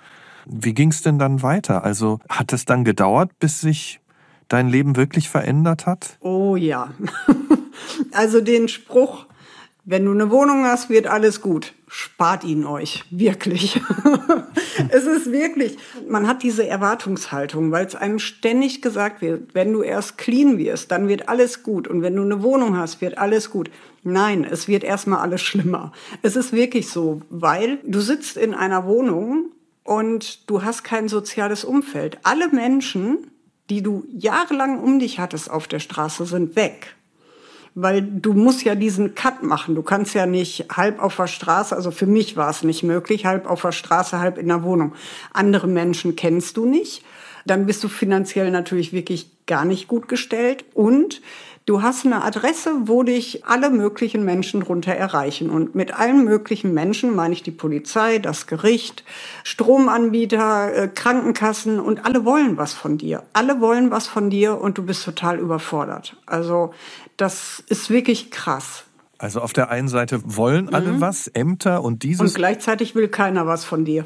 Wie 0.46 0.74
ging 0.74 0.90
es 0.90 1.02
denn 1.02 1.18
dann 1.18 1.42
weiter? 1.42 1.84
Also 1.84 2.20
hat 2.28 2.52
es 2.52 2.64
dann 2.64 2.84
gedauert, 2.84 3.38
bis 3.38 3.60
sich 3.60 4.00
dein 4.48 4.68
Leben 4.68 4.96
wirklich 4.96 5.28
verändert 5.28 5.86
hat? 5.86 6.18
Oh 6.20 6.56
ja. 6.56 6.92
also 8.12 8.40
den 8.40 8.68
Spruch, 8.68 9.26
wenn 9.84 10.04
du 10.04 10.12
eine 10.12 10.30
Wohnung 10.30 10.64
hast, 10.64 10.88
wird 10.90 11.06
alles 11.06 11.40
gut. 11.40 11.74
Spart 11.88 12.42
ihn 12.44 12.64
euch. 12.64 13.04
Wirklich. 13.10 13.80
es 14.88 15.04
ist 15.04 15.30
wirklich, 15.30 15.76
man 16.08 16.26
hat 16.26 16.42
diese 16.42 16.66
Erwartungshaltung, 16.66 17.70
weil 17.70 17.86
es 17.86 17.94
einem 17.94 18.18
ständig 18.18 18.82
gesagt 18.82 19.20
wird, 19.22 19.54
wenn 19.54 19.72
du 19.72 19.82
erst 19.82 20.18
clean 20.18 20.58
wirst, 20.58 20.90
dann 20.90 21.08
wird 21.08 21.28
alles 21.28 21.62
gut. 21.62 21.86
Und 21.86 22.02
wenn 22.02 22.16
du 22.16 22.22
eine 22.22 22.42
Wohnung 22.42 22.76
hast, 22.76 23.00
wird 23.00 23.18
alles 23.18 23.50
gut. 23.50 23.70
Nein, 24.02 24.44
es 24.44 24.68
wird 24.68 24.84
erstmal 24.84 25.20
alles 25.20 25.42
schlimmer. 25.42 25.92
Es 26.22 26.36
ist 26.36 26.52
wirklich 26.52 26.88
so, 26.88 27.20
weil 27.30 27.78
du 27.84 28.00
sitzt 28.00 28.36
in 28.36 28.54
einer 28.54 28.86
Wohnung 28.86 29.50
und 29.84 30.50
du 30.50 30.64
hast 30.64 30.82
kein 30.82 31.08
soziales 31.08 31.64
Umfeld. 31.64 32.18
Alle 32.22 32.48
Menschen, 32.48 33.30
die 33.70 33.82
du 33.82 34.04
jahrelang 34.10 34.80
um 34.80 34.98
dich 34.98 35.18
hattest 35.18 35.50
auf 35.50 35.68
der 35.68 35.78
Straße, 35.78 36.26
sind 36.26 36.56
weg. 36.56 36.96
Weil 37.76 38.02
du 38.02 38.32
musst 38.32 38.64
ja 38.64 38.74
diesen 38.74 39.14
Cut 39.14 39.42
machen. 39.42 39.74
Du 39.74 39.82
kannst 39.82 40.14
ja 40.14 40.26
nicht 40.26 40.66
halb 40.74 41.02
auf 41.02 41.16
der 41.16 41.26
Straße, 41.26 41.74
also 41.74 41.90
für 41.90 42.06
mich 42.06 42.36
war 42.36 42.48
es 42.48 42.62
nicht 42.62 42.82
möglich, 42.82 43.26
halb 43.26 43.46
auf 43.48 43.62
der 43.62 43.72
Straße, 43.72 44.18
halb 44.18 44.38
in 44.38 44.48
der 44.48 44.62
Wohnung. 44.62 44.94
Andere 45.32 45.66
Menschen 45.66 46.16
kennst 46.16 46.56
du 46.56 46.66
nicht. 46.66 47.04
Dann 47.46 47.66
bist 47.66 47.84
du 47.84 47.88
finanziell 47.88 48.50
natürlich 48.50 48.92
wirklich 48.92 49.28
gar 49.46 49.64
nicht 49.64 49.86
gut 49.86 50.08
gestellt 50.08 50.64
und 50.72 51.20
Du 51.66 51.80
hast 51.80 52.04
eine 52.04 52.22
Adresse, 52.22 52.72
wo 52.82 53.04
dich 53.04 53.46
alle 53.46 53.70
möglichen 53.70 54.22
Menschen 54.22 54.60
drunter 54.60 54.92
erreichen. 54.92 55.48
Und 55.48 55.74
mit 55.74 55.98
allen 55.98 56.22
möglichen 56.22 56.74
Menschen 56.74 57.16
meine 57.16 57.32
ich 57.32 57.42
die 57.42 57.52
Polizei, 57.52 58.18
das 58.18 58.46
Gericht, 58.46 59.02
Stromanbieter, 59.44 60.74
äh, 60.74 60.88
Krankenkassen 60.88 61.80
und 61.80 62.04
alle 62.04 62.26
wollen 62.26 62.58
was 62.58 62.74
von 62.74 62.98
dir. 62.98 63.22
Alle 63.32 63.62
wollen 63.62 63.90
was 63.90 64.06
von 64.06 64.28
dir 64.28 64.60
und 64.60 64.76
du 64.76 64.82
bist 64.82 65.04
total 65.04 65.38
überfordert. 65.38 66.16
Also 66.26 66.74
das 67.16 67.64
ist 67.68 67.88
wirklich 67.88 68.30
krass. 68.30 68.84
Also 69.16 69.40
auf 69.40 69.54
der 69.54 69.70
einen 69.70 69.88
Seite 69.88 70.20
wollen 70.22 70.74
alle 70.74 70.92
mhm. 70.92 71.00
was, 71.00 71.28
Ämter 71.28 71.82
und 71.82 72.02
dieses. 72.02 72.20
Und 72.20 72.34
gleichzeitig 72.34 72.94
will 72.94 73.08
keiner 73.08 73.46
was 73.46 73.64
von 73.64 73.86
dir. 73.86 74.04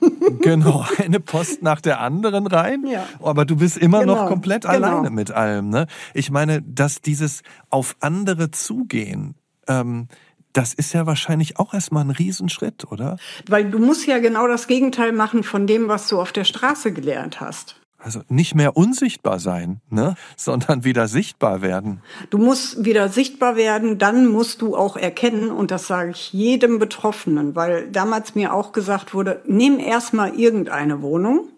genau, 0.40 0.84
eine 0.98 1.20
Post 1.20 1.62
nach 1.62 1.80
der 1.80 2.00
anderen 2.00 2.46
rein. 2.46 2.86
Ja. 2.86 3.06
Aber 3.20 3.44
du 3.44 3.56
bist 3.56 3.76
immer 3.76 4.00
genau. 4.00 4.14
noch 4.14 4.28
komplett 4.28 4.62
genau. 4.62 4.74
alleine 4.74 5.10
mit 5.10 5.30
allem. 5.30 5.70
Ne? 5.70 5.86
Ich 6.14 6.30
meine, 6.30 6.62
dass 6.62 7.00
dieses 7.00 7.42
auf 7.70 7.96
andere 8.00 8.50
zugehen, 8.50 9.34
ähm, 9.66 10.08
das 10.52 10.74
ist 10.74 10.92
ja 10.92 11.06
wahrscheinlich 11.06 11.58
auch 11.58 11.74
erstmal 11.74 12.04
ein 12.04 12.10
Riesenschritt, 12.10 12.90
oder? 12.90 13.16
Weil 13.46 13.70
du 13.70 13.78
musst 13.78 14.06
ja 14.06 14.18
genau 14.18 14.48
das 14.48 14.66
Gegenteil 14.66 15.12
machen 15.12 15.42
von 15.42 15.66
dem, 15.66 15.88
was 15.88 16.08
du 16.08 16.20
auf 16.20 16.32
der 16.32 16.44
Straße 16.44 16.92
gelernt 16.92 17.40
hast. 17.40 17.77
Also 18.00 18.20
nicht 18.28 18.54
mehr 18.54 18.76
unsichtbar 18.76 19.40
sein, 19.40 19.80
ne? 19.90 20.14
sondern 20.36 20.84
wieder 20.84 21.08
sichtbar 21.08 21.62
werden. 21.62 22.00
Du 22.30 22.38
musst 22.38 22.84
wieder 22.84 23.08
sichtbar 23.08 23.56
werden, 23.56 23.98
dann 23.98 24.28
musst 24.28 24.62
du 24.62 24.76
auch 24.76 24.96
erkennen, 24.96 25.50
und 25.50 25.70
das 25.72 25.88
sage 25.88 26.12
ich 26.12 26.32
jedem 26.32 26.78
Betroffenen, 26.78 27.56
weil 27.56 27.90
damals 27.90 28.36
mir 28.36 28.54
auch 28.54 28.72
gesagt 28.72 29.14
wurde, 29.14 29.42
nimm 29.46 29.80
erstmal 29.80 30.38
irgendeine 30.38 31.02
Wohnung. 31.02 31.48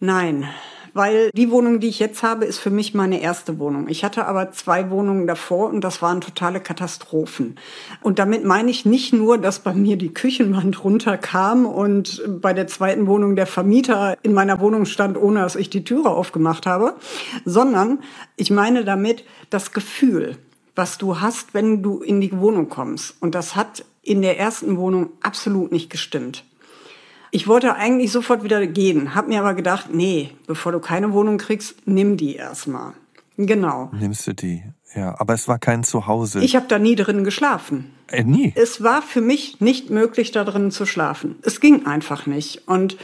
Nein, 0.00 0.48
weil 0.98 1.30
die 1.32 1.52
Wohnung, 1.52 1.78
die 1.78 1.86
ich 1.86 2.00
jetzt 2.00 2.24
habe, 2.24 2.44
ist 2.44 2.58
für 2.58 2.70
mich 2.70 2.92
meine 2.92 3.20
erste 3.20 3.60
Wohnung. 3.60 3.86
Ich 3.88 4.02
hatte 4.02 4.26
aber 4.26 4.50
zwei 4.50 4.90
Wohnungen 4.90 5.28
davor 5.28 5.68
und 5.68 5.80
das 5.80 6.02
waren 6.02 6.20
totale 6.20 6.58
Katastrophen. 6.58 7.54
Und 8.02 8.18
damit 8.18 8.44
meine 8.44 8.68
ich 8.68 8.84
nicht 8.84 9.12
nur, 9.12 9.38
dass 9.38 9.60
bei 9.60 9.74
mir 9.74 9.96
die 9.96 10.12
Küchenwand 10.12 10.82
runterkam 10.84 11.66
und 11.66 12.20
bei 12.42 12.52
der 12.52 12.66
zweiten 12.66 13.06
Wohnung 13.06 13.36
der 13.36 13.46
Vermieter 13.46 14.16
in 14.22 14.32
meiner 14.32 14.58
Wohnung 14.58 14.86
stand, 14.86 15.16
ohne 15.16 15.38
dass 15.38 15.54
ich 15.54 15.70
die 15.70 15.84
Türe 15.84 16.10
aufgemacht 16.10 16.66
habe, 16.66 16.96
sondern 17.44 18.00
ich 18.34 18.50
meine 18.50 18.84
damit 18.84 19.22
das 19.50 19.72
Gefühl, 19.72 20.36
was 20.74 20.98
du 20.98 21.20
hast, 21.20 21.54
wenn 21.54 21.80
du 21.80 22.00
in 22.00 22.20
die 22.20 22.36
Wohnung 22.36 22.68
kommst. 22.68 23.14
Und 23.20 23.36
das 23.36 23.54
hat 23.54 23.84
in 24.02 24.20
der 24.20 24.36
ersten 24.36 24.76
Wohnung 24.76 25.10
absolut 25.22 25.70
nicht 25.70 25.90
gestimmt. 25.90 26.42
Ich 27.30 27.46
wollte 27.46 27.74
eigentlich 27.74 28.10
sofort 28.12 28.42
wieder 28.42 28.66
gehen, 28.66 29.14
habe 29.14 29.28
mir 29.28 29.40
aber 29.40 29.54
gedacht, 29.54 29.88
nee, 29.92 30.30
bevor 30.46 30.72
du 30.72 30.80
keine 30.80 31.12
Wohnung 31.12 31.38
kriegst, 31.38 31.76
nimm 31.86 32.16
die 32.16 32.36
erstmal. 32.36 32.94
Genau. 33.36 33.90
Nimmst 33.92 34.26
du 34.26 34.34
die? 34.34 34.62
Ja, 34.94 35.14
aber 35.18 35.34
es 35.34 35.46
war 35.46 35.58
kein 35.58 35.84
Zuhause. 35.84 36.40
Ich 36.42 36.56
habe 36.56 36.66
da 36.66 36.78
nie 36.78 36.96
drin 36.96 37.22
geschlafen. 37.22 37.92
Äh, 38.08 38.24
nie? 38.24 38.52
Es 38.56 38.82
war 38.82 39.02
für 39.02 39.20
mich 39.20 39.60
nicht 39.60 39.90
möglich, 39.90 40.32
da 40.32 40.44
drin 40.44 40.70
zu 40.70 40.86
schlafen. 40.86 41.36
Es 41.42 41.60
ging 41.60 41.86
einfach 41.86 42.26
nicht. 42.26 42.66
Und 42.66 42.96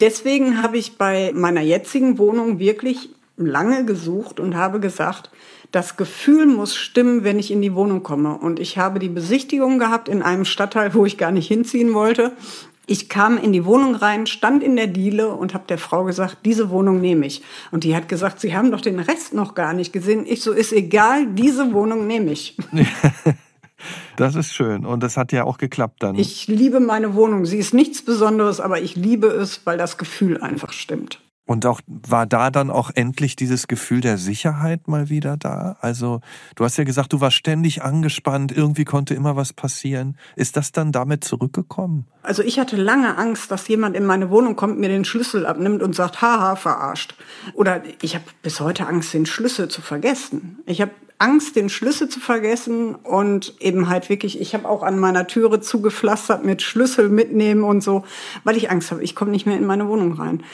deswegen 0.00 0.62
habe 0.62 0.76
ich 0.76 0.98
bei 0.98 1.32
meiner 1.34 1.62
jetzigen 1.62 2.18
Wohnung 2.18 2.58
wirklich 2.58 3.08
lange 3.36 3.84
gesucht 3.84 4.38
und 4.38 4.54
habe 4.54 4.80
gesagt, 4.80 5.30
das 5.70 5.96
Gefühl 5.96 6.46
muss 6.46 6.76
stimmen, 6.76 7.24
wenn 7.24 7.38
ich 7.38 7.50
in 7.50 7.62
die 7.62 7.74
Wohnung 7.74 8.02
komme. 8.02 8.38
Und 8.38 8.58
ich 8.58 8.78
habe 8.78 8.98
die 8.98 9.08
Besichtigung 9.08 9.78
gehabt 9.78 10.08
in 10.08 10.22
einem 10.22 10.44
Stadtteil, 10.44 10.94
wo 10.94 11.04
ich 11.04 11.18
gar 11.18 11.30
nicht 11.30 11.48
hinziehen 11.48 11.94
wollte. 11.94 12.32
Ich 12.88 13.08
kam 13.10 13.36
in 13.36 13.52
die 13.52 13.66
Wohnung 13.66 13.94
rein, 13.94 14.26
stand 14.26 14.62
in 14.62 14.74
der 14.74 14.86
Diele 14.86 15.28
und 15.28 15.52
habe 15.52 15.64
der 15.68 15.78
Frau 15.78 16.04
gesagt, 16.04 16.38
diese 16.46 16.70
Wohnung 16.70 17.00
nehme 17.00 17.26
ich. 17.26 17.42
Und 17.70 17.84
die 17.84 17.94
hat 17.94 18.08
gesagt, 18.08 18.40
Sie 18.40 18.56
haben 18.56 18.70
doch 18.70 18.80
den 18.80 18.98
Rest 18.98 19.34
noch 19.34 19.54
gar 19.54 19.74
nicht 19.74 19.92
gesehen. 19.92 20.24
Ich 20.26 20.42
so, 20.42 20.52
ist 20.52 20.72
egal, 20.72 21.26
diese 21.26 21.72
Wohnung 21.72 22.06
nehme 22.06 22.32
ich. 22.32 22.56
Das 24.16 24.34
ist 24.34 24.52
schön 24.52 24.84
und 24.84 25.04
das 25.04 25.16
hat 25.16 25.30
ja 25.30 25.44
auch 25.44 25.56
geklappt 25.56 26.02
dann. 26.02 26.16
Ich 26.16 26.48
liebe 26.48 26.80
meine 26.80 27.14
Wohnung. 27.14 27.46
Sie 27.46 27.58
ist 27.58 27.72
nichts 27.72 28.02
Besonderes, 28.02 28.58
aber 28.58 28.80
ich 28.80 28.96
liebe 28.96 29.28
es, 29.28 29.60
weil 29.66 29.78
das 29.78 29.96
Gefühl 29.98 30.42
einfach 30.42 30.72
stimmt. 30.72 31.20
Und 31.48 31.64
auch 31.64 31.80
war 31.86 32.26
da 32.26 32.50
dann 32.50 32.68
auch 32.68 32.90
endlich 32.94 33.34
dieses 33.34 33.68
Gefühl 33.68 34.02
der 34.02 34.18
Sicherheit 34.18 34.86
mal 34.86 35.08
wieder 35.08 35.38
da? 35.38 35.78
Also, 35.80 36.20
du 36.56 36.64
hast 36.64 36.76
ja 36.76 36.84
gesagt, 36.84 37.14
du 37.14 37.22
warst 37.22 37.36
ständig 37.36 37.82
angespannt, 37.82 38.52
irgendwie 38.54 38.84
konnte 38.84 39.14
immer 39.14 39.34
was 39.34 39.54
passieren. 39.54 40.18
Ist 40.36 40.58
das 40.58 40.72
dann 40.72 40.92
damit 40.92 41.24
zurückgekommen? 41.24 42.04
Also, 42.22 42.42
ich 42.42 42.58
hatte 42.58 42.76
lange 42.76 43.16
Angst, 43.16 43.50
dass 43.50 43.66
jemand 43.66 43.96
in 43.96 44.04
meine 44.04 44.28
Wohnung 44.28 44.56
kommt, 44.56 44.78
mir 44.78 44.90
den 44.90 45.06
Schlüssel 45.06 45.46
abnimmt 45.46 45.82
und 45.82 45.94
sagt, 45.94 46.20
haha, 46.20 46.54
verarscht. 46.54 47.14
Oder 47.54 47.82
ich 48.02 48.14
habe 48.14 48.26
bis 48.42 48.60
heute 48.60 48.86
Angst, 48.86 49.14
den 49.14 49.24
Schlüssel 49.24 49.68
zu 49.68 49.80
vergessen. 49.80 50.58
Ich 50.66 50.82
habe 50.82 50.90
Angst, 51.16 51.56
den 51.56 51.70
Schlüssel 51.70 52.08
zu 52.08 52.20
vergessen 52.20 52.94
und 52.94 53.54
eben 53.58 53.88
halt 53.88 54.08
wirklich, 54.08 54.40
ich 54.40 54.54
habe 54.54 54.68
auch 54.68 54.82
an 54.82 54.98
meiner 54.98 55.26
Türe 55.26 55.60
zugepflastert 55.60 56.44
mit 56.44 56.62
Schlüssel 56.62 57.08
mitnehmen 57.08 57.64
und 57.64 57.82
so, 57.82 58.04
weil 58.44 58.56
ich 58.56 58.70
Angst 58.70 58.90
habe, 58.92 59.02
ich 59.02 59.16
komme 59.16 59.32
nicht 59.32 59.44
mehr 59.46 59.56
in 59.56 59.66
meine 59.66 59.88
Wohnung 59.88 60.12
rein. 60.12 60.44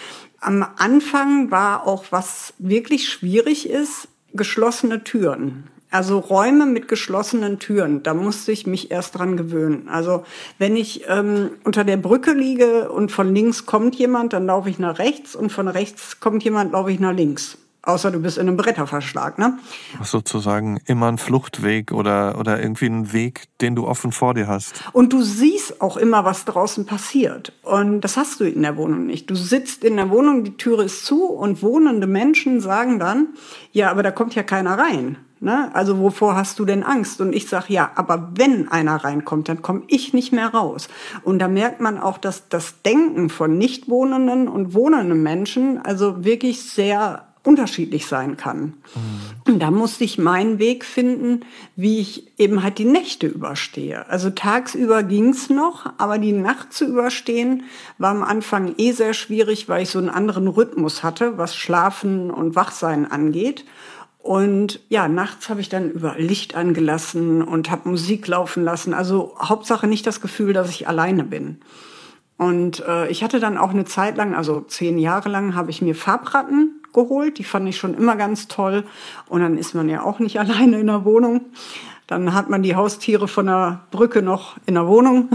Am 0.45 0.63
Anfang 0.77 1.51
war 1.51 1.87
auch, 1.87 2.05
was 2.11 2.53
wirklich 2.59 3.09
schwierig 3.09 3.67
ist, 3.67 4.09
geschlossene 4.35 5.03
Türen. 5.03 5.71
Also 5.91 6.19
Räume 6.19 6.67
mit 6.67 6.87
geschlossenen 6.87 7.61
Türen, 7.61 8.03
da 8.03 8.13
musste 8.13 8.53
ich 8.53 8.67
mich 8.67 8.91
erst 8.91 9.17
dran 9.17 9.39
gewöhnen. 9.39 9.89
Also 9.89 10.25
wenn 10.59 10.77
ich 10.77 11.05
ähm, 11.09 11.53
unter 11.65 11.83
der 11.83 11.97
Brücke 11.97 12.33
liege 12.33 12.91
und 12.91 13.11
von 13.11 13.35
links 13.35 13.65
kommt 13.65 13.95
jemand, 13.95 14.35
dann 14.35 14.45
laufe 14.45 14.69
ich 14.69 14.79
nach 14.79 14.99
rechts 14.99 15.35
und 15.35 15.51
von 15.51 15.67
rechts 15.67 16.21
kommt 16.21 16.45
jemand, 16.45 16.73
laufe 16.73 16.93
ich 16.93 17.01
nach 17.01 17.15
links. 17.15 17.57
Außer 17.85 18.11
du 18.11 18.21
bist 18.21 18.39
in 18.39 18.49
einem 18.49 18.57
Bretterverschlag, 18.57 19.39
ne? 19.39 19.59
Sozusagen 20.03 20.81
immer 20.87 21.09
ein 21.09 21.19
Fluchtweg 21.19 21.93
oder, 21.93 22.39
oder 22.39 22.61
irgendwie 22.63 22.87
ein 22.87 23.13
Weg, 23.13 23.45
den 23.61 23.77
du 23.77 23.87
offen 23.87 24.11
vor 24.11 24.33
dir 24.33 24.49
hast. 24.49 24.83
Und 24.93 25.13
du 25.13 25.21
siehst 25.23 25.83
auch 25.83 25.99
immer, 25.99 26.25
was 26.25 26.47
draußen 26.47 26.87
passiert. 26.87 27.53
Und 27.63 28.01
das 28.01 28.17
hast 28.17 28.41
du 28.41 28.45
in 28.45 28.63
der 28.63 28.79
Wohnung 28.79 29.07
nicht. 29.07 29.29
Du 29.29 29.35
sitzt 29.35 29.85
in 29.85 29.97
der 29.97 30.09
Wohnung, 30.09 30.45
die 30.45 30.57
Türe 30.57 30.85
ist 30.85 31.05
zu 31.05 31.25
und 31.25 31.63
wohnende 31.63 32.07
Menschen 32.07 32.61
sagen 32.61 32.99
dann, 32.99 33.29
ja, 33.73 33.91
aber 33.91 34.03
da 34.03 34.11
kommt 34.11 34.35
ja 34.35 34.43
keiner 34.43 34.79
rein. 34.79 35.19
Ne? 35.41 35.71
Also 35.75 35.99
wovor 35.99 36.37
hast 36.37 36.59
du 36.59 36.65
denn 36.65 36.83
Angst? 36.83 37.21
Und 37.21 37.35
ich 37.35 37.51
sage, 37.51 37.67
ja, 37.69 37.91
aber 37.97 38.31
wenn 38.35 38.69
einer 38.69 38.97
reinkommt, 38.97 39.51
dann 39.51 39.61
komme 39.61 39.83
ich 39.89 40.15
nicht 40.15 40.33
mehr 40.33 40.49
raus. 40.49 40.89
Und 41.23 41.39
da 41.39 41.49
merkt 41.49 41.83
man 41.83 41.99
auch, 41.99 42.17
dass 42.17 42.49
das 42.49 42.81
Denken 42.81 43.29
von 43.29 43.59
nicht 43.59 43.91
wohnenden 43.91 44.49
und 44.49 44.73
wohnenden 44.73 45.23
Menschen 45.23 45.85
also 45.85 46.25
wirklich 46.25 46.63
sehr 46.63 47.27
unterschiedlich 47.45 48.07
sein 48.07 48.37
kann. 48.37 48.61
Mhm. 48.95 49.53
Und 49.53 49.59
da 49.61 49.71
musste 49.71 50.03
ich 50.03 50.19
meinen 50.19 50.59
Weg 50.59 50.85
finden, 50.85 51.41
wie 51.77 52.01
ich 52.01 52.27
eben 52.39 52.63
halt 52.63 52.79
die 52.79 52.87
Nächte 52.87 53.27
überstehe. 53.27 54.09
Also 54.09 54.31
tagsüber 54.31 55.03
ging's 55.03 55.51
noch, 55.51 55.93
aber 55.99 56.19
die 56.19 56.33
Nacht 56.33 56.73
zu 56.73 56.87
überstehen 56.87 57.65
war 57.99 58.11
am 58.11 58.25
Anfang 58.25 58.75
eh 58.79 58.93
sehr 58.93 59.13
schwierig, 59.13 59.69
weil 59.69 59.83
ich 59.83 59.91
so 59.91 59.99
einen 59.99 60.09
anderen 60.09 60.49
Rhythmus 60.49 61.03
hatte, 61.03 61.37
was 61.37 61.55
Schlafen 61.55 62.31
und 62.31 62.57
Wachsein 62.57 63.11
angeht. 63.11 63.67
Und 64.19 64.81
ja, 64.89 65.07
nachts 65.07 65.51
habe 65.51 65.61
ich 65.61 65.69
dann 65.69 65.91
über 65.91 66.15
Licht 66.17 66.55
angelassen 66.55 67.43
und 67.43 67.71
habe 67.71 67.91
Musik 67.91 68.27
laufen 68.27 68.65
lassen. 68.65 68.95
Also 68.95 69.37
Hauptsache 69.39 69.87
nicht 69.87 70.07
das 70.07 70.23
Gefühl, 70.23 70.55
dass 70.55 70.71
ich 70.71 70.89
alleine 70.89 71.25
bin. 71.25 71.59
Und 72.39 72.83
äh, 72.89 73.07
ich 73.09 73.23
hatte 73.23 73.39
dann 73.39 73.59
auch 73.59 73.71
eine 73.71 73.85
Zeit 73.85 74.17
lang, 74.17 74.35
also 74.35 74.63
zehn 74.63 74.99
Jahre 74.99 75.29
lang, 75.29 75.55
habe 75.55 75.71
ich 75.71 75.83
mir 75.83 75.95
Farbratten 75.95 76.81
geholt. 76.95 77.39
Die 77.39 77.45
fand 77.45 77.69
ich 77.69 77.77
schon 77.77 77.95
immer 77.95 78.17
ganz 78.17 78.49
toll. 78.49 78.85
Und 79.29 79.43
dann 79.43 79.59
ist 79.59 79.75
man 79.75 79.89
ja 79.89 80.03
auch 80.03 80.19
nicht 80.19 80.41
alleine 80.41 80.81
in 80.81 80.87
der 80.87 81.05
Wohnung. 81.05 81.43
Dann 82.07 82.35
hat 82.35 82.51
man 82.51 82.63
die 82.63 82.77
Haustiere 82.77 83.29
von 83.29 83.47
der 83.47 83.81
Brücke 83.91 84.21
noch 84.21 84.57
in 84.67 84.75
der 84.75 84.87
Wohnung. 84.87 85.31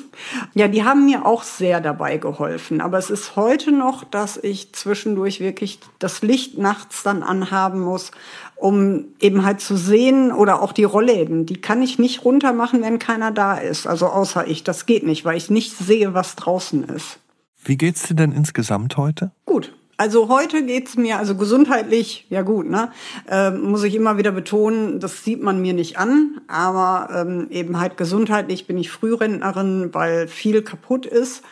ja, 0.54 0.68
die 0.68 0.84
haben 0.84 1.06
mir 1.06 1.24
auch 1.24 1.42
sehr 1.42 1.80
dabei 1.80 2.18
geholfen. 2.18 2.82
Aber 2.82 2.98
es 2.98 3.08
ist 3.08 3.36
heute 3.36 3.72
noch, 3.72 4.04
dass 4.04 4.36
ich 4.36 4.74
zwischendurch 4.74 5.40
wirklich 5.40 5.80
das 5.98 6.20
Licht 6.20 6.58
nachts 6.58 7.02
dann 7.02 7.22
anhaben 7.22 7.80
muss, 7.80 8.10
um 8.56 9.06
eben 9.18 9.46
halt 9.46 9.62
zu 9.62 9.78
sehen 9.78 10.30
oder 10.30 10.60
auch 10.60 10.72
die 10.72 10.84
Rollläden. 10.84 11.46
Die 11.46 11.58
kann 11.58 11.80
ich 11.80 11.98
nicht 11.98 12.22
runter 12.22 12.52
machen, 12.52 12.82
wenn 12.82 12.98
keiner 12.98 13.30
da 13.30 13.54
ist. 13.54 13.86
Also 13.86 14.06
außer 14.06 14.46
ich. 14.46 14.62
Das 14.62 14.84
geht 14.84 15.06
nicht, 15.06 15.24
weil 15.24 15.38
ich 15.38 15.48
nicht 15.48 15.74
sehe, 15.74 16.12
was 16.12 16.36
draußen 16.36 16.84
ist. 16.84 17.18
Wie 17.64 17.78
geht's 17.78 18.06
dir 18.08 18.14
denn 18.14 18.32
insgesamt 18.32 18.98
heute? 18.98 19.32
Gut. 19.46 19.72
Also 20.00 20.30
heute 20.30 20.64
geht's 20.64 20.96
mir, 20.96 21.18
also 21.18 21.34
gesundheitlich, 21.34 22.24
ja 22.30 22.40
gut, 22.40 22.70
ne, 22.70 22.90
äh, 23.28 23.50
muss 23.50 23.82
ich 23.82 23.94
immer 23.94 24.16
wieder 24.16 24.32
betonen, 24.32 24.98
das 24.98 25.24
sieht 25.24 25.42
man 25.42 25.60
mir 25.60 25.74
nicht 25.74 25.98
an, 25.98 26.40
aber 26.48 27.10
ähm, 27.14 27.48
eben 27.50 27.78
halt 27.78 27.98
gesundheitlich 27.98 28.66
bin 28.66 28.78
ich 28.78 28.90
Frührentnerin, 28.90 29.92
weil 29.92 30.26
viel 30.26 30.62
kaputt 30.62 31.04
ist. 31.04 31.42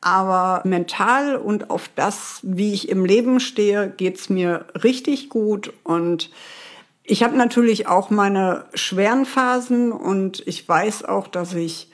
Aber 0.00 0.62
mental 0.64 1.36
und 1.36 1.70
auf 1.70 1.90
das, 1.94 2.40
wie 2.42 2.72
ich 2.72 2.88
im 2.88 3.04
Leben 3.04 3.38
stehe, 3.38 3.94
geht's 3.96 4.28
mir 4.28 4.64
richtig 4.82 5.28
gut. 5.28 5.72
Und 5.84 6.32
ich 7.04 7.22
habe 7.22 7.36
natürlich 7.36 7.86
auch 7.86 8.10
meine 8.10 8.64
schweren 8.74 9.26
Phasen 9.26 9.92
und 9.92 10.42
ich 10.48 10.68
weiß 10.68 11.04
auch, 11.04 11.28
dass 11.28 11.54
ich 11.54 11.88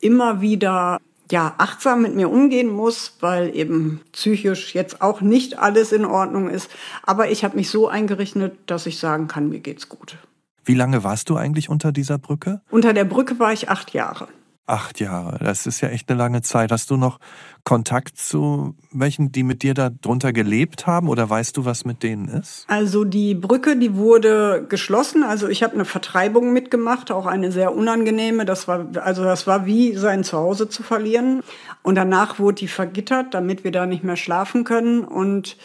immer 0.00 0.40
wieder 0.40 0.98
ja, 1.30 1.54
achtsam 1.58 2.02
mit 2.02 2.14
mir 2.14 2.30
umgehen 2.30 2.68
muss, 2.68 3.16
weil 3.20 3.54
eben 3.54 4.00
psychisch 4.12 4.74
jetzt 4.74 5.00
auch 5.00 5.20
nicht 5.20 5.58
alles 5.58 5.92
in 5.92 6.04
Ordnung 6.04 6.50
ist. 6.50 6.70
Aber 7.02 7.30
ich 7.30 7.44
habe 7.44 7.56
mich 7.56 7.70
so 7.70 7.88
eingerichtet, 7.88 8.58
dass 8.66 8.86
ich 8.86 8.98
sagen 8.98 9.28
kann, 9.28 9.48
mir 9.48 9.60
geht's 9.60 9.88
gut. 9.88 10.18
Wie 10.64 10.74
lange 10.74 11.04
warst 11.04 11.30
du 11.30 11.36
eigentlich 11.36 11.68
unter 11.68 11.92
dieser 11.92 12.18
Brücke? 12.18 12.60
Unter 12.70 12.92
der 12.92 13.04
Brücke 13.04 13.38
war 13.38 13.52
ich 13.52 13.68
acht 13.68 13.92
Jahre. 13.92 14.28
Acht 14.66 14.98
Jahre, 14.98 15.38
das 15.44 15.66
ist 15.66 15.82
ja 15.82 15.90
echt 15.90 16.08
eine 16.08 16.18
lange 16.18 16.40
Zeit. 16.40 16.72
Hast 16.72 16.90
du 16.90 16.96
noch 16.96 17.20
Kontakt 17.64 18.16
zu 18.16 18.74
welchen, 18.92 19.30
die 19.30 19.42
mit 19.42 19.62
dir 19.62 19.74
da 19.74 19.90
drunter 19.90 20.32
gelebt 20.32 20.86
haben 20.86 21.10
oder 21.10 21.28
weißt 21.28 21.58
du, 21.58 21.66
was 21.66 21.84
mit 21.84 22.02
denen 22.02 22.28
ist? 22.28 22.64
Also 22.66 23.04
die 23.04 23.34
Brücke, 23.34 23.76
die 23.76 23.94
wurde 23.94 24.64
geschlossen. 24.66 25.22
Also 25.22 25.48
ich 25.48 25.62
habe 25.62 25.74
eine 25.74 25.84
Vertreibung 25.84 26.54
mitgemacht, 26.54 27.10
auch 27.10 27.26
eine 27.26 27.52
sehr 27.52 27.74
unangenehme. 27.74 28.46
Das 28.46 28.66
war 28.66 28.86
also 29.02 29.22
das 29.22 29.46
war 29.46 29.66
wie 29.66 29.96
sein 29.96 30.24
Zuhause 30.24 30.66
zu 30.70 30.82
verlieren. 30.82 31.42
Und 31.82 31.96
danach 31.96 32.38
wurde 32.38 32.60
die 32.60 32.68
vergittert, 32.68 33.34
damit 33.34 33.64
wir 33.64 33.70
da 33.70 33.84
nicht 33.84 34.02
mehr 34.02 34.16
schlafen 34.16 34.64
können. 34.64 35.04
Und 35.04 35.58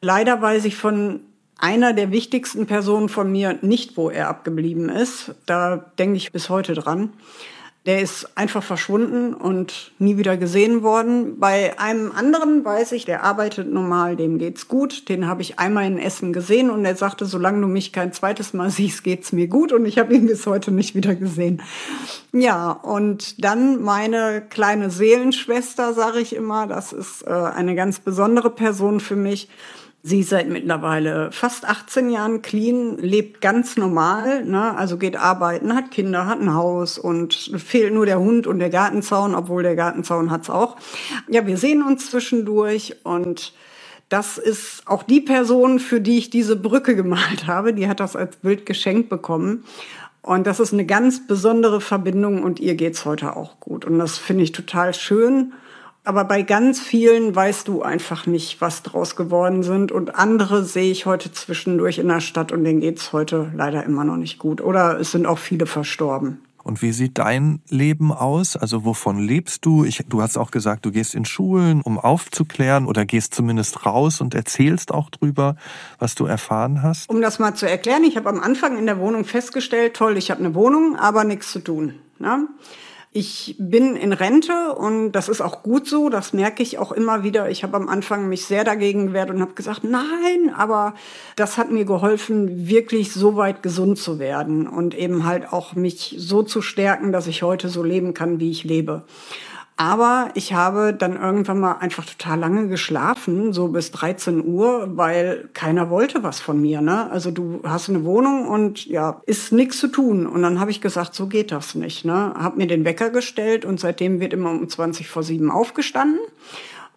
leider 0.00 0.40
weiß 0.40 0.66
ich 0.66 0.76
von 0.76 1.18
einer 1.58 1.94
der 1.94 2.12
wichtigsten 2.12 2.66
Personen 2.66 3.08
von 3.08 3.32
mir 3.32 3.58
nicht, 3.62 3.96
wo 3.96 4.08
er 4.08 4.28
abgeblieben 4.28 4.88
ist. 4.88 5.34
Da 5.46 5.78
denke 5.98 6.16
ich 6.16 6.30
bis 6.30 6.48
heute 6.48 6.74
dran. 6.74 7.12
Der 7.86 8.00
ist 8.00 8.36
einfach 8.36 8.64
verschwunden 8.64 9.32
und 9.32 9.92
nie 10.00 10.16
wieder 10.16 10.36
gesehen 10.36 10.82
worden. 10.82 11.38
Bei 11.38 11.78
einem 11.78 12.10
anderen 12.10 12.64
weiß 12.64 12.90
ich, 12.90 13.04
der 13.04 13.22
arbeitet 13.22 13.72
normal, 13.72 14.16
dem 14.16 14.38
geht's 14.38 14.66
gut. 14.66 15.08
Den 15.08 15.28
habe 15.28 15.42
ich 15.42 15.60
einmal 15.60 15.86
in 15.86 15.98
Essen 15.98 16.32
gesehen 16.32 16.68
und 16.70 16.84
er 16.84 16.96
sagte, 16.96 17.26
solange 17.26 17.60
du 17.60 17.68
mich 17.68 17.92
kein 17.92 18.12
zweites 18.12 18.52
Mal 18.52 18.70
siehst, 18.72 19.04
geht's 19.04 19.30
mir 19.30 19.46
gut. 19.46 19.72
Und 19.72 19.86
ich 19.86 19.98
habe 19.98 20.14
ihn 20.14 20.26
bis 20.26 20.46
heute 20.46 20.72
nicht 20.72 20.96
wieder 20.96 21.14
gesehen. 21.14 21.62
Ja, 22.32 22.72
und 22.72 23.44
dann 23.44 23.80
meine 23.80 24.42
kleine 24.42 24.90
Seelenschwester, 24.90 25.94
sage 25.94 26.18
ich 26.18 26.34
immer. 26.34 26.66
Das 26.66 26.92
ist 26.92 27.22
äh, 27.22 27.30
eine 27.30 27.76
ganz 27.76 28.00
besondere 28.00 28.50
Person 28.50 28.98
für 28.98 29.16
mich. 29.16 29.48
Sie 30.08 30.20
ist 30.20 30.30
seit 30.30 30.48
mittlerweile 30.48 31.32
fast 31.32 31.64
18 31.64 32.10
Jahren 32.10 32.40
clean, 32.40 32.96
lebt 32.98 33.40
ganz 33.40 33.76
normal, 33.76 34.44
ne? 34.44 34.76
also 34.76 34.98
geht 34.98 35.16
arbeiten, 35.16 35.74
hat 35.74 35.90
Kinder, 35.90 36.26
hat 36.26 36.40
ein 36.40 36.54
Haus 36.54 36.96
und 36.96 37.34
fehlt 37.56 37.92
nur 37.92 38.06
der 38.06 38.20
Hund 38.20 38.46
und 38.46 38.60
der 38.60 38.70
Gartenzaun, 38.70 39.34
obwohl 39.34 39.64
der 39.64 39.74
Gartenzaun 39.74 40.30
hat's 40.30 40.48
auch. 40.48 40.76
Ja, 41.28 41.44
wir 41.48 41.56
sehen 41.56 41.82
uns 41.82 42.08
zwischendurch 42.08 42.94
und 43.02 43.52
das 44.08 44.38
ist 44.38 44.86
auch 44.86 45.02
die 45.02 45.20
Person, 45.20 45.80
für 45.80 46.00
die 46.00 46.18
ich 46.18 46.30
diese 46.30 46.54
Brücke 46.54 46.94
gemalt 46.94 47.46
habe. 47.48 47.74
Die 47.74 47.88
hat 47.88 47.98
das 47.98 48.14
als 48.14 48.36
Bild 48.36 48.64
geschenkt 48.64 49.08
bekommen. 49.08 49.64
Und 50.22 50.46
das 50.46 50.60
ist 50.60 50.72
eine 50.72 50.86
ganz 50.86 51.26
besondere 51.26 51.80
Verbindung 51.80 52.44
und 52.44 52.60
ihr 52.60 52.76
geht's 52.76 53.04
heute 53.06 53.34
auch 53.34 53.58
gut. 53.58 53.84
Und 53.84 53.98
das 53.98 54.18
finde 54.18 54.44
ich 54.44 54.52
total 54.52 54.94
schön. 54.94 55.52
Aber 56.06 56.22
bei 56.22 56.42
ganz 56.42 56.78
vielen 56.78 57.34
weißt 57.34 57.66
du 57.66 57.82
einfach 57.82 58.26
nicht, 58.26 58.60
was 58.60 58.84
draus 58.84 59.16
geworden 59.16 59.64
sind. 59.64 59.90
Und 59.90 60.14
andere 60.14 60.64
sehe 60.64 60.92
ich 60.92 61.04
heute 61.04 61.32
zwischendurch 61.32 61.98
in 61.98 62.06
der 62.06 62.20
Stadt 62.20 62.52
und 62.52 62.62
denen 62.62 62.80
geht's 62.80 63.12
heute 63.12 63.50
leider 63.56 63.82
immer 63.82 64.04
noch 64.04 64.16
nicht 64.16 64.38
gut. 64.38 64.60
Oder 64.60 65.00
es 65.00 65.10
sind 65.10 65.26
auch 65.26 65.38
viele 65.38 65.66
verstorben. 65.66 66.38
Und 66.62 66.80
wie 66.80 66.92
sieht 66.92 67.18
dein 67.18 67.60
Leben 67.70 68.12
aus? 68.12 68.56
Also 68.56 68.84
wovon 68.84 69.18
lebst 69.18 69.66
du? 69.66 69.84
Ich, 69.84 70.04
du 70.08 70.22
hast 70.22 70.38
auch 70.38 70.52
gesagt, 70.52 70.86
du 70.86 70.92
gehst 70.92 71.16
in 71.16 71.24
Schulen, 71.24 71.80
um 71.82 71.98
aufzuklären 71.98 72.86
oder 72.86 73.04
gehst 73.04 73.34
zumindest 73.34 73.84
raus 73.84 74.20
und 74.20 74.32
erzählst 74.32 74.94
auch 74.94 75.10
drüber, 75.10 75.56
was 75.98 76.14
du 76.14 76.26
erfahren 76.26 76.84
hast. 76.84 77.10
Um 77.10 77.20
das 77.20 77.40
mal 77.40 77.54
zu 77.54 77.68
erklären, 77.68 78.04
ich 78.04 78.16
habe 78.16 78.28
am 78.28 78.38
Anfang 78.38 78.78
in 78.78 78.86
der 78.86 79.00
Wohnung 79.00 79.24
festgestellt, 79.24 79.94
toll, 79.94 80.16
ich 80.16 80.30
habe 80.30 80.38
eine 80.38 80.54
Wohnung, 80.54 80.94
aber 80.94 81.24
nichts 81.24 81.50
zu 81.50 81.58
tun. 81.58 81.94
Ne? 82.20 82.46
Ich 83.18 83.56
bin 83.58 83.96
in 83.96 84.12
Rente 84.12 84.74
und 84.74 85.12
das 85.12 85.30
ist 85.30 85.40
auch 85.40 85.62
gut 85.62 85.88
so, 85.88 86.10
das 86.10 86.34
merke 86.34 86.62
ich 86.62 86.78
auch 86.78 86.92
immer 86.92 87.22
wieder. 87.22 87.48
Ich 87.48 87.62
habe 87.62 87.74
am 87.74 87.88
Anfang 87.88 88.28
mich 88.28 88.44
sehr 88.44 88.62
dagegen 88.62 89.06
gewehrt 89.06 89.30
und 89.30 89.40
habe 89.40 89.54
gesagt, 89.54 89.84
nein, 89.84 90.52
aber 90.54 90.92
das 91.34 91.56
hat 91.56 91.70
mir 91.70 91.86
geholfen, 91.86 92.68
wirklich 92.68 93.14
so 93.14 93.36
weit 93.36 93.62
gesund 93.62 93.96
zu 93.96 94.18
werden 94.18 94.68
und 94.68 94.94
eben 94.94 95.24
halt 95.24 95.50
auch 95.50 95.74
mich 95.74 96.14
so 96.18 96.42
zu 96.42 96.60
stärken, 96.60 97.10
dass 97.10 97.26
ich 97.26 97.42
heute 97.42 97.70
so 97.70 97.82
leben 97.82 98.12
kann, 98.12 98.38
wie 98.38 98.50
ich 98.50 98.64
lebe. 98.64 99.04
Aber 99.78 100.30
ich 100.32 100.54
habe 100.54 100.94
dann 100.94 101.16
irgendwann 101.16 101.60
mal 101.60 101.72
einfach 101.74 102.06
total 102.06 102.38
lange 102.38 102.68
geschlafen, 102.68 103.52
so 103.52 103.68
bis 103.68 103.90
13 103.90 104.42
Uhr, 104.46 104.96
weil 104.96 105.50
keiner 105.52 105.90
wollte 105.90 106.22
was 106.22 106.40
von 106.40 106.58
mir. 106.58 106.80
Ne? 106.80 107.10
Also 107.10 107.30
du 107.30 107.60
hast 107.62 107.90
eine 107.90 108.04
Wohnung 108.04 108.48
und 108.48 108.86
ja, 108.86 109.20
ist 109.26 109.52
nichts 109.52 109.78
zu 109.78 109.88
tun. 109.88 110.26
Und 110.26 110.40
dann 110.40 110.60
habe 110.60 110.70
ich 110.70 110.80
gesagt, 110.80 111.14
so 111.14 111.26
geht 111.26 111.52
das 111.52 111.74
nicht. 111.74 112.06
Ne? 112.06 112.32
Hab 112.38 112.56
mir 112.56 112.66
den 112.66 112.86
Wecker 112.86 113.10
gestellt 113.10 113.66
und 113.66 113.78
seitdem 113.78 114.18
wird 114.18 114.32
immer 114.32 114.50
um 114.50 114.66
20 114.66 115.08
vor 115.08 115.22
7 115.22 115.50
aufgestanden. 115.50 116.20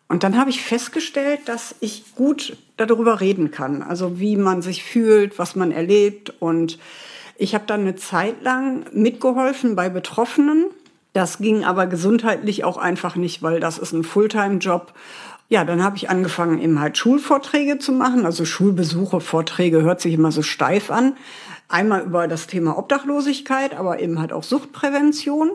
Und 0.07 0.23
dann 0.23 0.38
habe 0.38 0.49
ich 0.49 0.61
festgestellt, 0.61 1.41
dass 1.45 1.75
ich 1.82 2.15
gut 2.15 2.55
darüber 2.77 3.19
reden 3.19 3.51
kann. 3.51 3.84
Also 3.84 4.21
wie 4.21 4.38
man 4.38 4.61
sich 4.61 4.86
fühlt, 4.86 5.38
was 5.38 5.53
man 5.57 5.71
erlebt. 5.71 6.34
Und 6.39 6.80
ich 7.38 7.53
habe 7.55 7.65
dann 7.67 7.82
eine 7.82 7.97
Zeit 7.97 8.41
lang 8.41 8.86
mitgeholfen 8.93 9.75
bei 9.75 9.89
Betroffenen 9.89 10.67
das 11.14 11.39
ging 11.39 11.64
aber 11.64 11.88
gesundheitlich 11.88 12.64
auch 12.64 12.78
einfach 12.78 13.16
nicht, 13.16 13.41
weil 13.41 13.60
das 13.60 13.78
ist 13.78 13.93
ein 13.93 14.03
Fulltime-Job. 14.03 14.93
Ja, 15.47 15.66
dann 15.66 15.84
habe 15.84 15.97
ich 15.97 16.10
angefangen, 16.10 16.62
eben 16.62 16.80
halt 16.80 16.97
Schulvorträge 16.97 17.80
zu 17.80 17.91
machen. 17.91 18.26
Also 18.26 18.45
Schulbesuche, 18.45 19.20
Vorträge 19.20 19.82
hört 19.82 20.01
sich 20.01 20.14
immer 20.14 20.32
so 20.32 20.43
steif 20.43 20.91
an. 20.91 21.18
Einmal 21.68 22.01
über 22.01 22.28
das 22.28 22.45
Thema 22.45 22.78
Obdachlosigkeit, 22.78 23.76
aber 23.76 23.99
eben 23.99 24.20
halt 24.20 24.32
auch 24.32 24.43
Suchtprävention. 24.43 25.51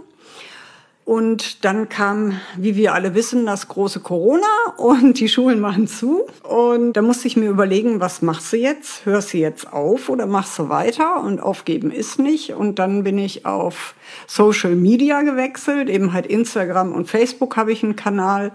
Und 1.05 1.66
dann 1.66 1.90
kam, 1.90 2.40
wie 2.57 2.76
wir 2.76 2.94
alle 2.94 3.14
wissen, 3.14 3.44
das 3.44 3.68
große 3.68 4.00
Corona 4.00 4.46
und 4.78 5.20
die 5.20 5.28
Schulen 5.28 5.61
machen 5.61 5.86
zu. 5.86 6.26
Und 6.42 6.94
da 6.94 7.02
musste 7.02 7.28
ich 7.28 7.36
mir 7.36 7.50
überlegen, 7.50 8.00
was 8.00 8.22
machst 8.22 8.50
du 8.55 8.57
jetzt? 8.57 9.05
Hörst 9.05 9.34
du 9.34 9.38
jetzt 9.38 9.70
auf 9.70 10.09
oder 10.09 10.26
machst 10.26 10.59
du 10.59 10.70
weiter? 10.70 11.22
Und 11.22 11.40
aufgeben 11.40 11.90
ist 11.90 12.18
nicht. 12.18 12.55
Und 12.55 12.78
dann 12.78 13.05
bin 13.05 13.18
ich 13.18 13.44
auf 13.44 13.94
Social 14.26 14.76
Media 14.76 15.20
gewechselt, 15.20 15.90
eben 15.90 16.14
halt 16.14 16.26
Instagram 16.26 16.92
und 16.92 17.11
Facebook 17.11 17.59
habe 17.59 17.72
ich 17.72 17.84
einen 17.84 17.96
Kanal, 17.96 18.52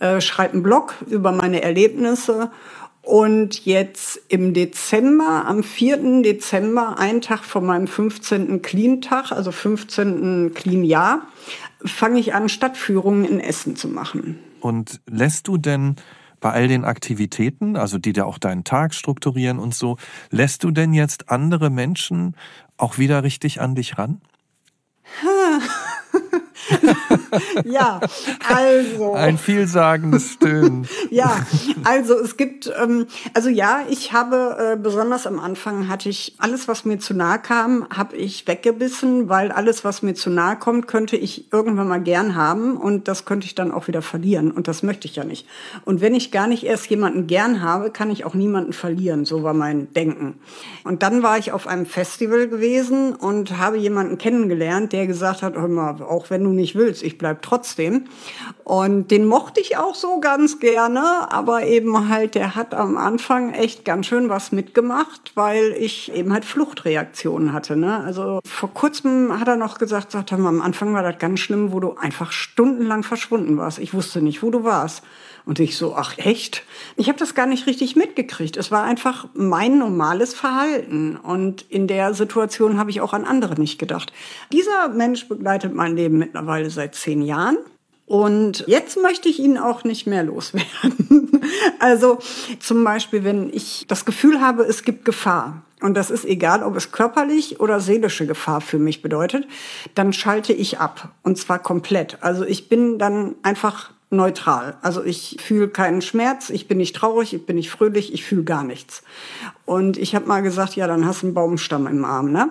äh, 0.00 0.22
schreibe 0.22 0.54
einen 0.54 0.62
Blog 0.62 0.94
über 1.08 1.30
meine 1.30 1.62
Erlebnisse 1.62 2.50
und 3.02 3.64
jetzt 3.64 4.20
im 4.28 4.54
Dezember, 4.54 5.44
am 5.46 5.64
4. 5.64 6.22
Dezember, 6.22 6.98
ein 6.98 7.20
Tag 7.20 7.44
vor 7.44 7.60
meinem 7.60 7.88
15. 7.88 8.62
Clean-Tag, 8.62 9.32
also 9.32 9.50
15. 9.50 10.54
Clean-Jahr, 10.54 11.26
fange 11.84 12.20
ich 12.20 12.34
an, 12.34 12.48
Stadtführungen 12.48 13.24
in 13.24 13.40
Essen 13.40 13.74
zu 13.74 13.88
machen. 13.88 14.38
Und 14.60 15.00
lässt 15.10 15.48
du 15.48 15.58
denn 15.58 15.96
bei 16.40 16.52
all 16.52 16.68
den 16.68 16.84
Aktivitäten, 16.84 17.76
also 17.76 17.98
die 17.98 18.12
da 18.12 18.24
auch 18.24 18.38
deinen 18.38 18.64
Tag 18.64 18.94
strukturieren 18.94 19.58
und 19.58 19.74
so, 19.74 19.96
lässt 20.30 20.62
du 20.62 20.70
denn 20.70 20.92
jetzt 20.92 21.28
andere 21.28 21.70
Menschen 21.70 22.36
auch 22.76 22.98
wieder 22.98 23.22
richtig 23.24 23.60
an 23.60 23.74
dich 23.74 23.98
ran? 23.98 24.20
ja, 27.64 28.00
also. 28.48 29.14
Ein 29.14 29.38
vielsagendes 29.38 30.32
Stöhnen. 30.32 30.86
ja, 31.10 31.44
also 31.84 32.18
es 32.18 32.36
gibt, 32.36 32.72
ähm, 32.80 33.06
also 33.34 33.48
ja, 33.48 33.80
ich 33.88 34.12
habe 34.12 34.56
äh, 34.58 34.76
besonders 34.76 35.26
am 35.26 35.38
Anfang 35.38 35.88
hatte 35.88 36.08
ich 36.08 36.34
alles, 36.38 36.68
was 36.68 36.84
mir 36.84 36.98
zu 36.98 37.14
nahe 37.14 37.38
kam, 37.38 37.86
habe 37.94 38.16
ich 38.16 38.46
weggebissen, 38.46 39.28
weil 39.28 39.50
alles, 39.50 39.84
was 39.84 40.02
mir 40.02 40.14
zu 40.14 40.30
nahe 40.30 40.56
kommt, 40.56 40.86
könnte 40.86 41.16
ich 41.16 41.52
irgendwann 41.52 41.88
mal 41.88 42.02
gern 42.02 42.34
haben 42.34 42.76
und 42.76 43.08
das 43.08 43.24
könnte 43.24 43.46
ich 43.46 43.54
dann 43.54 43.72
auch 43.72 43.88
wieder 43.88 44.02
verlieren 44.02 44.50
und 44.50 44.68
das 44.68 44.82
möchte 44.82 45.08
ich 45.08 45.16
ja 45.16 45.24
nicht. 45.24 45.46
Und 45.84 46.00
wenn 46.00 46.14
ich 46.14 46.30
gar 46.30 46.46
nicht 46.46 46.64
erst 46.64 46.86
jemanden 46.86 47.26
gern 47.26 47.62
habe, 47.62 47.90
kann 47.90 48.10
ich 48.10 48.24
auch 48.24 48.34
niemanden 48.34 48.72
verlieren. 48.72 49.24
So 49.24 49.42
war 49.42 49.54
mein 49.54 49.92
Denken. 49.92 50.38
Und 50.84 51.02
dann 51.02 51.22
war 51.22 51.38
ich 51.38 51.52
auf 51.52 51.66
einem 51.66 51.86
Festival 51.86 52.48
gewesen 52.48 53.14
und 53.14 53.58
habe 53.58 53.76
jemanden 53.78 54.18
kennengelernt, 54.18 54.92
der 54.92 55.06
gesagt 55.06 55.42
hat, 55.42 55.54
hör 55.54 55.68
mal, 55.68 56.02
auch 56.02 56.30
wenn 56.30 56.44
du 56.44 56.51
nicht 56.54 56.74
willst, 56.74 57.02
ich 57.02 57.18
bleib 57.18 57.42
trotzdem. 57.42 58.04
Und 58.64 59.10
den 59.10 59.26
mochte 59.26 59.60
ich 59.60 59.76
auch 59.76 59.94
so 59.94 60.20
ganz 60.20 60.60
gerne, 60.60 61.32
aber 61.32 61.66
eben 61.66 62.08
halt, 62.08 62.34
der 62.34 62.54
hat 62.54 62.74
am 62.74 62.96
Anfang 62.96 63.52
echt 63.52 63.84
ganz 63.84 64.06
schön 64.06 64.28
was 64.28 64.52
mitgemacht, 64.52 65.32
weil 65.34 65.74
ich 65.78 66.12
eben 66.14 66.32
halt 66.32 66.44
Fluchtreaktionen 66.44 67.52
hatte. 67.52 67.76
Ne? 67.76 67.98
Also 67.98 68.40
vor 68.44 68.72
kurzem 68.72 69.38
hat 69.40 69.48
er 69.48 69.56
noch 69.56 69.78
gesagt, 69.78 70.12
sagt 70.12 70.32
er, 70.32 70.38
am 70.38 70.60
Anfang 70.60 70.94
war 70.94 71.02
das 71.02 71.18
ganz 71.18 71.40
schlimm, 71.40 71.72
wo 71.72 71.80
du 71.80 71.96
einfach 71.96 72.32
stundenlang 72.32 73.02
verschwunden 73.02 73.56
warst. 73.56 73.78
Ich 73.78 73.94
wusste 73.94 74.22
nicht, 74.22 74.42
wo 74.42 74.50
du 74.50 74.64
warst. 74.64 75.02
Und 75.44 75.58
ich 75.58 75.76
so, 75.76 75.94
ach 75.96 76.18
echt? 76.18 76.62
Ich 76.96 77.08
habe 77.08 77.18
das 77.18 77.34
gar 77.34 77.46
nicht 77.46 77.66
richtig 77.66 77.96
mitgekriegt. 77.96 78.56
Es 78.56 78.70
war 78.70 78.84
einfach 78.84 79.26
mein 79.34 79.78
normales 79.78 80.34
Verhalten. 80.34 81.16
Und 81.16 81.62
in 81.62 81.86
der 81.86 82.14
Situation 82.14 82.78
habe 82.78 82.90
ich 82.90 83.00
auch 83.00 83.12
an 83.12 83.24
andere 83.24 83.58
nicht 83.58 83.78
gedacht. 83.78 84.12
Dieser 84.52 84.88
Mensch 84.88 85.28
begleitet 85.28 85.74
mein 85.74 85.96
Leben 85.96 86.18
mittlerweile 86.18 86.70
seit 86.70 86.94
zehn 86.94 87.22
Jahren. 87.22 87.56
Und 88.06 88.64
jetzt 88.66 89.00
möchte 89.00 89.28
ich 89.28 89.38
ihn 89.38 89.58
auch 89.58 89.84
nicht 89.84 90.06
mehr 90.06 90.22
loswerden. 90.22 91.40
also 91.78 92.18
zum 92.60 92.84
Beispiel, 92.84 93.24
wenn 93.24 93.52
ich 93.52 93.86
das 93.88 94.04
Gefühl 94.04 94.40
habe, 94.40 94.64
es 94.64 94.84
gibt 94.84 95.04
Gefahr, 95.04 95.62
und 95.80 95.94
das 95.94 96.10
ist 96.10 96.24
egal, 96.24 96.62
ob 96.62 96.76
es 96.76 96.92
körperlich 96.92 97.58
oder 97.58 97.80
seelische 97.80 98.26
Gefahr 98.26 98.60
für 98.60 98.78
mich 98.78 99.02
bedeutet, 99.02 99.48
dann 99.94 100.12
schalte 100.12 100.52
ich 100.52 100.78
ab. 100.78 101.08
Und 101.22 101.38
zwar 101.38 101.58
komplett. 101.58 102.18
Also 102.20 102.44
ich 102.44 102.68
bin 102.68 102.98
dann 102.98 103.34
einfach 103.42 103.90
neutral. 104.12 104.76
Also 104.82 105.04
ich 105.04 105.38
fühle 105.40 105.68
keinen 105.68 106.02
Schmerz, 106.02 106.50
ich 106.50 106.68
bin 106.68 106.78
nicht 106.78 106.94
traurig, 106.94 107.34
ich 107.34 107.46
bin 107.46 107.56
nicht 107.56 107.70
fröhlich, 107.70 108.12
ich 108.12 108.24
fühle 108.24 108.44
gar 108.44 108.64
nichts. 108.64 109.02
Und 109.64 109.96
ich 109.96 110.14
habe 110.14 110.26
mal 110.26 110.42
gesagt, 110.42 110.76
ja, 110.76 110.86
dann 110.86 111.06
hast 111.06 111.22
du 111.22 111.26
einen 111.26 111.34
Baumstamm 111.34 111.86
im 111.86 112.04
Arm. 112.04 112.30
Ne? 112.32 112.48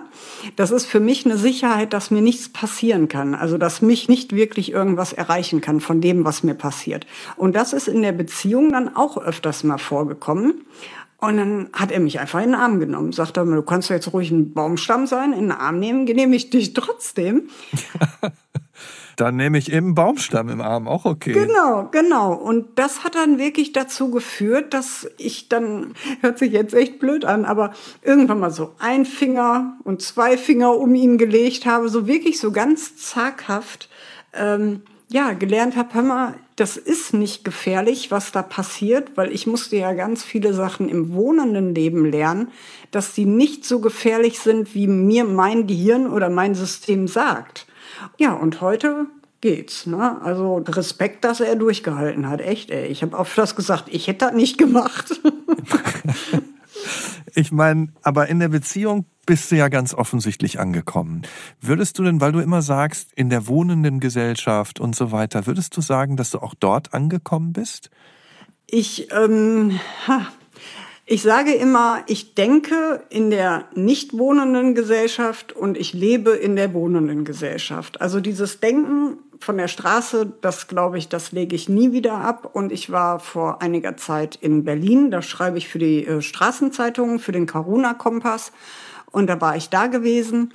Das 0.56 0.70
ist 0.70 0.86
für 0.86 1.00
mich 1.00 1.24
eine 1.24 1.36
Sicherheit, 1.36 1.92
dass 1.92 2.10
mir 2.10 2.22
nichts 2.22 2.48
passieren 2.48 3.08
kann. 3.08 3.34
Also 3.34 3.58
dass 3.58 3.82
mich 3.82 4.08
nicht 4.08 4.34
wirklich 4.34 4.72
irgendwas 4.72 5.12
erreichen 5.12 5.60
kann 5.60 5.80
von 5.80 6.00
dem, 6.00 6.24
was 6.24 6.42
mir 6.42 6.54
passiert. 6.54 7.06
Und 7.36 7.54
das 7.54 7.72
ist 7.72 7.88
in 7.88 8.02
der 8.02 8.12
Beziehung 8.12 8.72
dann 8.72 8.96
auch 8.96 9.16
öfters 9.16 9.64
mal 9.64 9.78
vorgekommen. 9.78 10.62
Und 11.18 11.36
dann 11.36 11.68
hat 11.72 11.92
er 11.92 12.00
mich 12.00 12.18
einfach 12.18 12.40
in 12.40 12.46
den 12.46 12.54
Arm 12.56 12.80
genommen. 12.80 13.12
Sagt 13.12 13.36
er, 13.36 13.44
du 13.44 13.62
kannst 13.62 13.88
jetzt 13.90 14.12
ruhig 14.12 14.32
ein 14.32 14.52
Baumstamm 14.52 15.06
sein, 15.06 15.32
in 15.32 15.42
den 15.42 15.52
Arm 15.52 15.78
nehmen, 15.78 16.04
genehmige 16.04 16.36
ich 16.36 16.50
dich 16.50 16.74
trotzdem. 16.74 17.48
Dann 19.22 19.36
nehme 19.36 19.56
ich 19.56 19.72
eben 19.72 19.94
Baumstamm 19.94 20.48
im 20.48 20.60
Arm, 20.60 20.88
auch 20.88 21.04
okay. 21.04 21.30
Genau, 21.30 21.88
genau. 21.92 22.32
Und 22.34 22.76
das 22.76 23.04
hat 23.04 23.14
dann 23.14 23.38
wirklich 23.38 23.70
dazu 23.70 24.10
geführt, 24.10 24.74
dass 24.74 25.08
ich 25.16 25.48
dann, 25.48 25.94
hört 26.22 26.40
sich 26.40 26.50
jetzt 26.50 26.74
echt 26.74 26.98
blöd 26.98 27.24
an, 27.24 27.44
aber 27.44 27.72
irgendwann 28.02 28.40
mal 28.40 28.50
so 28.50 28.74
ein 28.80 29.04
Finger 29.04 29.76
und 29.84 30.02
zwei 30.02 30.36
Finger 30.36 30.76
um 30.76 30.92
ihn 30.96 31.18
gelegt 31.18 31.66
habe, 31.66 31.88
so 31.88 32.08
wirklich 32.08 32.40
so 32.40 32.50
ganz 32.50 32.96
zaghaft, 32.96 33.88
ähm, 34.32 34.82
ja, 35.08 35.34
gelernt 35.34 35.76
habe, 35.76 35.94
hör 35.94 36.02
mal, 36.02 36.34
das 36.56 36.76
ist 36.76 37.14
nicht 37.14 37.44
gefährlich, 37.44 38.10
was 38.10 38.32
da 38.32 38.42
passiert, 38.42 39.16
weil 39.16 39.30
ich 39.30 39.46
musste 39.46 39.76
ja 39.76 39.92
ganz 39.92 40.24
viele 40.24 40.52
Sachen 40.52 40.88
im 40.88 41.14
wohnenden 41.14 41.76
Leben 41.76 42.06
lernen, 42.06 42.48
dass 42.90 43.14
die 43.14 43.26
nicht 43.26 43.64
so 43.64 43.78
gefährlich 43.78 44.40
sind, 44.40 44.74
wie 44.74 44.88
mir 44.88 45.22
mein 45.22 45.68
Gehirn 45.68 46.08
oder 46.08 46.28
mein 46.28 46.56
System 46.56 47.06
sagt. 47.06 47.68
Ja, 48.18 48.32
und 48.32 48.60
heute 48.60 49.06
geht's. 49.40 49.86
Ne? 49.86 50.20
Also 50.22 50.56
Respekt, 50.68 51.24
dass 51.24 51.40
er 51.40 51.56
durchgehalten 51.56 52.28
hat. 52.28 52.40
Echt, 52.40 52.70
ey. 52.70 52.86
Ich 52.86 53.02
habe 53.02 53.18
oft 53.18 53.36
das 53.36 53.54
gesagt, 53.56 53.84
ich 53.88 54.06
hätte 54.06 54.26
das 54.26 54.34
nicht 54.34 54.56
gemacht. 54.56 55.20
ich 57.34 57.52
meine, 57.52 57.88
aber 58.02 58.28
in 58.28 58.40
der 58.40 58.48
Beziehung 58.48 59.04
bist 59.26 59.50
du 59.50 59.56
ja 59.56 59.68
ganz 59.68 59.94
offensichtlich 59.94 60.58
angekommen. 60.58 61.22
Würdest 61.60 61.98
du 61.98 62.04
denn, 62.04 62.20
weil 62.20 62.32
du 62.32 62.40
immer 62.40 62.62
sagst, 62.62 63.12
in 63.14 63.30
der 63.30 63.46
wohnenden 63.46 64.00
Gesellschaft 64.00 64.80
und 64.80 64.96
so 64.96 65.12
weiter, 65.12 65.46
würdest 65.46 65.76
du 65.76 65.80
sagen, 65.80 66.16
dass 66.16 66.30
du 66.30 66.38
auch 66.38 66.54
dort 66.54 66.94
angekommen 66.94 67.52
bist? 67.52 67.90
Ich, 68.66 69.12
ähm, 69.12 69.78
ha, 70.08 70.26
ich 71.12 71.20
sage 71.20 71.52
immer, 71.52 72.02
ich 72.06 72.34
denke 72.34 73.02
in 73.10 73.28
der 73.28 73.66
nicht 73.74 74.16
wohnenden 74.16 74.74
Gesellschaft 74.74 75.52
und 75.52 75.76
ich 75.76 75.92
lebe 75.92 76.30
in 76.30 76.56
der 76.56 76.72
wohnenden 76.72 77.26
Gesellschaft. 77.26 78.00
Also 78.00 78.18
dieses 78.20 78.60
Denken 78.60 79.18
von 79.38 79.58
der 79.58 79.68
Straße, 79.68 80.32
das 80.40 80.68
glaube 80.68 80.96
ich, 80.96 81.10
das 81.10 81.30
lege 81.30 81.54
ich 81.54 81.68
nie 81.68 81.92
wieder 81.92 82.14
ab. 82.14 82.48
Und 82.54 82.72
ich 82.72 82.90
war 82.90 83.20
vor 83.20 83.60
einiger 83.60 83.98
Zeit 83.98 84.38
in 84.40 84.64
Berlin, 84.64 85.10
da 85.10 85.20
schreibe 85.20 85.58
ich 85.58 85.68
für 85.68 85.78
die 85.78 86.06
äh, 86.06 86.22
Straßenzeitung, 86.22 87.18
für 87.18 87.32
den 87.32 87.44
Karuna 87.44 87.92
Kompass. 87.92 88.50
Und 89.10 89.26
da 89.26 89.38
war 89.38 89.54
ich 89.54 89.68
da 89.68 89.88
gewesen 89.88 90.54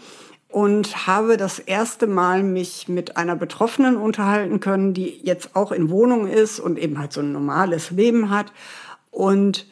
und 0.49 1.05
habe 1.05 1.37
das 1.37 1.59
erste 1.59 2.07
Mal 2.07 2.41
mich 2.41 2.87
mit 2.87 3.15
einer 3.15 3.35
Betroffenen 3.35 3.95
unterhalten 3.95 4.59
können, 4.59 4.95
die 4.95 5.19
jetzt 5.21 5.55
auch 5.55 5.71
in 5.71 5.91
Wohnung 5.91 6.25
ist 6.25 6.59
und 6.59 6.79
eben 6.79 6.97
halt 6.97 7.13
so 7.13 7.21
ein 7.21 7.31
normales 7.31 7.91
Leben 7.91 8.31
hat. 8.31 8.51
Und 9.11 9.67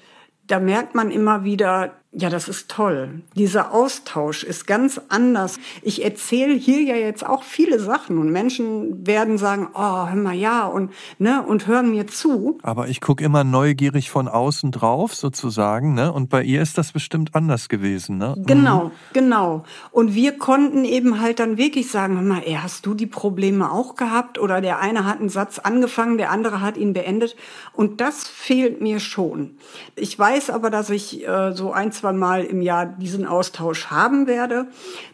da 0.47 0.59
merkt 0.59 0.95
man 0.95 1.11
immer 1.11 1.43
wieder, 1.43 1.95
ja, 2.17 2.29
das 2.29 2.47
ist 2.47 2.69
toll. 2.69 3.21
Dieser 3.35 3.73
Austausch 3.73 4.43
ist 4.43 4.67
ganz 4.67 5.01
anders. 5.09 5.59
Ich 5.81 6.05
erzähle 6.05 6.53
hier 6.53 6.81
ja 6.81 6.95
jetzt 6.95 7.25
auch 7.25 7.43
viele 7.43 7.77
Sachen 7.77 8.17
und 8.19 8.31
Menschen 8.31 9.05
werden 9.05 9.37
sagen, 9.37 9.67
oh, 9.73 10.07
hör 10.07 10.15
mal, 10.15 10.33
ja, 10.33 10.65
und, 10.65 10.91
ne, 11.19 11.43
und 11.45 11.67
hören 11.67 11.91
mir 11.91 12.07
zu. 12.07 12.57
Aber 12.63 12.87
ich 12.87 13.01
gucke 13.01 13.21
immer 13.21 13.43
neugierig 13.43 14.09
von 14.09 14.29
außen 14.29 14.71
drauf, 14.71 15.13
sozusagen, 15.13 15.93
ne? 15.93 16.13
Und 16.13 16.29
bei 16.29 16.41
ihr 16.41 16.61
ist 16.61 16.77
das 16.77 16.93
bestimmt 16.93 17.35
anders 17.35 17.67
gewesen, 17.67 18.17
ne? 18.17 18.33
Genau, 18.37 18.85
mhm. 18.85 18.91
genau. 19.11 19.63
Und 19.91 20.15
wir 20.15 20.37
konnten 20.37 20.85
eben 20.85 21.19
halt 21.19 21.39
dann 21.39 21.57
wirklich 21.57 21.91
sagen, 21.91 22.15
hör 22.15 22.23
mal, 22.23 22.43
ey, 22.45 22.57
hast 22.61 22.85
du 22.85 22.93
die 22.93 23.07
Probleme 23.07 23.69
auch 23.69 23.95
gehabt? 23.95 24.39
Oder 24.39 24.61
der 24.61 24.79
eine 24.79 25.03
hat 25.03 25.19
einen 25.19 25.27
Satz 25.27 25.59
angefangen, 25.59 26.17
der 26.17 26.31
andere 26.31 26.61
hat 26.61 26.77
ihn 26.77 26.93
beendet. 26.93 27.35
Und 27.73 27.99
das 27.99 28.25
fehlt 28.25 28.79
mir 28.79 29.01
schon. 29.01 29.57
Ich 29.97 30.17
weiß 30.17 30.49
aber, 30.49 30.69
dass 30.69 30.89
ich 30.89 31.27
äh, 31.27 31.51
so 31.51 31.73
ein, 31.73 31.91
zwei 31.91 32.04
Mal 32.13 32.43
im 32.43 32.61
Jahr 32.61 32.85
diesen 32.85 33.25
Austausch 33.25 33.87
haben 33.87 34.27
werde. 34.27 34.67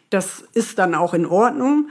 Das 0.10 0.44
ist 0.54 0.80
dann 0.80 0.96
auch 0.96 1.14
in 1.14 1.26
Ordnung. 1.26 1.90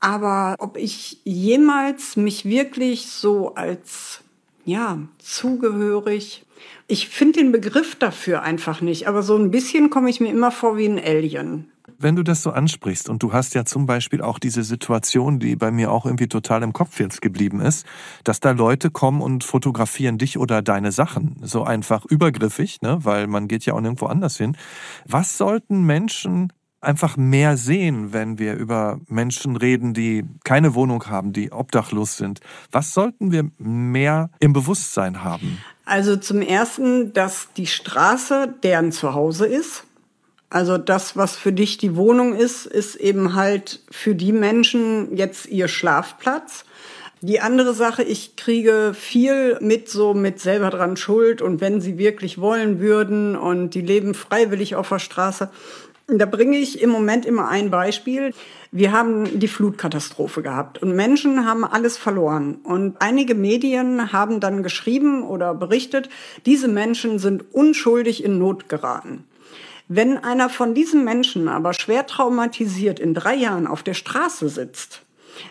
Aber 0.00 0.56
ob 0.58 0.76
ich 0.76 1.20
jemals 1.24 2.16
mich 2.16 2.44
wirklich 2.44 3.06
so 3.06 3.54
als, 3.54 4.20
ja, 4.64 4.98
zugehörig, 5.18 6.44
ich 6.88 7.08
finde 7.08 7.40
den 7.40 7.52
Begriff 7.52 7.94
dafür 7.94 8.42
einfach 8.42 8.80
nicht, 8.80 9.08
aber 9.08 9.22
so 9.22 9.36
ein 9.36 9.50
bisschen 9.50 9.90
komme 9.90 10.10
ich 10.10 10.20
mir 10.20 10.30
immer 10.30 10.50
vor 10.50 10.76
wie 10.76 10.86
ein 10.86 10.98
Alien 10.98 11.71
wenn 11.98 12.16
du 12.16 12.22
das 12.22 12.42
so 12.42 12.50
ansprichst 12.50 13.08
und 13.08 13.22
du 13.22 13.32
hast 13.32 13.54
ja 13.54 13.64
zum 13.64 13.86
Beispiel 13.86 14.22
auch 14.22 14.38
diese 14.38 14.62
Situation, 14.62 15.38
die 15.38 15.56
bei 15.56 15.70
mir 15.70 15.90
auch 15.90 16.06
irgendwie 16.06 16.28
total 16.28 16.62
im 16.62 16.72
Kopf 16.72 17.00
jetzt 17.00 17.22
geblieben 17.22 17.60
ist, 17.60 17.86
dass 18.24 18.40
da 18.40 18.52
Leute 18.52 18.90
kommen 18.90 19.20
und 19.20 19.44
fotografieren 19.44 20.18
dich 20.18 20.38
oder 20.38 20.62
deine 20.62 20.92
Sachen 20.92 21.36
so 21.42 21.64
einfach 21.64 22.04
übergriffig, 22.04 22.82
ne, 22.82 22.98
weil 23.02 23.26
man 23.26 23.48
geht 23.48 23.64
ja 23.64 23.74
auch 23.74 23.80
nirgendwo 23.80 24.06
anders 24.06 24.36
hin. 24.36 24.56
Was 25.06 25.38
sollten 25.38 25.84
Menschen 25.84 26.52
einfach 26.80 27.16
mehr 27.16 27.56
sehen, 27.56 28.12
wenn 28.12 28.38
wir 28.38 28.54
über 28.54 29.00
Menschen 29.06 29.56
reden, 29.56 29.94
die 29.94 30.24
keine 30.44 30.74
Wohnung 30.74 31.06
haben, 31.06 31.32
die 31.32 31.52
obdachlos 31.52 32.16
sind? 32.16 32.40
Was 32.70 32.92
sollten 32.92 33.30
wir 33.32 33.50
mehr 33.58 34.30
im 34.40 34.52
Bewusstsein 34.52 35.22
haben? 35.22 35.58
Also 35.84 36.16
zum 36.16 36.42
Ersten, 36.42 37.12
dass 37.12 37.48
die 37.56 37.66
Straße 37.66 38.54
deren 38.62 38.92
Zuhause 38.92 39.46
ist 39.46 39.84
also 40.52 40.76
das, 40.76 41.16
was 41.16 41.34
für 41.34 41.50
dich 41.50 41.78
die 41.78 41.96
Wohnung 41.96 42.34
ist, 42.34 42.66
ist 42.66 42.96
eben 42.96 43.34
halt 43.34 43.80
für 43.90 44.14
die 44.14 44.32
Menschen 44.32 45.16
jetzt 45.16 45.46
ihr 45.46 45.66
Schlafplatz. 45.66 46.66
Die 47.22 47.40
andere 47.40 47.72
Sache, 47.72 48.02
ich 48.02 48.36
kriege 48.36 48.92
viel 48.94 49.56
mit 49.62 49.88
so 49.88 50.12
mit 50.12 50.40
selber 50.40 50.68
dran 50.68 50.98
Schuld 50.98 51.40
und 51.40 51.62
wenn 51.62 51.80
sie 51.80 51.96
wirklich 51.96 52.38
wollen 52.38 52.80
würden 52.80 53.34
und 53.34 53.70
die 53.70 53.80
leben 53.80 54.12
freiwillig 54.12 54.74
auf 54.74 54.90
der 54.90 54.98
Straße. 54.98 55.48
Da 56.08 56.26
bringe 56.26 56.58
ich 56.58 56.82
im 56.82 56.90
Moment 56.90 57.24
immer 57.24 57.48
ein 57.48 57.70
Beispiel. 57.70 58.34
Wir 58.70 58.92
haben 58.92 59.38
die 59.40 59.48
Flutkatastrophe 59.48 60.42
gehabt 60.42 60.82
und 60.82 60.94
Menschen 60.94 61.46
haben 61.46 61.64
alles 61.64 61.96
verloren. 61.96 62.56
Und 62.56 62.96
einige 63.00 63.34
Medien 63.34 64.12
haben 64.12 64.38
dann 64.38 64.62
geschrieben 64.62 65.22
oder 65.22 65.54
berichtet, 65.54 66.10
diese 66.44 66.68
Menschen 66.68 67.18
sind 67.18 67.54
unschuldig 67.54 68.22
in 68.22 68.38
Not 68.38 68.68
geraten. 68.68 69.24
Wenn 69.94 70.16
einer 70.16 70.48
von 70.48 70.72
diesen 70.72 71.04
Menschen 71.04 71.48
aber 71.48 71.74
schwer 71.74 72.06
traumatisiert 72.06 72.98
in 72.98 73.12
drei 73.12 73.34
Jahren 73.34 73.66
auf 73.66 73.82
der 73.82 73.92
Straße 73.92 74.48
sitzt, 74.48 75.02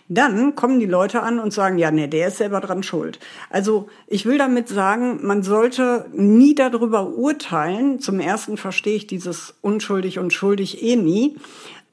dann 0.09 0.55
kommen 0.55 0.79
die 0.79 0.87
Leute 0.87 1.21
an 1.21 1.37
und 1.39 1.53
sagen, 1.53 1.77
ja, 1.77 1.91
nee, 1.91 2.07
der 2.07 2.29
ist 2.29 2.37
selber 2.37 2.59
dran 2.59 2.81
schuld. 2.81 3.19
Also 3.51 3.87
ich 4.07 4.25
will 4.25 4.39
damit 4.39 4.67
sagen, 4.67 5.19
man 5.21 5.43
sollte 5.43 6.07
nie 6.11 6.55
darüber 6.55 7.09
urteilen. 7.09 7.99
Zum 7.99 8.19
ersten 8.19 8.57
verstehe 8.57 8.95
ich 8.95 9.05
dieses 9.05 9.53
unschuldig 9.61 10.17
und 10.17 10.33
schuldig 10.33 10.81
eh 10.81 10.95
nie. 10.95 11.37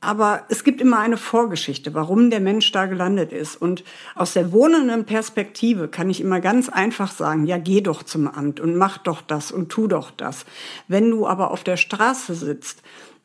Aber 0.01 0.45
es 0.49 0.63
gibt 0.63 0.81
immer 0.81 1.01
eine 1.01 1.17
Vorgeschichte, 1.17 1.93
warum 1.93 2.31
der 2.31 2.39
Mensch 2.39 2.71
da 2.71 2.87
gelandet 2.87 3.33
ist. 3.33 3.57
Und 3.57 3.83
aus 4.15 4.33
der 4.33 4.53
wohnenden 4.53 5.05
Perspektive 5.07 5.89
kann 5.89 6.09
ich 6.09 6.21
immer 6.21 6.41
ganz 6.41 6.69
einfach 6.69 7.11
sagen, 7.11 7.47
ja, 7.47 7.59
geh 7.59 7.81
doch 7.81 8.05
zum 8.05 8.29
Amt 8.29 8.61
und 8.61 8.77
mach 8.77 8.99
doch 8.99 9.23
das 9.23 9.51
und 9.51 9.71
tu 9.71 9.89
doch 9.89 10.13
das. 10.13 10.47
Wenn 10.87 11.11
du 11.11 11.27
aber 11.27 11.51
auf 11.51 11.65
der 11.65 11.77
Straße 11.77 12.35
sitzt, 12.35 12.83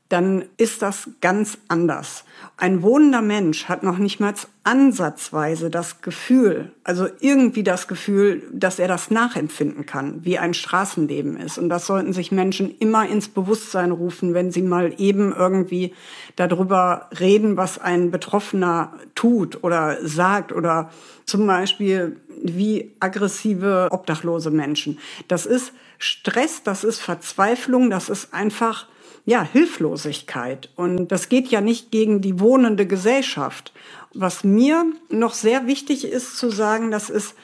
dann 0.09 0.45
ist 0.57 0.81
das 0.81 1.09
ganz 1.21 1.59
anders. 1.67 2.23
Ein 2.55 2.83
wohnender 2.83 3.23
Mensch 3.23 3.65
hat 3.65 3.81
noch 3.81 3.97
nicht 3.97 4.19
mal 4.19 4.33
ansatzweise 4.63 5.71
das 5.71 6.01
Gefühl, 6.01 6.71
also 6.83 7.07
irgendwie 7.19 7.63
das 7.63 7.87
Gefühl, 7.87 8.43
dass 8.53 8.77
er 8.77 8.87
das 8.87 9.09
nachempfinden 9.09 9.87
kann, 9.87 10.23
wie 10.23 10.37
ein 10.37 10.53
Straßenleben 10.53 11.35
ist. 11.35 11.57
Und 11.57 11.69
das 11.69 11.87
sollten 11.87 12.13
sich 12.13 12.31
Menschen 12.31 12.73
immer 12.77 13.07
ins 13.09 13.27
Bewusstsein 13.27 13.91
rufen, 13.91 14.35
wenn 14.35 14.51
sie 14.51 14.61
mal 14.61 14.93
eben 14.97 15.33
irgendwie 15.35 15.93
darüber 16.35 17.09
reden, 17.19 17.57
was 17.57 17.79
ein 17.79 18.11
Betroffener 18.11 18.93
tut 19.15 19.63
oder 19.63 19.97
sagt 20.05 20.51
oder 20.51 20.91
zum 21.25 21.47
Beispiel 21.47 22.17
wie 22.43 22.91
aggressive, 22.99 23.87
obdachlose 23.89 24.51
Menschen. 24.51 24.99
Das 25.27 25.45
ist 25.47 25.73
Stress, 26.03 26.63
das 26.63 26.83
ist 26.83 26.99
Verzweiflung, 26.99 27.89
das 27.89 28.09
ist 28.09 28.33
einfach 28.33 28.87
ja, 29.25 29.41
Hilflosigkeit. 29.41 30.69
Und 30.75 31.07
das 31.07 31.29
geht 31.29 31.47
ja 31.47 31.61
nicht 31.61 31.91
gegen 31.91 32.19
die 32.19 32.41
wohnende 32.41 32.85
Gesellschaft. 32.85 33.71
Was 34.13 34.43
mir 34.43 34.85
noch 35.09 35.33
sehr 35.33 35.65
wichtig 35.65 36.03
ist 36.03 36.37
zu 36.37 36.49
sagen, 36.49 36.91
das 36.91 37.09
ist, 37.09 37.35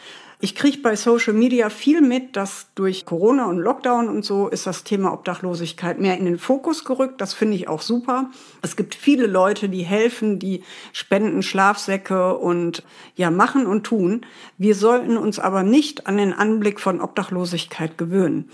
ich 0.42 0.56
kriege 0.56 0.78
bei 0.78 0.96
Social 0.96 1.34
Media 1.34 1.70
viel 1.70 2.00
mit, 2.00 2.38
dass 2.38 2.68
durch 2.74 3.06
Corona 3.06 3.48
und 3.48 3.58
Lockdown 3.58 4.08
und 4.08 4.24
so 4.24 4.48
ist 4.48 4.66
das 4.66 4.86
Thema 4.86 5.12
Obdachlosigkeit 5.12 6.00
mehr 6.00 6.18
in 6.18 6.24
den 6.24 6.40
Fokus 6.40 6.86
gerückt. 6.86 7.20
Das 7.20 7.34
finde 7.34 7.58
ich 7.58 7.68
auch 7.68 7.82
super. 7.82 8.32
Es 8.62 8.78
gibt 8.78 8.96
viele 8.96 9.28
Leute, 9.28 9.68
die 9.68 9.84
helfen, 9.84 10.40
die 10.40 10.64
spenden 10.94 11.44
Schlafsäcke 11.44 12.38
und 12.38 12.84
ja, 13.18 13.32
machen 13.32 13.68
und 13.68 13.84
tun. 13.84 14.26
Wir 14.58 14.76
sollten 14.76 15.18
uns 15.18 15.40
aber 15.40 15.64
nicht 15.64 16.08
an 16.08 16.16
den 16.16 16.32
Anblick 16.32 16.80
von 16.80 17.02
Obdachlosigkeit 17.02 17.98
gewöhnen. 17.98 18.50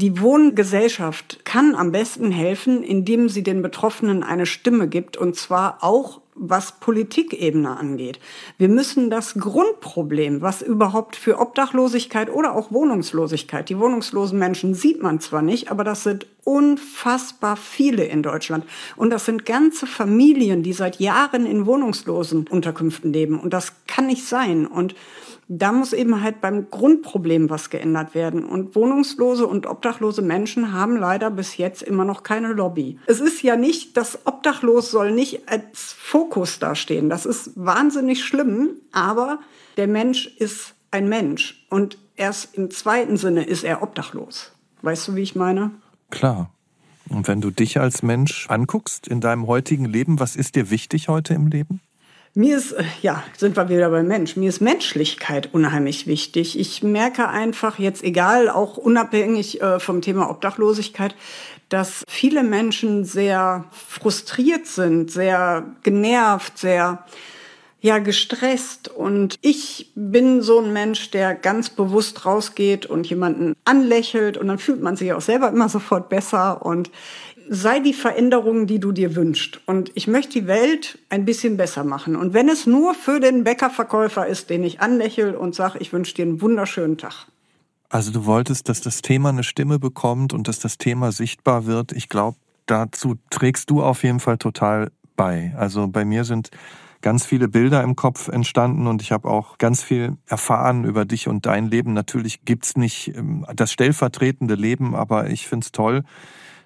Die 0.00 0.20
Wohngesellschaft 0.20 1.44
kann 1.44 1.74
am 1.74 1.90
besten 1.90 2.30
helfen, 2.30 2.84
indem 2.84 3.28
sie 3.28 3.42
den 3.42 3.62
Betroffenen 3.62 4.22
eine 4.22 4.46
Stimme 4.46 4.86
gibt, 4.86 5.16
und 5.16 5.34
zwar 5.34 5.78
auch 5.82 6.20
was 6.36 6.78
Politikebene 6.78 7.76
angeht. 7.76 8.20
Wir 8.58 8.68
müssen 8.68 9.10
das 9.10 9.34
Grundproblem, 9.34 10.40
was 10.40 10.62
überhaupt 10.62 11.16
für 11.16 11.40
Obdachlosigkeit 11.40 12.32
oder 12.32 12.54
auch 12.54 12.70
Wohnungslosigkeit, 12.70 13.68
die 13.68 13.80
wohnungslosen 13.80 14.38
Menschen 14.38 14.72
sieht 14.72 15.02
man 15.02 15.18
zwar 15.18 15.42
nicht, 15.42 15.68
aber 15.68 15.82
das 15.82 16.04
sind 16.04 16.28
unfassbar 16.44 17.56
viele 17.56 18.04
in 18.04 18.22
Deutschland. 18.22 18.66
Und 18.94 19.10
das 19.10 19.24
sind 19.24 19.46
ganze 19.46 19.88
Familien, 19.88 20.62
die 20.62 20.74
seit 20.74 21.00
Jahren 21.00 21.44
in 21.44 21.66
wohnungslosen 21.66 22.46
Unterkünften 22.46 23.12
leben. 23.12 23.40
Und 23.40 23.52
das 23.52 23.72
kann 23.88 24.06
nicht 24.06 24.24
sein. 24.24 24.64
Und 24.64 24.94
da 25.48 25.72
muss 25.72 25.94
eben 25.94 26.22
halt 26.22 26.42
beim 26.42 26.70
Grundproblem 26.70 27.48
was 27.48 27.70
geändert 27.70 28.14
werden. 28.14 28.44
Und 28.44 28.76
wohnungslose 28.76 29.46
und 29.46 29.66
obdachlose 29.66 30.20
Menschen 30.20 30.72
haben 30.72 30.96
leider 30.96 31.30
bis 31.30 31.56
jetzt 31.56 31.82
immer 31.82 32.04
noch 32.04 32.22
keine 32.22 32.52
Lobby. 32.52 32.98
Es 33.06 33.20
ist 33.20 33.42
ja 33.42 33.56
nicht, 33.56 33.96
das 33.96 34.26
Obdachlos 34.26 34.90
soll 34.90 35.12
nicht 35.12 35.48
als 35.48 35.94
Fokus 35.98 36.58
dastehen. 36.58 37.08
Das 37.08 37.24
ist 37.24 37.52
wahnsinnig 37.56 38.24
schlimm, 38.24 38.72
aber 38.92 39.38
der 39.78 39.88
Mensch 39.88 40.26
ist 40.26 40.74
ein 40.90 41.08
Mensch. 41.08 41.66
Und 41.70 41.96
erst 42.16 42.54
im 42.54 42.70
zweiten 42.70 43.16
Sinne 43.16 43.44
ist 43.44 43.64
er 43.64 43.82
obdachlos. 43.82 44.52
Weißt 44.82 45.08
du, 45.08 45.14
wie 45.16 45.22
ich 45.22 45.34
meine? 45.34 45.70
Klar. 46.10 46.52
Und 47.08 47.26
wenn 47.26 47.40
du 47.40 47.50
dich 47.50 47.80
als 47.80 48.02
Mensch 48.02 48.50
anguckst 48.50 49.08
in 49.08 49.22
deinem 49.22 49.46
heutigen 49.46 49.86
Leben, 49.86 50.20
was 50.20 50.36
ist 50.36 50.56
dir 50.56 50.68
wichtig 50.68 51.08
heute 51.08 51.32
im 51.32 51.46
Leben? 51.46 51.80
Mir 52.34 52.56
ist, 52.56 52.72
äh, 52.72 52.84
ja, 53.02 53.22
sind 53.36 53.56
wir 53.56 53.68
wieder 53.68 53.90
beim 53.90 54.06
Mensch. 54.06 54.36
Mir 54.36 54.48
ist 54.48 54.60
Menschlichkeit 54.60 55.52
unheimlich 55.52 56.06
wichtig. 56.06 56.58
Ich 56.58 56.82
merke 56.82 57.28
einfach 57.28 57.78
jetzt, 57.78 58.04
egal, 58.04 58.48
auch 58.48 58.76
unabhängig 58.76 59.60
äh, 59.60 59.80
vom 59.80 60.02
Thema 60.02 60.30
Obdachlosigkeit, 60.30 61.14
dass 61.68 62.04
viele 62.08 62.42
Menschen 62.42 63.04
sehr 63.04 63.64
frustriert 63.70 64.66
sind, 64.66 65.10
sehr 65.10 65.64
genervt, 65.82 66.58
sehr, 66.58 67.04
ja, 67.80 67.98
gestresst. 67.98 68.88
Und 68.88 69.36
ich 69.40 69.92
bin 69.94 70.42
so 70.42 70.60
ein 70.60 70.72
Mensch, 70.72 71.10
der 71.10 71.34
ganz 71.34 71.70
bewusst 71.70 72.24
rausgeht 72.24 72.86
und 72.86 73.08
jemanden 73.08 73.54
anlächelt 73.64 74.36
und 74.36 74.48
dann 74.48 74.58
fühlt 74.58 74.82
man 74.82 74.96
sich 74.96 75.12
auch 75.12 75.20
selber 75.20 75.48
immer 75.48 75.68
sofort 75.68 76.08
besser 76.08 76.64
und 76.64 76.90
sei 77.48 77.80
die 77.80 77.92
Veränderung, 77.92 78.66
die 78.66 78.78
du 78.78 78.92
dir 78.92 79.16
wünschst. 79.16 79.60
Und 79.66 79.90
ich 79.94 80.06
möchte 80.06 80.40
die 80.40 80.46
Welt 80.46 80.98
ein 81.08 81.24
bisschen 81.24 81.56
besser 81.56 81.84
machen. 81.84 82.16
Und 82.16 82.34
wenn 82.34 82.48
es 82.48 82.66
nur 82.66 82.94
für 82.94 83.20
den 83.20 83.44
Bäckerverkäufer 83.44 84.26
ist, 84.26 84.50
den 84.50 84.64
ich 84.64 84.80
anlächle 84.80 85.38
und 85.38 85.54
sage, 85.54 85.78
ich 85.78 85.92
wünsche 85.92 86.14
dir 86.14 86.24
einen 86.24 86.40
wunderschönen 86.40 86.98
Tag. 86.98 87.26
Also 87.90 88.12
du 88.12 88.26
wolltest, 88.26 88.68
dass 88.68 88.80
das 88.80 89.00
Thema 89.00 89.30
eine 89.30 89.44
Stimme 89.44 89.78
bekommt 89.78 90.34
und 90.34 90.46
dass 90.46 90.58
das 90.58 90.76
Thema 90.76 91.10
sichtbar 91.10 91.66
wird. 91.66 91.92
Ich 91.92 92.08
glaube, 92.08 92.36
dazu 92.66 93.16
trägst 93.30 93.70
du 93.70 93.82
auf 93.82 94.02
jeden 94.02 94.20
Fall 94.20 94.36
total 94.36 94.90
bei. 95.16 95.54
Also 95.56 95.88
bei 95.88 96.04
mir 96.04 96.24
sind 96.24 96.50
ganz 97.00 97.24
viele 97.24 97.48
Bilder 97.48 97.82
im 97.82 97.96
Kopf 97.96 98.28
entstanden 98.28 98.86
und 98.86 99.02
ich 99.02 99.12
habe 99.12 99.28
auch 99.28 99.56
ganz 99.58 99.82
viel 99.82 100.16
erfahren 100.26 100.84
über 100.84 101.04
dich 101.04 101.28
und 101.28 101.46
dein 101.46 101.66
Leben. 101.70 101.92
Natürlich 101.94 102.44
gibt's 102.44 102.76
nicht 102.76 103.14
ähm, 103.16 103.46
das 103.54 103.72
stellvertretende 103.72 104.54
Leben, 104.54 104.94
aber 104.94 105.30
ich 105.30 105.46
find's 105.46 105.72
toll, 105.72 106.02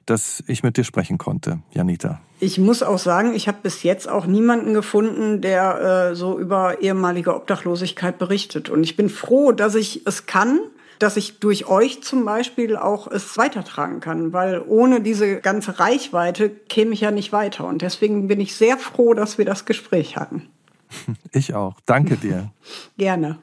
dass 0.07 0.43
ich 0.47 0.63
mit 0.63 0.77
dir 0.77 0.85
sprechen 0.85 1.19
konnte, 1.19 1.61
Janita. 1.73 2.21
Ich 2.41 2.59
muss 2.59 2.83
auch 2.83 2.99
sagen, 2.99 3.35
ich 3.35 3.49
habe 3.49 3.59
bis 3.63 3.83
jetzt 3.83 4.09
auch 4.09 4.27
niemanden 4.27 4.75
gefunden, 4.75 5.41
der 5.41 6.11
äh, 6.11 6.15
so 6.17 6.39
über 6.39 6.81
ehemalige 6.81 7.35
Obdachlosigkeit 7.35 8.19
berichtet. 8.19 8.69
Und 8.69 8.83
ich 8.83 8.97
bin 8.97 9.09
froh, 9.09 9.53
dass 9.53 9.75
ich 9.75 10.07
es 10.07 10.27
kann 10.27 10.59
dass 11.03 11.17
ich 11.17 11.41
durch 11.41 11.67
euch 11.67 12.01
zum 12.03 12.25
Beispiel 12.25 12.77
auch 12.77 13.09
es 13.11 13.37
weitertragen 13.37 13.99
kann, 13.99 14.33
weil 14.33 14.63
ohne 14.65 15.01
diese 15.01 15.41
ganze 15.41 15.81
Reichweite 15.81 16.49
käme 16.49 16.93
ich 16.93 17.01
ja 17.01 17.11
nicht 17.11 17.33
weiter. 17.33 17.67
Und 17.67 17.83
deswegen 17.83 18.29
bin 18.29 18.41
ich 18.41 18.55
sehr 18.55 18.79
froh, 18.79 19.13
dass 19.13 19.37
wir 19.37 19.45
das 19.45 19.65
Gespräch 19.65 20.17
hatten. 20.17 20.49
Ich 21.33 21.55
auch. 21.55 21.81
Danke 21.87 22.17
dir. 22.17 22.53
Gerne. 22.99 23.39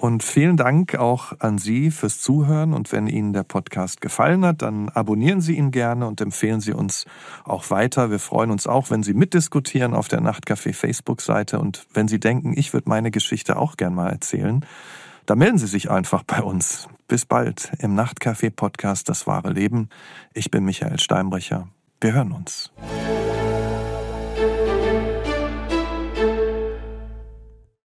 Und 0.00 0.22
vielen 0.22 0.56
Dank 0.56 0.94
auch 0.94 1.32
an 1.40 1.58
Sie 1.58 1.90
fürs 1.90 2.20
Zuhören. 2.20 2.72
Und 2.72 2.92
wenn 2.92 3.08
Ihnen 3.08 3.32
der 3.32 3.42
Podcast 3.42 4.00
gefallen 4.00 4.44
hat, 4.44 4.62
dann 4.62 4.88
abonnieren 4.90 5.40
Sie 5.40 5.56
ihn 5.56 5.72
gerne 5.72 6.06
und 6.06 6.20
empfehlen 6.20 6.60
Sie 6.60 6.72
uns 6.72 7.04
auch 7.44 7.70
weiter. 7.70 8.10
Wir 8.10 8.20
freuen 8.20 8.52
uns 8.52 8.68
auch, 8.68 8.90
wenn 8.90 9.02
Sie 9.02 9.12
mitdiskutieren 9.12 9.94
auf 9.94 10.06
der 10.06 10.20
Nachtcafé 10.20 10.72
Facebook-Seite. 10.72 11.58
Und 11.58 11.86
wenn 11.94 12.06
Sie 12.06 12.20
denken, 12.20 12.54
ich 12.56 12.72
würde 12.72 12.88
meine 12.88 13.10
Geschichte 13.10 13.56
auch 13.56 13.76
gern 13.76 13.94
mal 13.94 14.10
erzählen, 14.10 14.64
da 15.26 15.34
melden 15.34 15.58
Sie 15.58 15.66
sich 15.66 15.90
einfach 15.90 16.22
bei 16.22 16.42
uns. 16.42 16.88
Bis 17.08 17.26
bald 17.26 17.72
im 17.80 17.94
Nachtcafé-Podcast 17.96 19.08
Das 19.08 19.26
wahre 19.26 19.50
Leben. 19.50 19.88
Ich 20.32 20.50
bin 20.50 20.64
Michael 20.64 21.00
Steinbrecher. 21.00 21.68
Wir 22.00 22.12
hören 22.12 22.32
uns. 22.32 22.70